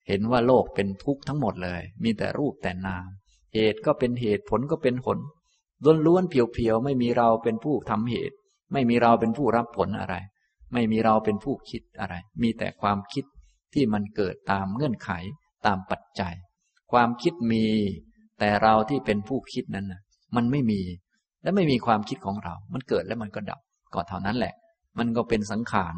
[0.09, 3.07] เห็นว่าโลกเป็นทุกข์ทั้งหมดเลย มีแต่รูปแต่นาม
[3.55, 5.19] เหตุก็เป็นเหตุผลก็เป็นผล
[6.07, 8.37] ล้วนๆเพียวๆไม่มีเราเป็นผู้ทำเหตุ
[8.73, 10.15] ไม่มีเราเป็นผู้รับผลอะไร
[10.73, 13.25] ไม่มีเราเป็นผู้คิดอะไร มีแต่ความคิด
[13.75, 15.11] ที่มันเกิดตามเงื่อนไข
[15.67, 16.35] ตามปัจจัย
[16.93, 17.65] ความคิดมี
[18.39, 20.01] แต่เราที่เป็นผู้คิดนั้นนะ
[20.37, 20.81] มันไม่มี
[21.47, 23.61] และไม่มีความคิดของเรา มันเกิดแล้วมันก็ดับ
[23.95, 24.55] ก็เท่านั้นแหละ
[24.99, 25.95] มันก็เป็นสังขาร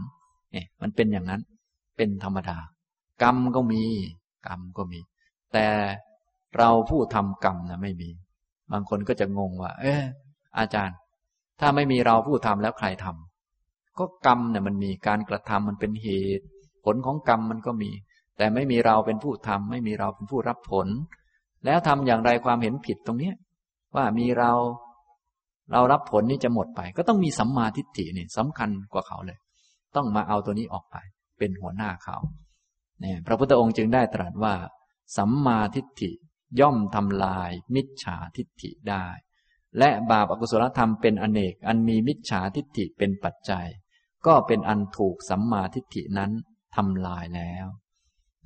[0.52, 1.42] เนี่ยมันเป็นอย่างนั้น
[1.96, 2.58] เป็นธรรมดา
[3.22, 3.82] กรรมก็มี
[4.48, 5.00] กรรมก็มี
[5.52, 5.66] แต่
[6.58, 8.10] เราผู้ทำกรรมนะไม่มี
[8.72, 10.02] บางคนก็จะงงว่า เออ
[10.58, 10.96] อาจารย์
[11.60, 16.46] ถ้าไม่มีเราผู้ทำแล้วใครทำก็กรรมเนี่ยมันมีการกระทำมันเป็นเหตุ
[16.84, 17.90] ผลของกรรมมันก็มี
[18.36, 20.88] แต่ไม่มีเราเป็นผู้ทำไม่มีเราเป็นผู้รับผล
[21.64, 23.34] แล้วทำอย่างไรความเห็นผิดตรงเนี้ย
[23.94, 24.52] ว่ามีเรา
[25.72, 29.38] เรารับผลนี้จะหมดไป ก็ต้องมีสัมมาทิฏฐินี่สำคัญกว่าเขาเลย
[29.96, 30.96] ต้องมาเอาตัวนี้ออกไป
[31.38, 32.16] เป็นหัวหน้าเขา
[33.00, 34.54] เนี่ยพระพุทธองค์จึงได้ตรัสว่า
[35.16, 36.10] สัมมาทิฏฐิ
[36.60, 39.06] ย่อมทำลายมิจฉาทิฏฐิได้
[39.78, 43.66] และบาปอกุศลธรรมเป็นอเนก อันมีมิจฉาทิฏฐิเป็นปัจจัย
[44.26, 46.30] ก็เป็นอันถูกสัมมาทิฏฐินั้น
[46.76, 47.66] ทำลายแล้ว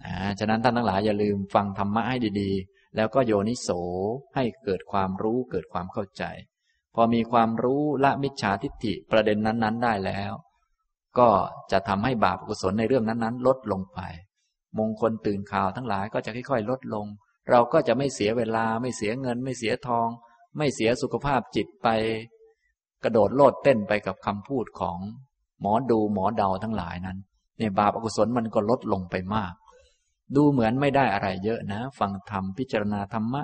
[0.05, 3.69] อ่าฉะนั้นท่านทั้งหลายอย่าลืมฟังธรรมะให้ดีๆ แล้วก็โยนิโส
[4.35, 6.25] ให้เกิดความรู้เกิดความเข้าใจ
[6.95, 10.33] พอมีความรู้ละมิจฉาทิฏฐิประเด็นนั้น ๆ ได้แล้ว
[11.19, 11.29] ก็
[11.73, 14.01] จะทำให้บาปกุศลในเรื่องนั้นๆ ลดลงไป
[14.79, 17.07] มงคลตื่นข่าวทั้งหลายก็จะค่อยๆ ลดลง
[17.51, 20.09] เราก็จะไม่เสียเวลา ไม่เสียเงิน ไม่เสียทอง
[20.57, 21.89] ไม่เสียสุขภาพจิตไป
[23.05, 24.99] กระโดดโลดเต้นไปกับคำพูดของ
[25.61, 27.19] หมอดูหมอเดาทั้งหลายนั้น
[27.59, 29.53] เนี่ยบาปอกุศลมันก็ลดลงไปมาก
[30.37, 33.43] ดูเหมือนไม่ได้อะไรเยอะนะ ฟังธรรมพิจารณาธรรมะ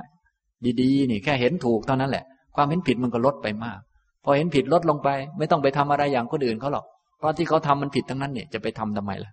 [0.81, 2.25] ดีๆ นี่แค่เห็นถูกเท่านั้นแหละ
[2.59, 3.79] ความเห็นผิดมันก็ลดไปมาก
[4.25, 6.85] พอเห็นผิดลดลงไป ไม่ต้องไปทำอะไรอย่างคนอื่นเขาหรอก
[7.19, 9.33] เพราะที่เขาทำมันผิดทั้งนั้นเนี่ยจะไปทำทำไมล่ะ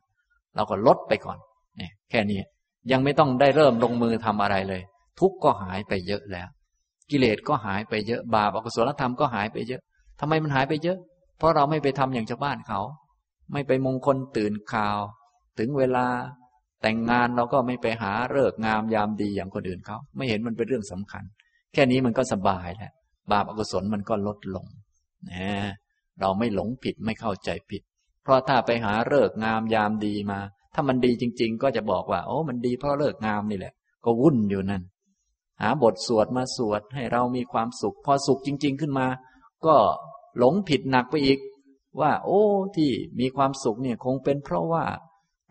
[0.55, 1.37] เราก็ลดไปก่อน
[1.77, 2.39] เนี่ยแค่นี้
[2.91, 4.81] ยังไม่ต้องได้เริ่มลงมือทำอะไรเลย
[5.19, 6.47] ทุกก็หายไปเยอะแล้ว
[7.09, 9.81] กิเลสก็หายไปเยอะบาปอกุศลธรรมก็หายไปเยอะ
[10.19, 10.97] ทำไมมันหายไปเยอะ
[11.37, 12.79] เพราะเราไม่ไปทำอย่างชาวบ้านเขา
[13.53, 14.97] ไม่ไปมงคลตื่นข่าว
[15.59, 16.05] ถึงเวลา
[16.81, 21.23] แต่งงานเราก็ไม่ไปหาเลิกงามยามดีอย่างคนอื่นเขาไม่เห็นมันเป็นเรื่องสำคัญ
[21.73, 22.91] แค่นี้มันก็สบายแล้ว
[23.31, 24.65] บาปอกุศลมันก็ลดลง
[25.31, 25.49] นะ
[26.19, 27.81] เราไม่หลงผิดไม่เข้าใจผิด
[28.23, 30.39] เพราะถ้าไปหาเลิกงามยามดีมา
[30.73, 33.73] ถ้ามันดีจริง ๆ ก็จะบอกว่า โอ้มันดีเพราะเลิกงามนี่แหละ
[34.05, 34.83] ก็วุ่นอยู่นั่น
[35.61, 39.07] หาบทสวดมาสวดให้เรามีความสุข พอสุขจริง ๆ ขึ้นมา
[39.65, 39.75] ก็
[40.37, 41.39] หลงผิดหนักไปอีก
[42.01, 42.41] ว่า โอ้
[42.75, 44.83] ที่มีความสุขเนี่ยคงเป็นเพราะว่า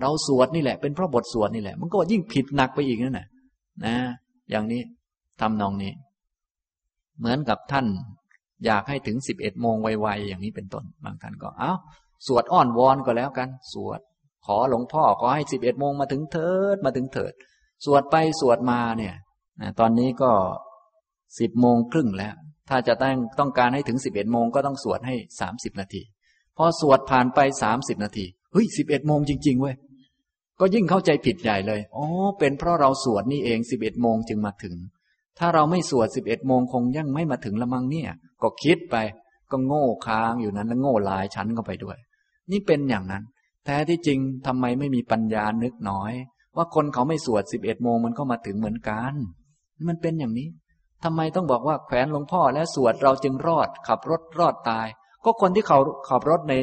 [0.01, 3.29] เราสวดนี่แหละ เป็นเพราะบทสวดนี่แหละ มันก็ยิ่งผิดหนักไปอีกนั่นแหละ
[3.85, 3.95] นะ
[4.51, 4.83] อย่างนี้
[5.41, 5.93] ทำนองนี้
[7.19, 7.87] เหมือนกับท่าน
[8.67, 11.73] อยากให้ถึงสิบเอ็ดโมงไวๆอย่างนี้เป็นต้นบางท่านก็เอา้า
[12.27, 14.01] สวดอ้อนวอนก็แล้วกัน สวด
[14.47, 17.33] ขอหลวงพ่อขอให้สิบเอ็ดโมงมาถึงเถิดมาถึงเถิด
[17.85, 19.15] สวดไปสวดมาเนี่ย
[19.61, 20.31] นะตอนนี้ก็
[21.39, 22.35] สิบโมงครึ่งแล้ว
[22.69, 26.03] ถ้าจะต้องต้องการให้ถึงสิบเอ็ดโมงก็ต้องสวดให้สามสิบนาที
[26.57, 29.77] พอสวดผ่านไปสามสิบนาทีเฮ้ยสิบเอ็ดโมงจริง ๆเว้ย
[30.61, 32.07] ก็ยิ่งเข้าใจผิดใหญ่เลย อ๋อ
[32.39, 34.75] เป็นเพราะเราสวดนี่เองสิบเอ็ดโมงจึงมาถึง
[35.39, 38.11] ถ้าเราไม่สวดสิบเอ็ดโมงคงยังไม่มาถึงละมังเนี่ย
[38.43, 38.97] ก็คิดไป
[39.51, 41.99] ก็โง่ค้างอยู่นั้นแล้วโง่หลายชั้นเข้าไปด้วย
[42.51, 43.22] นี่เป็นอย่างนั้น
[43.64, 46.12] แท้ที่จริงทำไมไม่มีปัญญานึกน้อย
[46.57, 49.14] ว่าคนเขาไม่สวดสิบเอ็ดโมงมันก็มาถึงเหมือนกัน
[49.89, 50.49] มันเป็นอย่างนี้
[51.05, 54.87] ทำไมต้องบอกว่าแขวนหลวงพ่อและสวดเราจึงรอด ขับรถรอดตาย
[55.24, 55.78] ก็คนที่เขา
[56.09, 56.55] ขับรถใน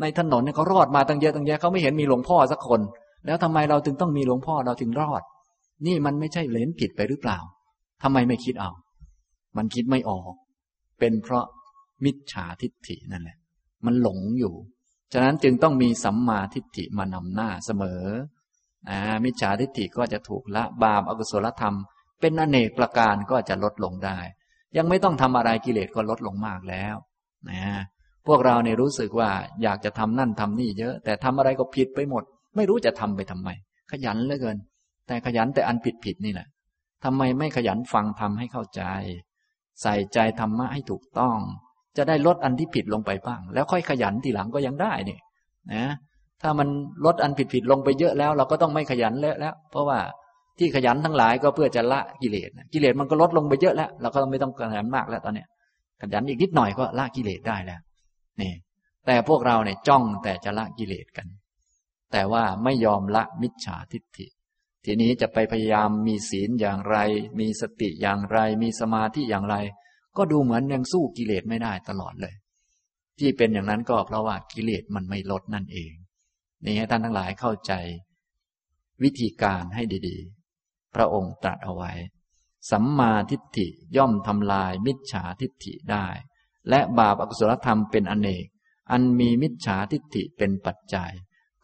[0.00, 2.80] ในถนนเนี่ยเขารอดมาตั้งเยอะตั้งแยะเขาไม่เห็นมีหลวงพ่อสักคน
[3.26, 5.22] แล้วทำไมเราถึงต้องมีหลวงพ่อเราถึงรอด
[5.86, 7.38] นี่มันไม่ใช่เลนผิดไปหรือเปล่า
[8.04, 8.70] ทำไมไม่คิดเอา
[9.56, 10.32] มันคิดไม่ออก
[10.98, 11.44] เป็นเพราะ
[12.04, 13.38] มิจฉาทิฏฐินั่นแหละ
[13.86, 14.54] มันหลงอยู่
[15.12, 18.02] ฉะนั้นจึงต้องมีสัมมาทิฏฐิมานำหน้าเสมอ
[18.88, 21.76] อ่ามิจฉาทิฏฐิก็จะถูกละบาปอกุศลธรรม
[22.20, 24.18] เป็นอเนกประการก็จะลดลงได้
[24.76, 26.96] ยังไม่ต้องทำอะไรกิเลสก็ลดลงมากแล้ว
[27.50, 27.62] นะ
[28.26, 29.30] พวกเราเนี่ยรู้สึกว่า
[29.62, 32.22] อยากจะทำนั่นทำนี่เยอะ แต่ทำอะไรก็ผิดไปหมด
[32.56, 33.48] ไม่รู้จะทำไปทำไม
[33.90, 34.56] ขยันเหลือเกิน
[35.06, 36.48] แต่ขยันแต่อันผิดผิดนี่แหละ
[37.04, 38.82] ทำไมไม่ขยันฟังทำให้เข้าใจ
[39.82, 41.38] ใส่ใจธรรมะให้ถูกต้อง
[41.96, 45.18] จะได้ลดอันที่ผิดลงไปบ้าง แล้วค่อยขยันทีหลังก็ยังได้นี่
[45.72, 45.84] นะ
[46.42, 46.68] ถ้ามัน
[47.04, 49.98] ลดอันผิดผิดลงไปเยอะแล้ว เราก็ต้องไม่ขยันแล้วแล้ว เพราะว่า
[50.58, 55.48] ที่ขยันทั้งหลายก็เพื่อจะละกิเลสกิเลสมันก็ลดลงไปเยอะแล้ว เราก็ไม่ต้องขยันมากแล้วตอนเนี้ย
[56.00, 57.80] ขยันอีกนิดหน่อยก็ละกิเลสได้แล้ว
[58.40, 58.52] นี่
[59.06, 61.26] แต่พวกเราเนี่ยจ้องแต่จะละกิเลสกัน
[62.12, 64.26] แต่ว่าไม่ยอมละมิจฉาทิฏฐิ
[64.84, 66.96] ทีนี้จะไปพยายามมีศีลอย่างไร
[67.38, 69.56] มีสติอย่างไร มีสมาธิอย่างไร
[70.16, 72.34] ก็ดูเหมือนยังสู้กิเลสไม่ได้ตลอดเลย
[73.18, 75.92] ที่เป็นอย่างนั้นก็เพราะว่ากิเลสมันไม่ลดนั่นเอง
[76.64, 77.72] นี่ให้ท่านทั้งหลายเข้าใจ
[79.02, 81.92] วิธีการให้ดีๆ พระองค์ตรัสเอาไว้
[82.70, 86.06] สัมมาทิฏฐิย่อมทำลายมิจฉาทิฏฐิได้
[86.68, 88.46] และบาปอกุศลธรรมเป็นอนเนก
[88.90, 91.12] อันมีมิจฉาทิฏฐิเป็นปัจจัย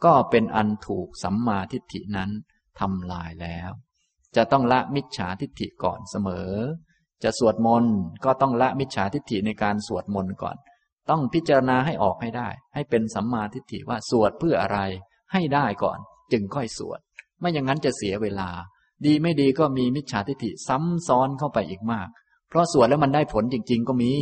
[0.03, 2.31] ก็เป็นอันถูกสัมมาทิฏฐินั้น
[2.81, 3.71] ทำลายแล้ว
[4.35, 6.51] จะต้องละมิจฉาทิฏฐิก่อนเสมอ
[7.23, 10.55] จะสวดมนต์ก็ต้องละมิจฉาทิฏฐิในการสวดมนต์ก่อน
[11.09, 14.79] ต้องพิจารณาให้ออกให้ได้ ให้เป็นสัมมาทิฏฐิว่าสวดเพื่ออะไร
[15.33, 15.99] ให้ได้ก่อน
[16.31, 16.99] จึงค่อยสวด
[17.39, 18.49] ไม่อย่างนั้นจะเสียเวลา
[19.05, 22.07] ดีไม่ดีก็มีมิจฉาทิฏฐิซ้ำซ้อนเข้าไปอีกมาก
[22.49, 24.13] เพราะสวดแล้วมันได้ผลจริง ๆ ก็มี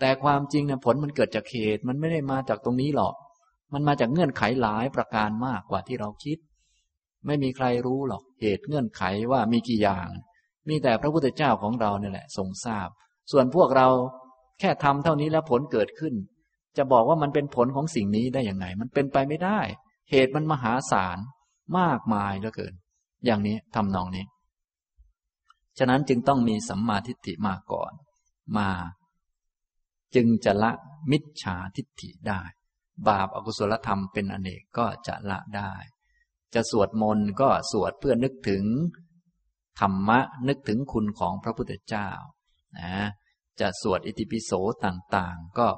[0.00, 3.14] แต่ความจริงนะผลมันเกิดจากเหตุมันไม่ได้มาจากตรงนี้หรอก
[3.72, 6.38] มันมาจากเงื่อนไขหลายประการมากกว่าที่เราคิด
[7.26, 9.02] ไม่มีใครรู้หรอกเหตุเงื่อนไข
[9.32, 10.08] ว่ามีกี่อย่าง
[10.68, 12.88] มีแต่พระพุทธเจ้าของเราเนี่ยแหละทรงทราบ
[13.32, 13.88] ส่วนพวกเรา
[14.60, 16.14] แค่ทำเท่านี้แล้วผลเกิดขึ้น
[16.76, 19.60] จะบอกว่ามันเป็นผลของสิ่งนี้ได้อย่างไง มันเป็นไปไม่ได้
[20.10, 21.18] เหตุมันมหาศาล
[21.78, 22.74] มากมายเหลือเกิน
[23.26, 24.24] อย่างนี้ทำนองนี้
[25.78, 27.92] ฉะนั้นจึงต้องมีสัมมาทิฏฐิมาก่อน
[28.58, 28.70] มา
[30.14, 30.72] จึงจะละ
[31.10, 32.40] มิจฉาทิฏฐิได้
[33.08, 35.72] บาปอากุศลธรรมเป็นอเนกก็จะละได้
[36.54, 38.64] จะสวดมนต์ก็สวดเพื่อนึกถึง
[39.80, 42.08] ธรรมะนึกถึงคุณของพระพุทธเจ้า
[42.78, 42.94] นะ
[43.60, 44.52] จะสวดอิติปิโส
[44.84, 45.68] ต่างๆ ก็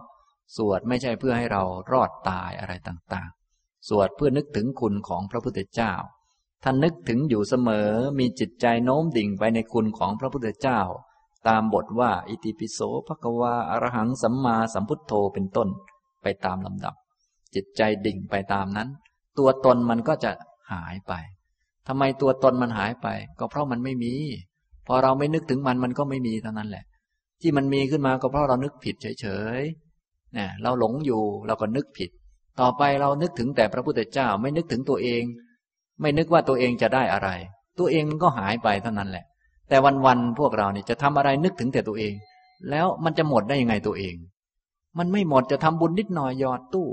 [0.57, 1.63] สวดไม่ใช่เพื่อให้เรา
[1.93, 5.93] รอดตายอะไรต่างๆ สวดเพื่อนึกถึงคุณของพระพุทธเจ้า
[6.65, 10.81] ท่านนึกถึงอยู่เสมอมีจิตใจโน้มดิ่งไปในคุณของพระพุทธเจ้า
[11.49, 15.69] ตามบทว่าอิติปิโสภควาอรหังสัมมาสัมพุทโธเป็นต้น
[16.23, 16.95] ไปตามลำดับ
[17.55, 18.89] จิตใจดิ่งไปตามนั้น
[19.39, 20.31] ตัวตนมันก็จะ
[20.73, 21.13] หายไป
[21.89, 23.07] ทำไมตัวตนมันหายไป
[23.39, 24.13] ก็เพราะมันไม่มี
[24.87, 26.85] พอเราไม่นึกถึงมันมันก็ไม่มีเท่านั้นแหละ
[27.41, 29.27] ที่มันมีขึ้นมาก็เพราะเรานึกผิดเฉ
[29.59, 32.11] ยๆเนี่ยเราหลงอยู่เราก็นึกผิด
[32.61, 35.23] ต่อไปเรานึกถึงแต่พระพุทธเจ้า ไม่นึกถึงตัวเอง
[36.01, 37.29] ไม่นึกว่าตัวเองจะได้อะไร
[37.79, 39.25] ตัวเองมันก็หายไปเท่านั้นแหละ
[39.69, 39.77] แต่
[40.07, 42.15] วันๆพวกเราเนี่ยจะทำอะไรนึกถึงแต่ตัวเอง
[42.71, 44.15] แล้วมันจะหมดได้ยังไงตัวเอง
[44.99, 46.89] มันไม่หมดจะทำบุญนิดหน่อยหยอดตู้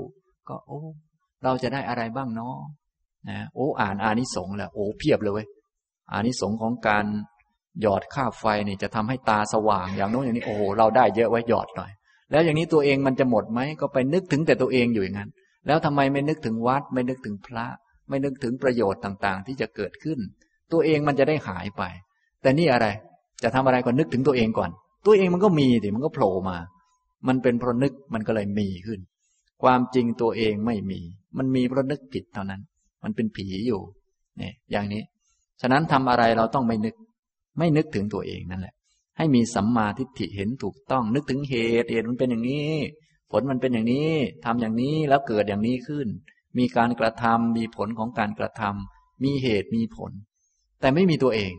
[0.48, 0.80] ก็โอ้
[1.44, 2.56] เราจะได้อะไรบ้างเนาะ
[3.28, 5.46] นะโอ้อ่านอานิสงส์แล้วโอ้เพียบเลยเว้ย
[6.12, 7.04] อานิสงส์ของการ
[7.80, 11.90] หยอดค่าไฟเนี่ยจะทำให้ตาสว่างอย่างโน้นอย่างนี้โอ้โหเราได้เยอะไว้หยอดหน่อย
[12.30, 15.30] แล้วอย่างนี้ตัวเองมันจะหมดไหมก็ไปนึกถึงแต่ตัวเองอยู่อย่างนั้น
[15.66, 17.66] แล้วทำไมไม่นึกถึงวัด ไม่นึกถึงพระ
[18.08, 20.18] ไม่นึกถึงประโยชน์ต่างๆ ที่จะเกิดขึ้น
[20.72, 21.82] ตัวเองมันจะได้หายไป
[22.42, 22.86] แต่นี่อะไร
[23.42, 24.70] จะทำอะไรก่อนนึกถึงตัวเองก่อน
[25.06, 26.56] ตัวเองมันก็มีดิมันก็โผล่มา
[27.28, 29.00] มันเป็นเพราะนึกมันก็เลยมีขึ้น
[29.62, 31.00] ความจริงตัวเองไม่มี
[31.38, 32.60] มันมีเพราะนึกผิดเท่านั้น
[33.02, 33.80] มันเป็นผีอยู่
[34.38, 35.02] เนี่ยอย่างนี้
[35.60, 36.94] ฉะนั้นทำอะไรเราต้องไม่นึก
[37.58, 38.74] ไม่นึกถึงตัวเองนั่นแหละ
[39.16, 42.72] ให้มีสัมมาทิฏฐิเห็นถูกต้อง นึกถึงเหตุเหตุมันเป็นอย่างนี้
[43.30, 44.12] ผลมันเป็นอย่างนี้
[44.44, 46.08] ทำอย่างนี้แล้วเกิดอย่างนี้ขึ้น
[46.58, 50.12] มีการกระทำมีผลของการกระทำมีเหตุมีผล
[50.80, 51.52] แต่ไม่มีตัวเอง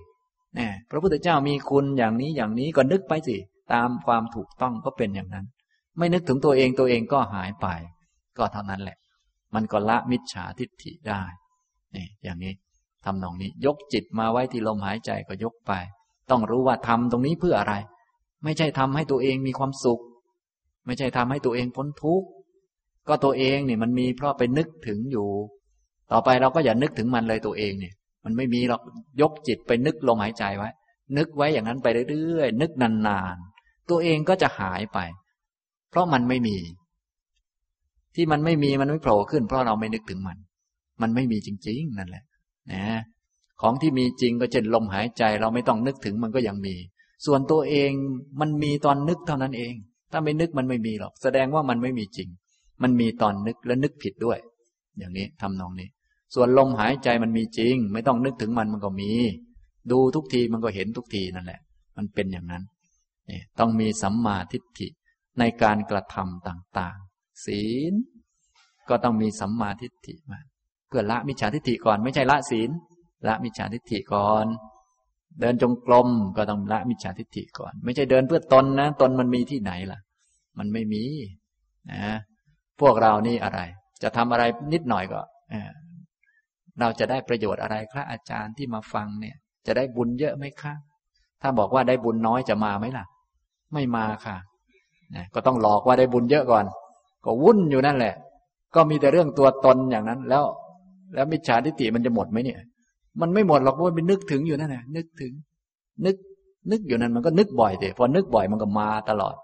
[0.57, 3.37] นี่พระพุทธเจ้ามีคุณอย่างนี้อย่างนี้ก็นึกไปสิ
[3.73, 5.45] ตามความถูกต้องก็เป็นอย่างนั้น
[5.97, 7.67] ไม่นึกถึงตัวเองตัวเองก็หายไป
[8.37, 8.97] ก็เท่านั้นแหละ
[9.55, 11.23] มันก็ละมิจฉาทิฏฐิได้
[11.95, 12.53] นี่อย่างนี้
[13.05, 15.71] ทำนองนี้ ยกจิตมาไว้ที่ลมหายใจก็ยกไป
[16.29, 17.73] ต้องรู้ว่าทำตรงนี้เพื่ออะไร
[18.43, 20.01] ไม่ใช่ทำให้ตัวเองมีความสุข
[20.85, 22.27] ไม่ใช่ทำให้ตัวเองพ้นทุกข์
[23.07, 25.27] ก็ตัวเองเนี่ยมันมีเพราะไปนึกถึงอยู่
[26.11, 27.93] ต่อไปเราก็อย่านึกถึงมันเลยตัวเองเนี่ย
[28.25, 28.81] มันไม่มีหรอก
[29.21, 30.69] ยกจิตไปนึกลมหายใจไว้
[31.17, 34.99] นึกไว้อย่างนั้นไปเรื่อยๆนึกนานๆตัวเองก็จะหายไป
[35.89, 36.57] เพราะมันไม่มี
[38.15, 40.37] ที่มันไม่มีมันไม่โผล่ขึ้น เพราะเราไม่นึกถึงมัน
[41.01, 42.23] มันไม่มีจริง ๆ นั่นแหละ
[42.73, 42.83] นะ
[43.61, 46.75] ของที่มีจริงก็เช่นลมหายใจ เราไม่ต้องนึกถึงมันก็ยังมี
[47.25, 47.91] ส่วนตัวเอง
[48.39, 49.73] มันมีตอนนึกเท่านั้นเอง
[50.11, 52.29] ถ้าไม่นึกมันไม่มีหรอก แสดงว่ามันไม่มีจริง
[52.81, 54.39] มันมีตอนนึกและนึกผิดด้วย
[54.97, 55.89] อย่างนี้ทำนองนี้
[56.35, 59.11] ส่วนลมหายใจมันมีจริง ไม่ต้องนึกถึงมันมันก็มี
[59.91, 61.61] ดูทุกทีมันก็เห็นทุกทีนั่นแหละ
[61.97, 62.63] มันเป็นอย่างนั้น
[63.29, 64.87] นี่ต้องมีสัมมาทิฏฐิ
[65.39, 67.12] ในการกระทำต่างๆ
[67.45, 67.93] ศีล
[68.89, 70.39] ก็ต้องมีสัมมาทิฏฐิมา
[70.87, 72.69] เพื่อละมิจฉาทิฏฐิก่อน ไม่ใช่ละศีล
[73.27, 74.45] ละมิจฉาทิฏฐิก่อน
[75.39, 79.99] เดินจงกรมก็ต้องละมิจฉาทิฏฐิก่อน ไม่ใช่เดินเพื่อตนนะตนมันมีที่ไหนล่ะ
[80.57, 81.03] มันไม่มี
[81.91, 82.03] นะ
[82.81, 83.59] พวกเรานี่อะไร
[84.03, 84.43] จะทำอะไร
[84.73, 85.21] นิดหน่อยก็
[86.79, 89.35] เราจะได้ประโยชน์อะไรครับอาจารย์ที่มาฟังเนี่ย
[89.67, 90.73] จะได้บุญเยอะไหมคะ
[91.41, 93.05] ถ้าบอกว่าได้บุญน้อยจะมาไหมล่ะ
[93.73, 94.37] ไม่มาค่ะ
[95.15, 96.65] นะก็ต้องหลอกว่าได้บุญเยอะก่อน
[97.25, 98.15] ก็วุ่นอยู่นั่นแหละ
[98.75, 100.43] ก็มีแต่เรื่องตัวตนอย่างนั้นแล้ว
[101.13, 102.59] แล้วมิจฉาทิฏฐิมันจะหมดไหมเนี่ย
[103.21, 105.33] มันไม่หมดหรอกเพราะมันนึกถึงอยู่นั่นแหละนึกถึง
[106.05, 106.15] นึก
[106.71, 109.35] นึกอยู่นั้นมันก็นึกบ่อยเถอะพอนึกบ่อยมันก็มาตลอด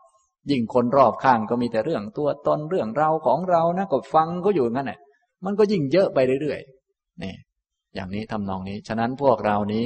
[0.50, 5.00] ยิ่งคนรอบข้างก็มีแต่เรื่องตัวตนเรื่องเราของเรานะก็ฟังก็อยู่งั้นแหละ
[5.46, 7.34] มันก็ยิ่งเยอะไปเรื่อยๆนี่
[7.96, 9.86] อย่างนี้ทำนองนี้ ฉะนั้นพวกเรานี้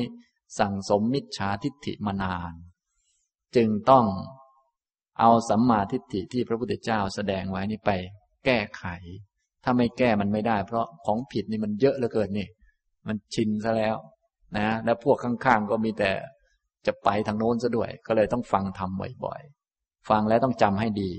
[0.59, 2.53] สั่งสมมิจฉาทิฏฐิมานาน
[3.55, 4.05] จึงต้อง
[5.19, 7.91] เอาสัมมาทิฏฐิที่พระพุทธเจ้าแสดงไว้นี่ไป
[8.45, 8.83] แก้ไข
[9.63, 12.47] ถ้าไม่แก้มันไม่ได้ เพราะของผิดนี่มันเยอะเหลือเกินนี่
[13.07, 13.95] มันชินซะแล้ว
[14.57, 16.11] นะแล้วพวกข้างๆก็มีแต่
[16.85, 21.11] จะไปทางโน้นซะด้วย ก็เลยต้องฟังทำบ่อยๆ ฟังแล้วต้องจำให้ดี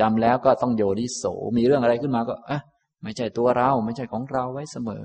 [0.00, 1.24] จำแล้วก็ต้องโยนิโส
[1.56, 2.60] มีเรื่องอะไรขึ้นมาก็อะ
[3.02, 5.02] ไม่ใช่ตัวเรา ไม่ใช่ของเราไว้เสมอ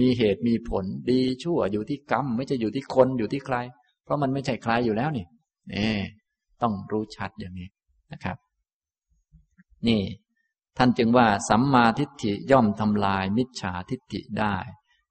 [0.00, 3.56] มีเหตุมีผลดีชั่วอยู่ที่กรรม ไม่ใช่อยู่ที่คนอยู่ที่ใคร
[4.04, 5.26] เพราะมันไม่ใช่ใครอยู่แล้วนี่
[5.72, 5.92] นี่
[6.64, 7.68] ต้องรู้ชัดอย่างนี้
[8.12, 8.36] นะครับ
[9.88, 10.02] นี่
[10.78, 14.56] ท่านจึงว่าสัมมาทิฏฐิย่อมทำลายมิจฉาทิฏฐิได้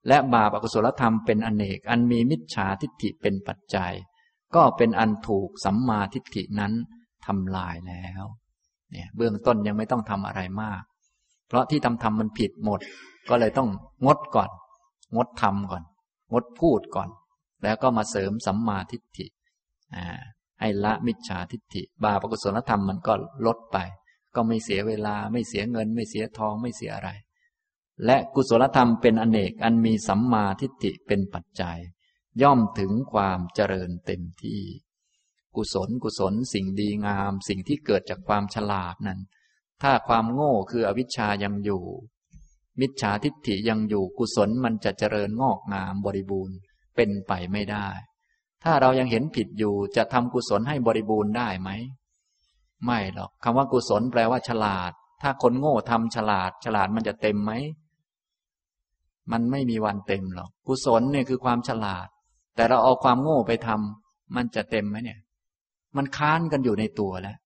[0.08, 3.92] และบาปอกุศลธรรมเป็นอนเนก อันมีมิจฉาทิฏฐิเป็นปัจจัย
[4.54, 6.72] ก็เป็นอันถูกสัมมาทิฏฐินั้น
[7.26, 8.24] ทำลายแล้ว
[8.90, 10.82] เนี่ยเบื้องต้นยังไม่ต้องทำอะไรมาก
[11.48, 12.80] เพราะที่ทำทำมันผิดหมด
[13.28, 13.68] ก็เลยต้อง
[14.06, 14.50] งดก่อน
[15.16, 15.82] งดทำก่อน
[16.32, 17.08] งดพูดก่อน
[17.62, 19.26] แล้วก็มาเสริมสัมมาทิฏฐิ
[19.96, 20.06] อ่า
[20.64, 23.14] ให้ละมิจฉาทิฏฐิ บาปกุศลธรรมมันก็
[23.46, 23.78] ลดไป
[24.34, 27.10] ก็ไม่เสียเวลาไม่เสียเงิน ไม่เสียทองไม่เสียอะไร
[28.04, 31.78] และกุศลธรรมเป็นอนเนกอันมีสัมมาทิฏฐิเป็นปัจจัย
[32.42, 34.60] ย่อมถึงความเจริญเต็มที่
[35.56, 39.20] กุศลกุศลสิ่งดีงาม สิ่งที่เกิดจากความฉลาดนั้น
[39.82, 41.82] ถ้าความโง่คืออวิชชายังอยู่
[42.80, 46.56] มิจฉาทิฏฐิยังอยู่กุศลมันจะเจริญงอกงามบริบูรณ์
[46.96, 47.88] เป็นไปไม่ได้
[48.64, 51.70] ถ้าเรายังเห็นผิดอยู่จะทำกุศลให้บริบูรณ์ได้ไหม
[52.84, 54.92] ไม่หรอกคำว่ากุศลแปลว่าฉลาด
[55.22, 57.52] ถ้าคนโง่ทำฉลาด ฉลาดมันจะเต็มไหม
[59.32, 62.06] มันไม่มีวันเต็มหรอก กุศลเนี่ยคือความฉลาด
[62.56, 65.18] แต่เราเอาความโง่ไปทำมันจะเต็มไหมเนี่ย
[65.96, 67.36] มันค้านกันอยู่ในตัวแล้ว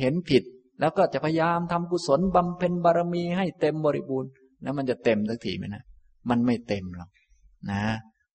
[0.00, 0.42] เห็นผิด
[0.80, 4.30] แล้วก็จะพยายามทำกุศลบำเพ็ญบารมีให้เต็มบริบูรณ์
[4.62, 5.84] แล้วมันจะเต็มสักทีไหมนะ
[6.30, 7.10] มันไม่เต็มหรอก
[7.70, 7.82] นะ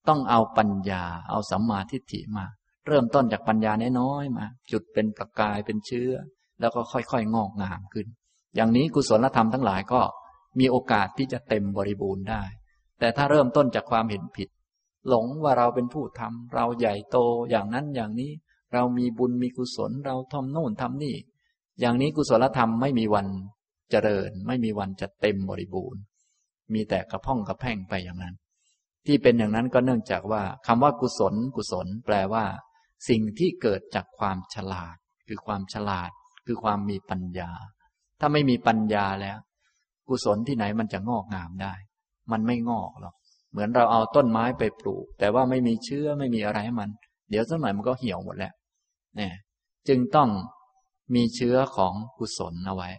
[0.07, 2.45] ต้องเอาปัญญา เอาสัมมาทิฏฐิมา
[2.88, 6.11] เริ่มต้นจากปัญญาน้อยๆมา จุดเป็นประกายเป็นเชื้อ
[6.60, 8.07] แล้วก็ค่อยๆ งอกงามขึ้น
[8.56, 10.02] อย่างนี้กุศลธรรมทั้งหลายก็
[10.60, 12.44] มีโอกาสที่จะเต็มบริบูรณ์ได้
[12.99, 14.49] แต่ถ้าเริ่มต้นจากความเห็นผิด
[15.07, 17.18] หลงว่าเราเป็นผู้ทำเราใหญ่โต
[17.49, 18.32] อย่างนั้นอย่างนี้
[18.73, 21.15] เรามีบุญมีกุศลเราทำโน่นทำนี่
[21.80, 23.28] อย่างนี้กุศลธรรมไม่มีวัน
[23.91, 26.02] เจริญ ไม่มีวันจะเต็มบริบูรณ์
[26.73, 28.36] มีแต่กระพ่องกระแพ่งไปอย่างนั้น
[29.06, 32.45] ที่เป็นอย่างนั้นก็เนื่องจากว่าคำว่ากุศล กุศล แปลว่า
[33.10, 34.95] สิ่งที่เกิดจากความฉลาด
[35.28, 36.10] คือความฉลาด
[36.45, 37.52] คือความมีปัญญา
[38.19, 39.38] ถ้าไม่มีปัญญาแล้ว
[40.10, 41.73] กุศลที่ไหนมันจะงอกงามได้
[42.32, 43.15] มันไม่งอกหรอก
[43.52, 46.90] เหมือนเราเอาต้นไม้ไปปลูก แต่ว่าไม่มีเชื้อไม่มีอะไรให้มัน
[47.30, 48.53] เดี๋ยวสักหน่อยมันก็เหี่ยวหมดแล้ว
[49.18, 49.34] เนี่ย
[49.88, 50.30] จึงต้อง
[51.15, 52.90] มีเชื้อของกุศลเอาไว้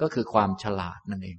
[0.00, 1.38] ก็คือความฉลาดนั่นเอง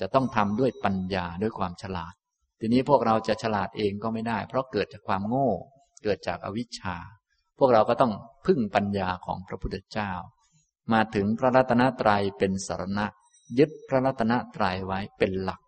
[0.00, 2.14] จะต้องทำด้วยปัญญาด้วยความฉลาด
[2.60, 5.50] ทีนี้พวกเราจะฉลาดเองก็ไม่ได้ เพราะเกิดจากความโง่
[6.04, 6.96] เกิดจากอวิชชา
[7.58, 8.12] พวกเราก็ต้อง
[8.46, 10.10] พึ่งปัญญาของพระพุทธเจ้า
[10.92, 13.06] มาถึงพระรัตนตรัยเป็นสารณะ
[13.58, 15.60] ยึดพระรัตนตรัยไว้เป็นหลัก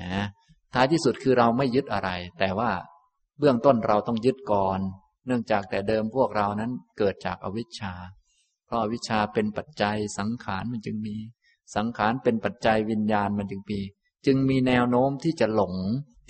[0.00, 0.26] นะ
[0.74, 2.70] ท้ายที่สุดคือเราไม่ยึดอะไร แต่ว่า
[3.38, 4.80] เบื้องต้นเราต้องยึดก่อน
[5.26, 7.94] เนื่องจากแต่เดิมพวกเรานั้นเกิดจากอวิชชา
[8.66, 11.16] เพราะอวิชชาเป็นปัจจัยสังขารมันจึงมี
[11.76, 13.80] สังขารเป็นปัจจัยวิญญาณมันจึงมี
[14.26, 15.74] จึงมีแนวโน้มที่จะหลง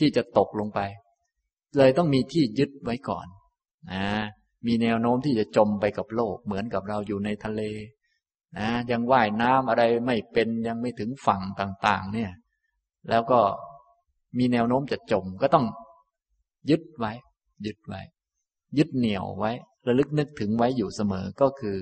[0.01, 0.81] ที่จะตกลงไป
[1.77, 3.27] เลยต้องมีที่ยึดไว้ก่อน
[3.93, 4.05] นะ
[4.67, 7.63] มีแนวโน้มที่จะจมไปกับโลก เหมือนกับเราอยู่ในทะเล
[8.59, 12.33] นะยังว่ายน้ำอะไรไม่เป็นยังไม่ถึงฝั่งต่าง ๆ เนี่ย
[13.11, 13.41] แล้วก็
[14.39, 15.67] มีแนวโน้มจะจมก็ต้อง
[16.71, 17.13] ยึดไว้
[17.67, 18.01] ยึดไว้
[18.79, 19.53] ยึดเหนี่ยวไว้
[19.87, 21.77] ระลึกนึกถึงไว้อยู่เสมอก็คือ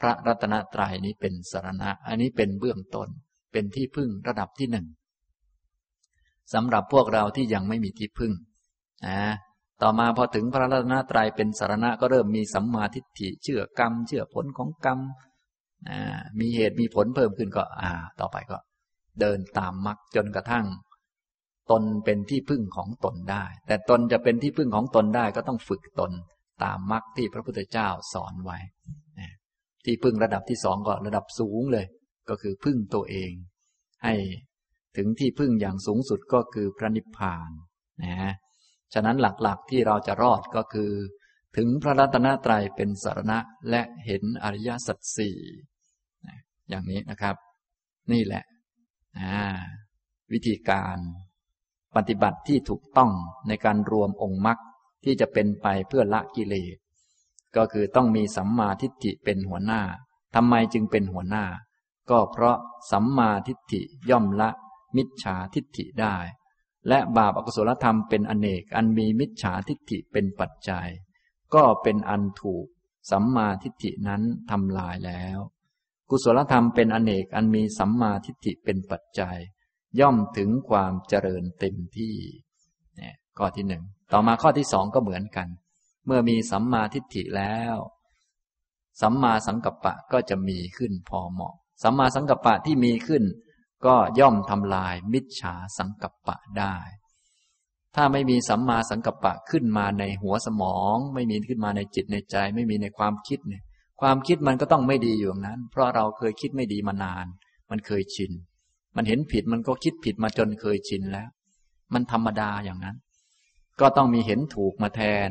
[0.00, 3.08] พระรัตนตรัยนี้เป็นสารณะ อันนี้เป็นเบื้องต้น
[3.52, 4.86] เป็นที่พึ่งระดับที่หนึ่ง
[6.52, 8.32] สำหรับพวกเราที่ยังไม่มีที่พึ่ง
[9.06, 9.20] นะ
[9.82, 14.98] ต่อมาพอถึงพระรัตนตรัยเป็นสารณะก็เริ่มมีสัมมาทิฏฐิเชื่อกรรม เชื่อผลของกรรม
[16.40, 17.90] มีเหตุมีผลเพิ่มขึ้นก็ อ่า
[18.20, 18.58] ต่อไปก็
[19.20, 20.66] เดินตามมรรคจนกระทั่ง
[21.70, 26.12] ตนเป็นที่พึ่งของตนได้ แต่ตนจะเป็นที่พึ่งของตนได้ก็ต้องฝึกตน
[26.64, 28.58] ตามมรรคที่พระพุทธเจ้าสอนไว้
[29.84, 31.86] ที่พึ่งระดับที่สองก็ระดับสูงเลย
[32.28, 33.32] ก็คือพึ่งตัวเอง
[34.04, 34.14] ให้
[34.96, 37.50] ถึงที่พึ่งอย่างสูงสุดก็คือพระนิพพาน
[38.02, 38.32] นะ
[38.94, 40.92] ฉะนั้นหลักๆที่เราจะรอดก็คือ
[41.56, 43.38] ถึงพระรัตนตรัยเป็นสารณะ
[43.70, 45.36] และเห็นอริยสัจสี่
[46.68, 47.36] อย่างนี้นะครับ
[48.12, 48.44] นี่แหละ
[50.32, 50.98] วิธีการ
[51.96, 53.12] ปฏิบัติที่ถูกต้อง
[53.48, 54.58] ในการรวมองค์มรรค
[55.04, 56.76] ที่จะเป็นไปเพื่อละกิเลส
[57.56, 59.82] ก็คือต้องมีสัมมาทิฏฐิเป็นหัวหน้า
[60.34, 61.44] ทำไมจึงเป็นหัวหน้า
[62.10, 62.56] ก็เพราะ
[62.92, 63.80] สัมมาทิฏฐิ
[64.10, 64.50] ย่อมละ
[64.96, 66.16] มิจฉาทิฏฐิได้
[66.88, 70.88] และบาปอกุศลธรรมเป็นอเนกอันมีมิจฉาทิฏฐิเป็นปัจจัย
[71.54, 72.66] ก็เป็นอันถูก
[73.10, 75.38] สัมมาทิฏฐินั้นทำลายแล้ว
[76.10, 79.38] กุศลธรรมเป็นอเนกอันมีสัมมาทิฏฐิเป็นปัจจัย
[80.00, 82.16] ย่อมถึงความเจริญเต็มที่
[82.96, 85.48] เนี่ยข้อที่หนึ่งต่อมาข้อที่สองก็เหมือนกัน
[86.06, 87.76] เมื่อมีสัมมาทิฏฐิแล้ว
[89.00, 93.24] สัมมาสังกัปปะก็จะมีขึ้นพอเหมาะ สัมมาสังกัปปะที่มีขึ้น
[93.86, 96.76] ก็ย่อมทำลายมิจฉาสังกัปปะได้
[97.94, 103.62] ถ้าไม่มีสัมมาสังกัปปะขึ้นมาในหัวสมอง ไม่มีขึ้นมาในจิตในใจ ไม่มีในความคิดเนี่ย
[104.00, 107.26] ความคิดมันก็ต้องไม่ดีอยู่างนั้น เพราะเราเคยคิดไม่ดีมานาน
[107.70, 108.32] มันเคยชิน
[108.96, 111.28] มันเห็นผิดมันก็คิดผิดมาจนเคยชินแล้ว
[111.92, 112.96] มันธรรมดาอย่างนั้น
[113.80, 115.30] ก็ต้องมีเห็นถูกมาแทน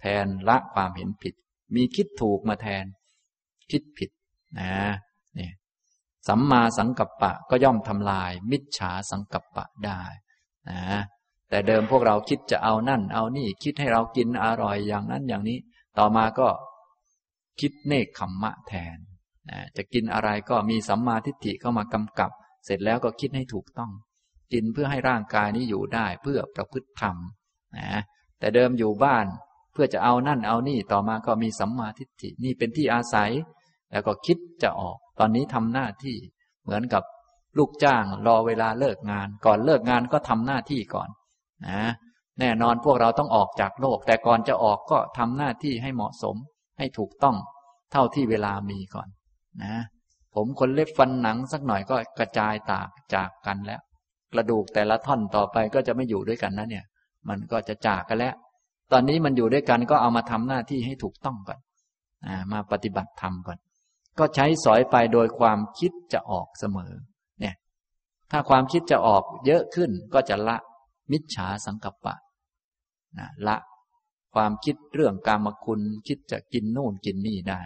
[0.00, 1.34] แทนละความเห็นผิด
[1.74, 2.84] มีคิดถูกมาแทน
[3.70, 4.10] คิดผิด
[4.60, 4.74] นะ
[5.38, 5.50] นี่
[6.28, 10.02] สัมมาสังกัปปะก็ย่อมทำลาย มิจฉาสังกัปปะได้
[10.70, 11.00] นะ
[11.48, 15.58] แต่เดิมพวกเราคิดจะเอานั่น เอานี่คิดให้เรากินอร่อยอย่างนั้นอย่างนี้
[15.98, 16.48] ต่อมาก็
[17.60, 18.98] คิดเนคขมมะแทน
[19.50, 22.30] นะจะกินอะไรก็มีสัมมาทิฏฐิเข้ามากำกับ
[22.64, 23.92] เสร็จแล้วก็คิดให้ถูกต้อง
[24.52, 27.16] กินเพื่อให้ร่างกายนี้อยู่ได้เพื่อประพฤติธรรม
[27.76, 28.00] นะ
[28.38, 29.26] แต่เดิมอยู่บ้าน
[29.72, 33.30] เพื่อจะเอานั่นเอานี่ต่อมาก็มีสัมมาทิฏฐินี่เป็นที่อาศัย
[33.90, 36.16] แล้วก็คิดจะออก ตอนนี้ทำหน้าที่
[36.62, 37.02] เหมือนกับ
[37.58, 41.08] ลูกจ้างรอเวลาเลิกงาน ก่อนเลิกงานก็ทำหน้าที่ก่อน
[41.66, 41.80] นะ
[42.40, 46.36] แน่นอนพวกเราต้องออกจากโลก แต่ก่อนจะออกก็ทำหน้าที่ให้เหมาะสม
[46.78, 47.36] ให้ถูกต้อง
[47.92, 49.08] เท่าที่เวลามีก่อน
[49.62, 49.74] นะ
[50.34, 53.80] ผมคนเล็บฟันหนังสักหน่อยก็กระจายตากจากกันแล้ว
[54.32, 56.84] กระดูกแต่ละท่อนต่อไปก็จะไม่อยู่ด้วยกันนะเนี่ย
[57.28, 58.34] มันก็จะจากกันแล้ว
[58.92, 61.58] ตอนนี้มันอยู่ด้วยกันก็เอามาทำหน้าที่ให้ถูกต้องก่อน
[62.26, 63.58] อมาปฏิบัติธรรมก่อน
[64.18, 66.92] ก็ใช้สอยไปโดยความคิดจะออกเสมอ
[67.40, 67.54] เนี่ย
[68.30, 70.56] ถ้าความคิดจะออกเยอะขึ้นก็จะละ
[71.12, 72.14] มิจฉาสังกัปปะ
[73.18, 73.56] นะละ
[74.34, 77.60] ความคิดเรื่องกามคุณคิดจะกินนู่นกินนี่ได้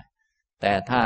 [0.61, 1.03] แต่ถ้า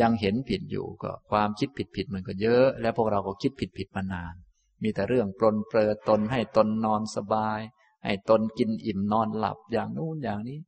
[0.00, 4.34] ยังเห็นผิดอยู่ก็ความคิดผิดผิดมันก็เยอะ แล้วพวกเราก็คิดผิดผิดมานาน
[4.82, 7.60] มีแต่เรื่องปลนเปลือตนให้ตนนอนสบาย
[8.04, 10.58] ให้ตนกินอิ่มนอนหลับอย่างนู้นอย่างนี้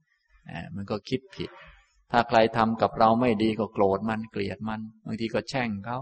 [0.74, 1.50] มันก็คิดผิด
[2.12, 5.98] ถ้าใครทำกับเราไม่ดีก็โกรธมันเกลียดมันบางทีก็แช่งเขา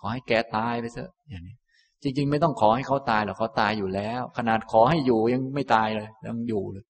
[0.00, 1.56] ขอให้แกตายไปเถอะอย่างนี้
[2.02, 6.84] จริง ๆ ไม่ต้องขอให้เขาตายหรอกเขาตายอยู่แล้ว ขนาดขอให้อยู่ยังไม่ตายเลยยังอยู่เลย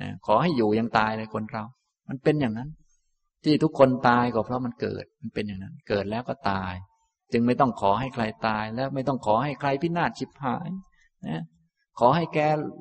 [0.00, 1.64] นะขอให้อยู่ยังตายเลยคนเรา
[2.08, 2.70] มันเป็นอย่างนั้น
[3.44, 6.74] ที่ทุกคนตายก็เพราะมันเกิดมันเป็นอย่างนั้น เกิดแล้วก็ตาย
[7.32, 10.68] จึงไม่ต้องขอให้ใครตาย แล้วไม่ต้องขอให้ใครพินาศชิบหาย
[11.26, 11.42] นะ
[11.98, 12.38] ขอให้แก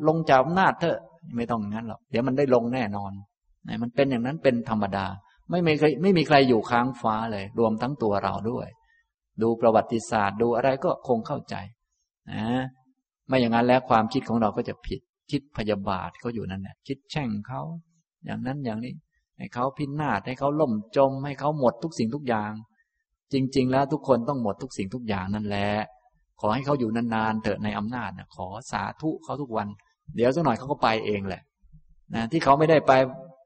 [0.07, 0.99] ลงจากอำนาจเถอะ
[1.35, 3.11] ไม่ต้องงั้นหรอกเดี๋ยวมันได้ลงแน่นอน
[3.67, 5.05] นะมันเป็นอย่างนั้นเป็นธรรมดา
[5.51, 8.67] ไม่มีใครไม่มีใครอยู่ค้างฟ้าเลย รวมทั้งตัวเราด้วย
[9.41, 11.55] ดูประวัติศาสตร์ดูอะไรก็คงเข้าใจ
[12.31, 12.45] นะ
[13.27, 14.99] ไม่อย่างนั้นแล้วความคิดของเราก็จะผิด
[15.31, 17.61] คิดพยาบาทเขาอยู่นั่นแหละคิดแช่งเขา
[18.25, 18.93] อย่างนั้นอย่างนี้
[19.37, 22.51] ให้เขาพินาศให้เขาล่มจม ให้เขาหมดทุกสิ่งทุกอย่าง
[23.33, 25.69] จริง ๆ แล้วทุกคนต้องหมดทุกสิ่งทุกอย่างนั่นแหละ
[26.41, 29.67] ขอให้เขาอยู่นานๆเถอะในอำนาจนะขอสาธุเขาทุกวัน
[30.15, 31.41] เดี๋ยวสักหน่อยเขาก็ไปเองแหละ
[32.15, 32.91] นะที่เขาไม่ได้ไป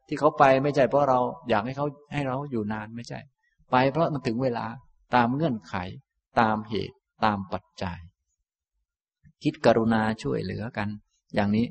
[0.08, 1.20] ที่เขาไปไม่ใช่เพราะเรา
[1.50, 3.20] อยากให้เขาให้เราอยู่นานไม่ใช่
[3.72, 4.66] ไปเพราะมันถึงเวลา
[5.16, 5.76] ตามเงื่อนไข
[6.40, 6.96] ตามเหตุ
[7.26, 8.00] ตามปัจจัย
[9.44, 10.90] คิดกรุณาช่วยเหลือกัน
[11.36, 11.68] อย่างนี้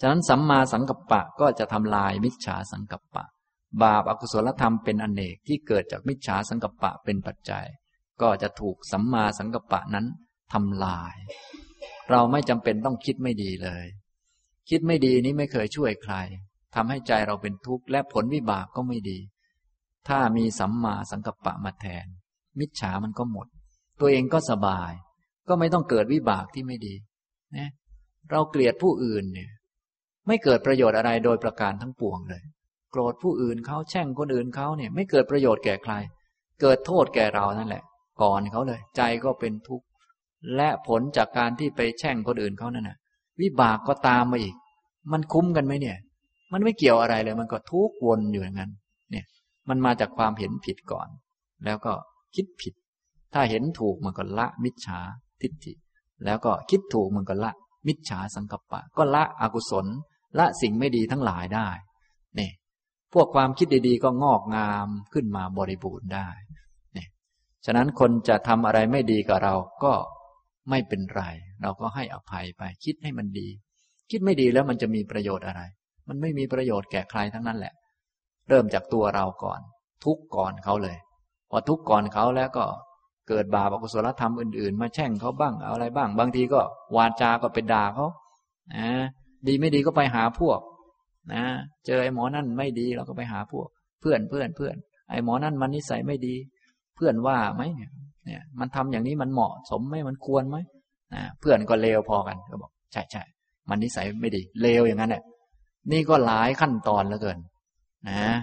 [0.00, 3.24] ฉะนั้นสัมมาสังกัปปะก็จะทำลายมิจฉาสังกัปปะ
[3.82, 7.66] บาปอากุศลธรรมเป็นอนเนกที่เกิดจากมิจฉาสังกัปปะเป็นปัจจัย
[8.22, 10.06] ก็จะถูกสัมมาสังกัปปะนั้น
[10.52, 11.16] ทำลาย
[12.10, 13.86] เราไม่จำเป็นต้องคิดไม่ดีเลย
[14.70, 16.14] คิดไม่ดีนี้ไม่เคยช่วยใคร
[16.74, 19.18] ทำให้ใจเราเป็นทุกข์และผลวิบากก็ไม่ดี
[20.08, 22.06] ถ้ามีสัมมาสังกัปปะมาแทน
[22.58, 23.46] มิจฉามันก็หมด
[24.00, 24.92] ตัวเองก็สบาย
[25.48, 26.94] ก็ไม่ต้องเกิดวิบากที่ไม่ดี
[27.56, 27.70] นะ
[28.30, 29.50] เราเกลียดผู้อื่นเนี่ย
[30.26, 32.42] ไม่เกิดประโยชน์อะไรโดยประการทั้งปวงเลย
[32.90, 35.94] โกรธผู้อื่นเขาแช่งคนอื่นเขาเนี่ย ไม่เกิดประโยชน์แก่ใคร
[36.60, 37.84] เกิดโทษแก่เรานั่นแหละ
[38.22, 39.86] ก่อนเขาเลย ใจก็เป็นทุกข์
[40.56, 42.98] และผลจากการที่ไปแช่งคนอื่นเขานั่นน่ะ
[43.40, 44.56] วิบากก็ตามมาอีก
[45.12, 45.96] มันคุ้มกันไหมเนี่ย
[46.52, 48.72] มันไม่เกี่ยวอะไรเลย มันก็ทุกวนอยู่อย่างนั้น
[49.10, 49.24] เนี่ย
[49.68, 51.08] มันมาจากความเห็นผิดก่อน
[51.64, 51.92] แล้วก็
[52.34, 52.74] คิดผิด
[53.34, 54.98] ถ้าเห็นถูกมันก็ละมิจฉา
[55.42, 55.72] ทิฏฐิ
[56.24, 57.52] แล้วก็คิดถูกมันก็ละ
[57.86, 59.86] มิจฉาสังกัปปะ ก็ละอกุศล
[60.38, 61.68] ละสิ่งไม่ดีทั้งหลายได้
[62.36, 62.52] เนี่ย
[63.12, 66.28] พวกความคิดดีๆ ก็งอกงามขึ้นมาบริบูรณ์ได้
[66.94, 67.08] เนี่ย
[67.64, 69.54] ฉะนั้นคนจะทำอะไรไม่ดีกับเรา
[69.84, 69.92] ก็
[70.70, 71.22] ไม่เป็นไร
[71.62, 73.48] เราก็ให้อภัยไป คิดให้มันดี
[74.10, 75.62] คิดไม่ดีแล้วมันจะมีประโยชน์อะไร
[76.08, 77.74] มันไม่มีประโยชน์แก่ใครทั้งนั้นแหละ
[78.48, 79.60] เริ่มจากตัวเราก่อน
[80.04, 80.96] ทุกก่อนเขาเลย
[81.50, 82.64] พอทุกก่อนเขาแล้วก็
[83.28, 86.60] เกิดบาปอกุศลธรรมอื่นๆ มาแช่งเขาบ้างเอาอะไรบ้าง บางทีก็
[86.96, 88.06] วาจาก็ไปด่าเขา
[88.74, 88.88] นะ
[89.46, 90.60] ดีไม่ดีก็ไปหาพวก
[91.32, 91.42] นะ
[91.86, 93.68] เจอไอ้หมอนั่นไม่ดีเราก็ไปหาพวก
[94.00, 94.76] เพื่อนเพื่อนเพื่อน
[95.10, 96.34] ไอ้หมอนั่นมันนิสัยไม่ดี
[96.96, 97.62] เพื่อนว่าไหม
[98.24, 100.56] เนี่ย มันทำอย่างนี้มันเหมาะสมไหมมันควรไหม
[101.14, 103.22] นะเพื่อนก็เลวพอกันก็บอก ใช่ใช่
[103.68, 105.22] มันนิสัยไม่ดีเลวอย่างนั้นแหละ
[105.92, 107.38] นี่ก็หลายขั้นตอนแล้วเกิน
[108.08, 108.36] นะ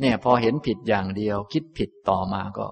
[0.00, 2.66] เนี่ยพอเห็นผิดอย่างเดียว คิดผิดต่อมาก็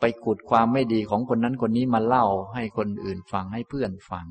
[0.00, 4.26] ไปขุดความไม่ดีของคนนั้นคนนี้มาเล่าให้คนอื่นฟังให้เพื่อนฟัง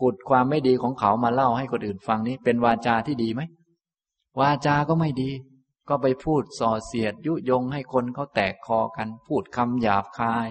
[0.00, 3.42] ขุดความไม่ดีของเขามาเล่าให้คนอื่นฟังนี้ เป็นวาจาที่ดีไหม
[4.40, 5.30] วาจาก็ไม่ดี
[5.88, 10.46] ก็ไปพูดส่อเสียดยุยงให้คนเขาแตกคอกัน พูดคำหยาบคาย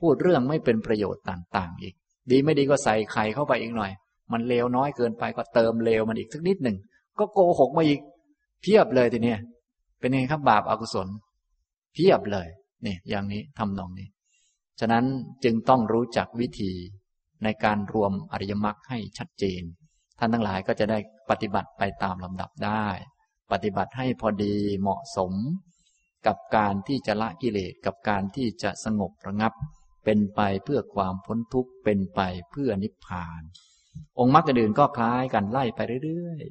[0.00, 1.94] พูดเรื่องไม่เป็นประโยชน์ต่าง ๆ อีก
[2.30, 3.92] ดีไม่ดีก็ใส่ไข่เข้าไปอีกหน่อย
[4.32, 6.76] มันเลวน้อยเกินไปก็เติมเลวมันอีกสักนิดหนึ่ง
[7.18, 8.00] ก็โกหกมาอีก
[8.62, 9.38] เพียบเลยทีเนี้ย
[9.98, 11.08] เป็นไงครับบาปอากุศล
[11.94, 12.48] เพียบเลย
[12.86, 14.08] นี่อย่างนี้ทำนองนี้
[14.80, 15.04] ฉะนั้น
[15.44, 16.72] จึงต้องรู้จักวิธี
[17.44, 19.62] ในการรวมอริยมรรคให้ชัดเจน
[20.18, 20.98] ท่านทั้งหลายก็จะได้
[21.30, 22.86] ปฏิบัติไปตามลำดับได้
[23.52, 25.32] ปฏิบัติให้พอดีเหมาะสม
[26.26, 29.52] กับการที่จะละกิเลสกับการที่จะสงบระงับ
[30.04, 33.42] เป็นไปเพื่อความพ้นทุกข์เป็นไปเพื่อนิพพาน
[34.18, 36.42] องค์มรรคอื่นก็คล้ายกันไล่ไปเรื่อย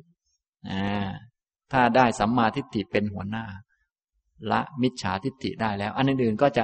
[0.64, 3.46] ๆถ้าได้สัมมาทิฏฐิเป็นหัวหน้า
[4.52, 6.64] ละมิจฉาทิฏฐิได้แล้ว อันอื่นๆก็จะ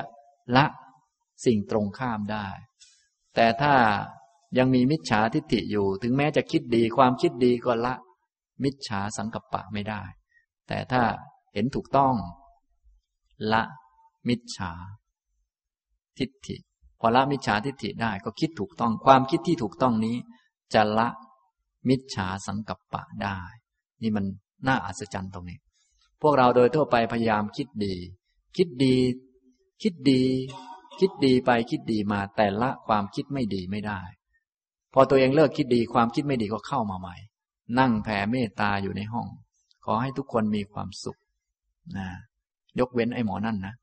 [0.55, 0.65] ละ
[1.45, 2.47] สิ่งตรงข้ามได้
[3.35, 3.73] แต่ถ้า
[4.57, 7.93] ยังมีมิจฉาทิฏฐิอยู่ ถึงแม้จะคิดดีความคิดดีก็ละ
[8.63, 10.01] มิจฉาสังกัปปะไม่ได้
[10.67, 11.03] แต่ถ้า
[11.53, 12.15] เห็นถูกต้อง
[13.53, 13.63] ละ
[14.27, 14.71] มิจฉา
[16.19, 16.55] ทิฏฐิ
[16.99, 20.17] พอละมิจฉาทิฏฐิได้ก็คิดถูกต้อง ความคิดที่ถูกต้องนี้
[20.73, 21.07] จะละ
[21.89, 23.39] มิจฉาสังกัปปะได้
[24.01, 24.25] นี่มัน
[24.67, 25.57] น่าอัศจรรย์ตรงนี้
[26.21, 27.95] พวกเราโดยทั่วไปพยายามคิดดี
[28.57, 28.95] คิดดี
[29.81, 30.21] คิดดี
[30.99, 34.01] คิดดีไปคิดดีมา แต่ละความคิดไม่ดีไม่ได้
[34.93, 37.15] พอตัวเองเลิกคิดดีความคิดไม่ดีก็เข้ามาใหม่
[37.79, 39.27] นั่งแผ่เมตตาอยู่ในห้อง
[39.85, 41.17] ขอให้ทุกคนมีความสุข
[41.97, 42.07] นะ
[42.79, 43.73] ยกเว้นไอ้หมอนั่นนะ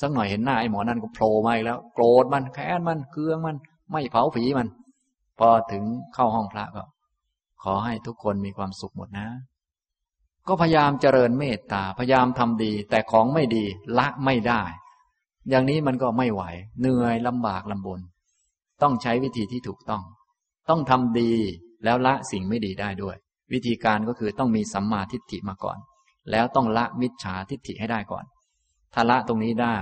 [0.00, 3.56] สักหน่อยเห็นหน้าไอ้หมอนั่นก็โผล่มาอีกแล้ว โกรธมันแค้นมันเคืองมัน
[3.92, 4.68] ไม่เผาผีมัน
[5.38, 5.84] พอถึง
[6.14, 6.84] เข้าห้องพระก็
[7.62, 9.28] ขอให้ทุกคนมีความสุขหมดนะ
[10.48, 13.64] ก็พยายามเจริญเมตตาพยายามทำดี แต่ของไม่ดี
[13.98, 14.62] ละไม่ได้
[15.48, 16.42] อย่างนี้มันก็ไม่ไหว
[16.80, 18.00] เหนื่อยลำบากลำบน
[18.82, 20.02] ต้องใช้วิธีที่ถูกต้อง
[20.68, 21.32] ต้องทำดี
[21.84, 23.16] แล้วละสิ่งไม่ดีได้ด้วย
[23.52, 25.78] วิธีการก็คือต้องมีสัมมาทิฏฐิมาก่อน
[26.30, 28.24] แล้วต้องละมิจฉาทิฏฐิให้ได้ก่อน
[28.94, 29.76] ถ้าละตรงนี้ได้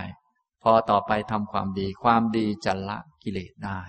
[0.62, 3.80] พอต่อไปทำความดี ความดีจะละกิเลสได้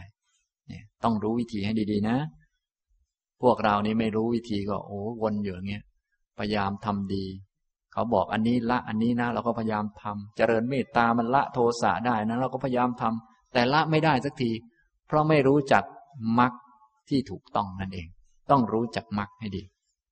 [1.05, 2.17] ต้องรู้วิธีให้ดีๆนะ
[3.41, 5.83] พวกเรานี้ไม่รู้วิธีก็โอ้วนอยู่อย่างเงี้ย
[6.39, 7.25] พยายามทำดี
[7.93, 14.51] เขาบอกอันนี้ละอันนี้นะ เราก็พยายามทำเจริญเมตตามันละโทสะได้นะเราก็พยายามทำแต่ละไม่ได้สักที
[15.07, 15.83] เพราะไม่รู้จัก
[16.39, 16.53] มรรค
[17.09, 18.07] ที่ถูกต้องนั่นเอง
[18.51, 19.63] ต้องรู้จักมรรคให้ดี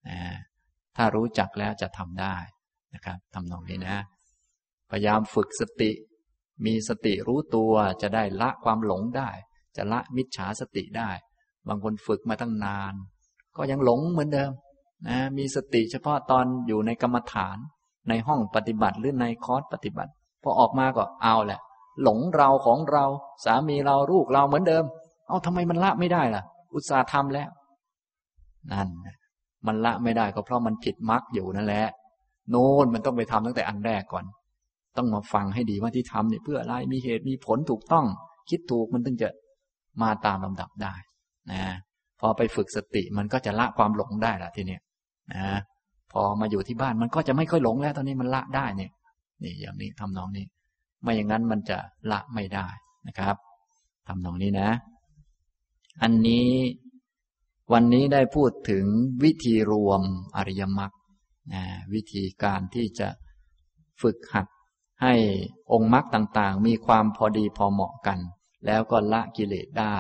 [0.08, 0.18] นะ
[0.98, 2.36] ถ้ารู้จักแล้วจะทำได้
[2.94, 4.04] นะครับทำนองนี้นะ
[4.92, 5.92] พยายามฝึกสติ
[6.66, 9.30] มีสติรู้ตัวจะได้ละความหลงได้
[9.78, 11.10] จะละมิจฉาสติได้
[11.68, 12.94] บางคนฝึกมาตั้งนาน
[13.58, 14.52] ก็ยังหลงเหมือนเดิม
[15.08, 17.58] นะมีสติเฉพาะตอนอยู่ในกรรมฐาน
[18.10, 20.12] ในห้องปฏิบัติหรือในคอร์สปฏิบัติ
[20.44, 21.60] พอออกมาก็เอาแหละ
[22.04, 23.06] หลงเราของเรา
[23.46, 24.84] สามีเราลูกเราเหมือนเดิม
[25.28, 26.44] เอาทำไมมันละไม่ได้ล่ะ
[26.74, 27.50] อุตส่าห์ทำแล้ว
[28.72, 28.90] นั่น
[29.68, 31.86] มันละไม่ได้ก็เพราะมันผิดมรรคอยู่นั่นแหละ
[32.50, 34.26] โน่นมันต้องไปทำตั้งแต่อันแรกก่อน
[34.98, 38.06] ต้องมาฟังให้ดีว่าที่ทำเนี่ยเพื่ออะไรมีเหตุมีผลถูกต้อง
[38.50, 39.30] คิดถูกมันถึงจะ
[40.02, 40.94] มาตามลำดับได้
[41.52, 41.62] นะ
[42.20, 44.82] พอไปฝึกสติมันก็จะละความหลงได้ละทีเนี้ย
[45.34, 45.60] นะ
[46.12, 48.92] พอมาอยู่ที่บ้านมันก็จะไม่ค่อยหลงแล้ว ตอนนี้มันละได้เนี่ย
[49.44, 50.46] นี่อย่างนี้ทำนองนี้
[51.02, 51.78] ไม่อย่างนั้นมันจะ
[52.12, 52.68] ละไม่ได้
[53.08, 53.36] นะครับ
[54.08, 54.70] ทำนองนี้นะ
[56.02, 56.48] อันนี้
[57.74, 58.86] วันนี้ได้พูดถึง
[59.24, 60.02] วิธีรวม
[60.38, 60.92] อริยมรรค
[61.94, 63.08] วิธีการที่จะ
[64.02, 64.48] ฝึกหัด
[65.02, 65.14] ให้
[65.72, 68.20] องค์มรรคต่างๆ มีความพอดีพอเหมาะกัน
[68.66, 69.98] แล้วก็ละกิเลสได้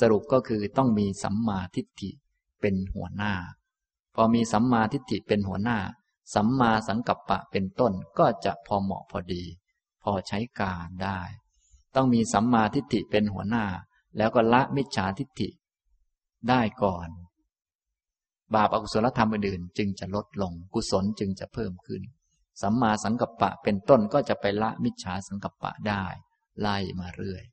[0.00, 2.10] สรุปก็คือต้องมีสัมมาทิฏฐิ
[2.60, 3.34] เป็นหัวหน้า
[4.14, 5.78] พอมีสัมมาทิฏฐิเป็นหัวหน้า
[6.34, 9.44] สัมมาสังกัปปะเป็นต้นก็จะพอเหมาะพอดี
[10.02, 11.20] พอใช้การได้
[11.94, 13.66] ต้องมีสัมมาทิฏฐิเป็นหัวหน้า
[14.16, 15.48] แล้วก็ละมิจฉาทิฏฐิ
[16.48, 17.08] ได้ก่อน
[18.54, 22.02] บาปอกุศลธรรมอื่นๆจึงจะลดลงกุศลจึงจะเพิ่มขึ้น
[22.62, 26.04] สัมมาสังกัปปะเป็นต้นก็จะไปละมิจฉาสังกัปปะได้
[26.60, 27.44] ไล่มาเรื่อย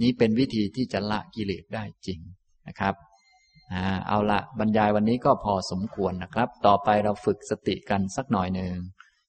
[0.00, 2.20] นี่เป็นวิธีที่จะละกิเลสได้จริง
[2.68, 2.94] นะครับ
[4.08, 8.76] เอาละบรรยายวันนี้ก็พอสมควรนะครับ ต่อไปเราฝึกสติกันสักหน่อยหนึ่ง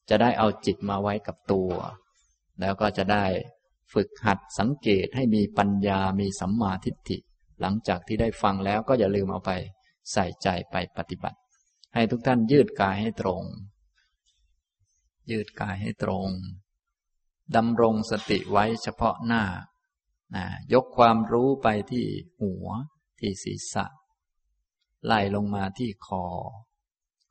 [0.10, 1.72] จะได้เอาจิตมาไว้กับตัว
[2.62, 3.26] แล้วก็จะได้
[3.94, 7.18] ฝึกหัดสังเกตให้มีปัญญามีสัมมาทิฏฐิ
[7.62, 9.52] หลังจากที่ได้ฟังแล้วก็อย่าลืมเอาไป
[10.12, 11.38] ใส่ใจไปปฏิบัติ
[11.94, 13.44] ให้ทุกท่านยืดกายให้ตรง
[15.32, 16.28] ยืดกายให้ตรง
[17.56, 19.44] ดำรงสติไว้เฉพาะหน้า
[20.36, 22.06] นะยกความรู้ไปที่
[22.42, 22.68] หัว
[23.20, 23.86] ที่ศีรษะ
[25.06, 26.26] ไล่ลงมาที่คอ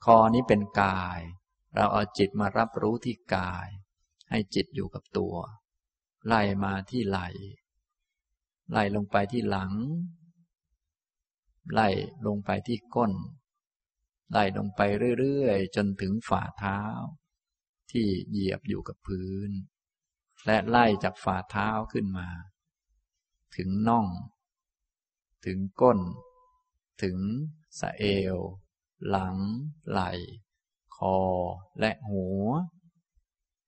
[0.04, 1.20] คอนี้เป็นกาย
[1.74, 3.68] เราเอาจิตมารับรู้ที่กาย
[4.30, 5.36] ให้จิตอยู่กับตัว
[6.26, 7.20] ไล่มาที่ไหล
[8.72, 9.72] ไล่ลงไปที่หลัง
[11.72, 11.88] ไล่
[12.26, 13.12] ลงไปที่ก้น
[14.32, 14.80] ไล่ลงไป
[15.18, 16.80] เรื่อยๆ จนถึงฝ่าเท้า
[17.90, 19.50] ที่เหยียบอยู่กับพื้น
[20.46, 22.28] และไล่จากฝ่าเท้าขึ้นมา
[23.56, 24.06] ถึงน่อง
[25.44, 25.98] ถึงก้น
[27.02, 27.18] ถึง
[27.80, 28.04] สะเอ
[28.34, 28.36] ว
[29.08, 29.36] หลัง
[29.90, 30.10] ไหล่
[30.96, 31.18] คอ
[31.80, 32.46] และหัว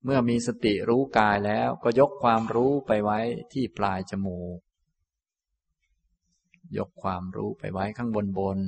[0.05, 3.19] เมื่อมีสติรู้กายแล้วก็ยกความรู้ไปไว้
[3.53, 4.59] ที่ปลายจมูก
[6.79, 8.61] ยกความรู้ไปไว้ข้างบนบน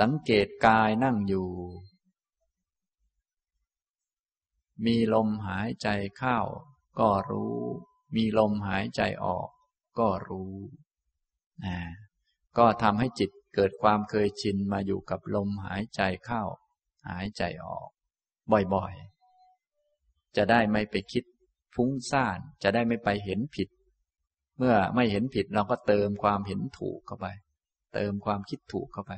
[0.00, 1.50] สังเกตกายนั่งอยู่
[4.84, 6.38] มีลมหายใจเข้า
[6.98, 7.56] ก็รู้
[8.14, 9.48] มีลมหายใจออก
[9.98, 10.54] ก็รู้
[11.64, 11.78] นะ
[12.58, 16.42] ก็ทำให้จิตเกิดความเคยชินมาอยู่กับลมหายใจเข้า
[17.08, 17.88] หายใจออก
[18.74, 21.24] บ่อยๆ จะได้ไม่ไปคิด
[21.74, 23.68] ฟุ้งซ่าน จะได้ไม่ไปเห็นผิด
[24.58, 27.26] เมื่อไม่เห็นผิดเราก็เติมความเห็นถูกเข้าไป
[27.94, 29.12] เติมความคิดถูกเข้าไป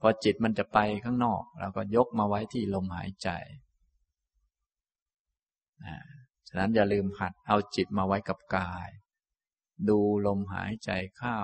[0.00, 3.28] พอจิตมันจะไปข้างนอก เราก็ยกมาไว้ที่ลมหายใจ
[6.48, 8.88] ฉะนั้นอย่าลืมหัดเอาจิตมาไว้กับกาย
[9.88, 11.38] ดูลมหายใจเข้า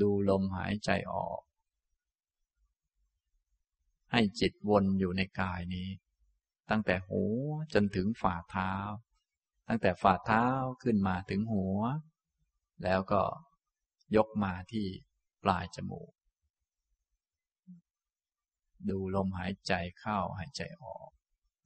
[0.00, 1.40] ดูลมหายใจออก
[4.12, 5.88] ให้จิตวนอยู่ในกายนี้
[6.70, 8.72] ตั้งแต่หัวจนถึงฝ่าเท้า
[9.68, 10.46] ตั้งแต่ฝ่าเท้า
[10.82, 11.78] ขึ้นมาถึงหัว
[12.84, 13.22] แล้วก็
[14.16, 14.86] ยกมาที่
[15.44, 16.12] ปลายจมูก
[18.88, 21.10] ดูลมหายใจเข้าหายใจออก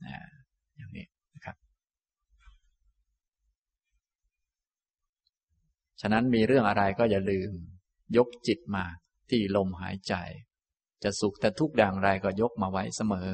[0.04, 0.18] นะ
[0.76, 1.56] อย่างนี้นะครับ
[6.00, 7.52] ฉะนั้นมีเรื่องอะไรก็อย่าลืม
[8.16, 8.84] ยกจิตมา
[9.30, 10.14] ที่ลมหายใจ
[11.02, 13.32] จะสุขแต่ทุกอย่างไรก็ยกมาไว้เสมอ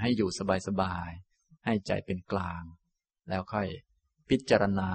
[0.00, 0.30] ให้อยู่
[0.66, 2.62] สบายๆ ให้ใจเป็นกลาง
[3.28, 3.68] แล้วค่อย
[4.30, 4.90] พิจารณา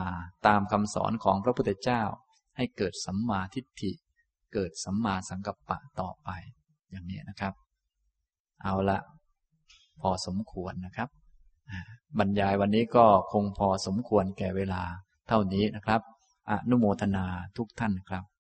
[0.48, 2.04] ตามคำสอนของพระพุทธเจ้า
[2.58, 3.92] ให้เกิดสัมมาทิฏฐิ
[4.54, 6.30] เกิดสัมมาสังกัปปะต่อไป
[6.92, 7.54] อย่างนี้นะครับ
[8.64, 9.00] เอาละ
[10.02, 11.10] พอสมควรนะครับ
[12.20, 14.84] บรรยายวันนี้ก็คงพอสมควรแก่เวลา
[15.28, 16.02] เท่านี้นะครับ
[16.50, 17.26] อนุโมทนา
[17.58, 18.33] ทุกท่านครับ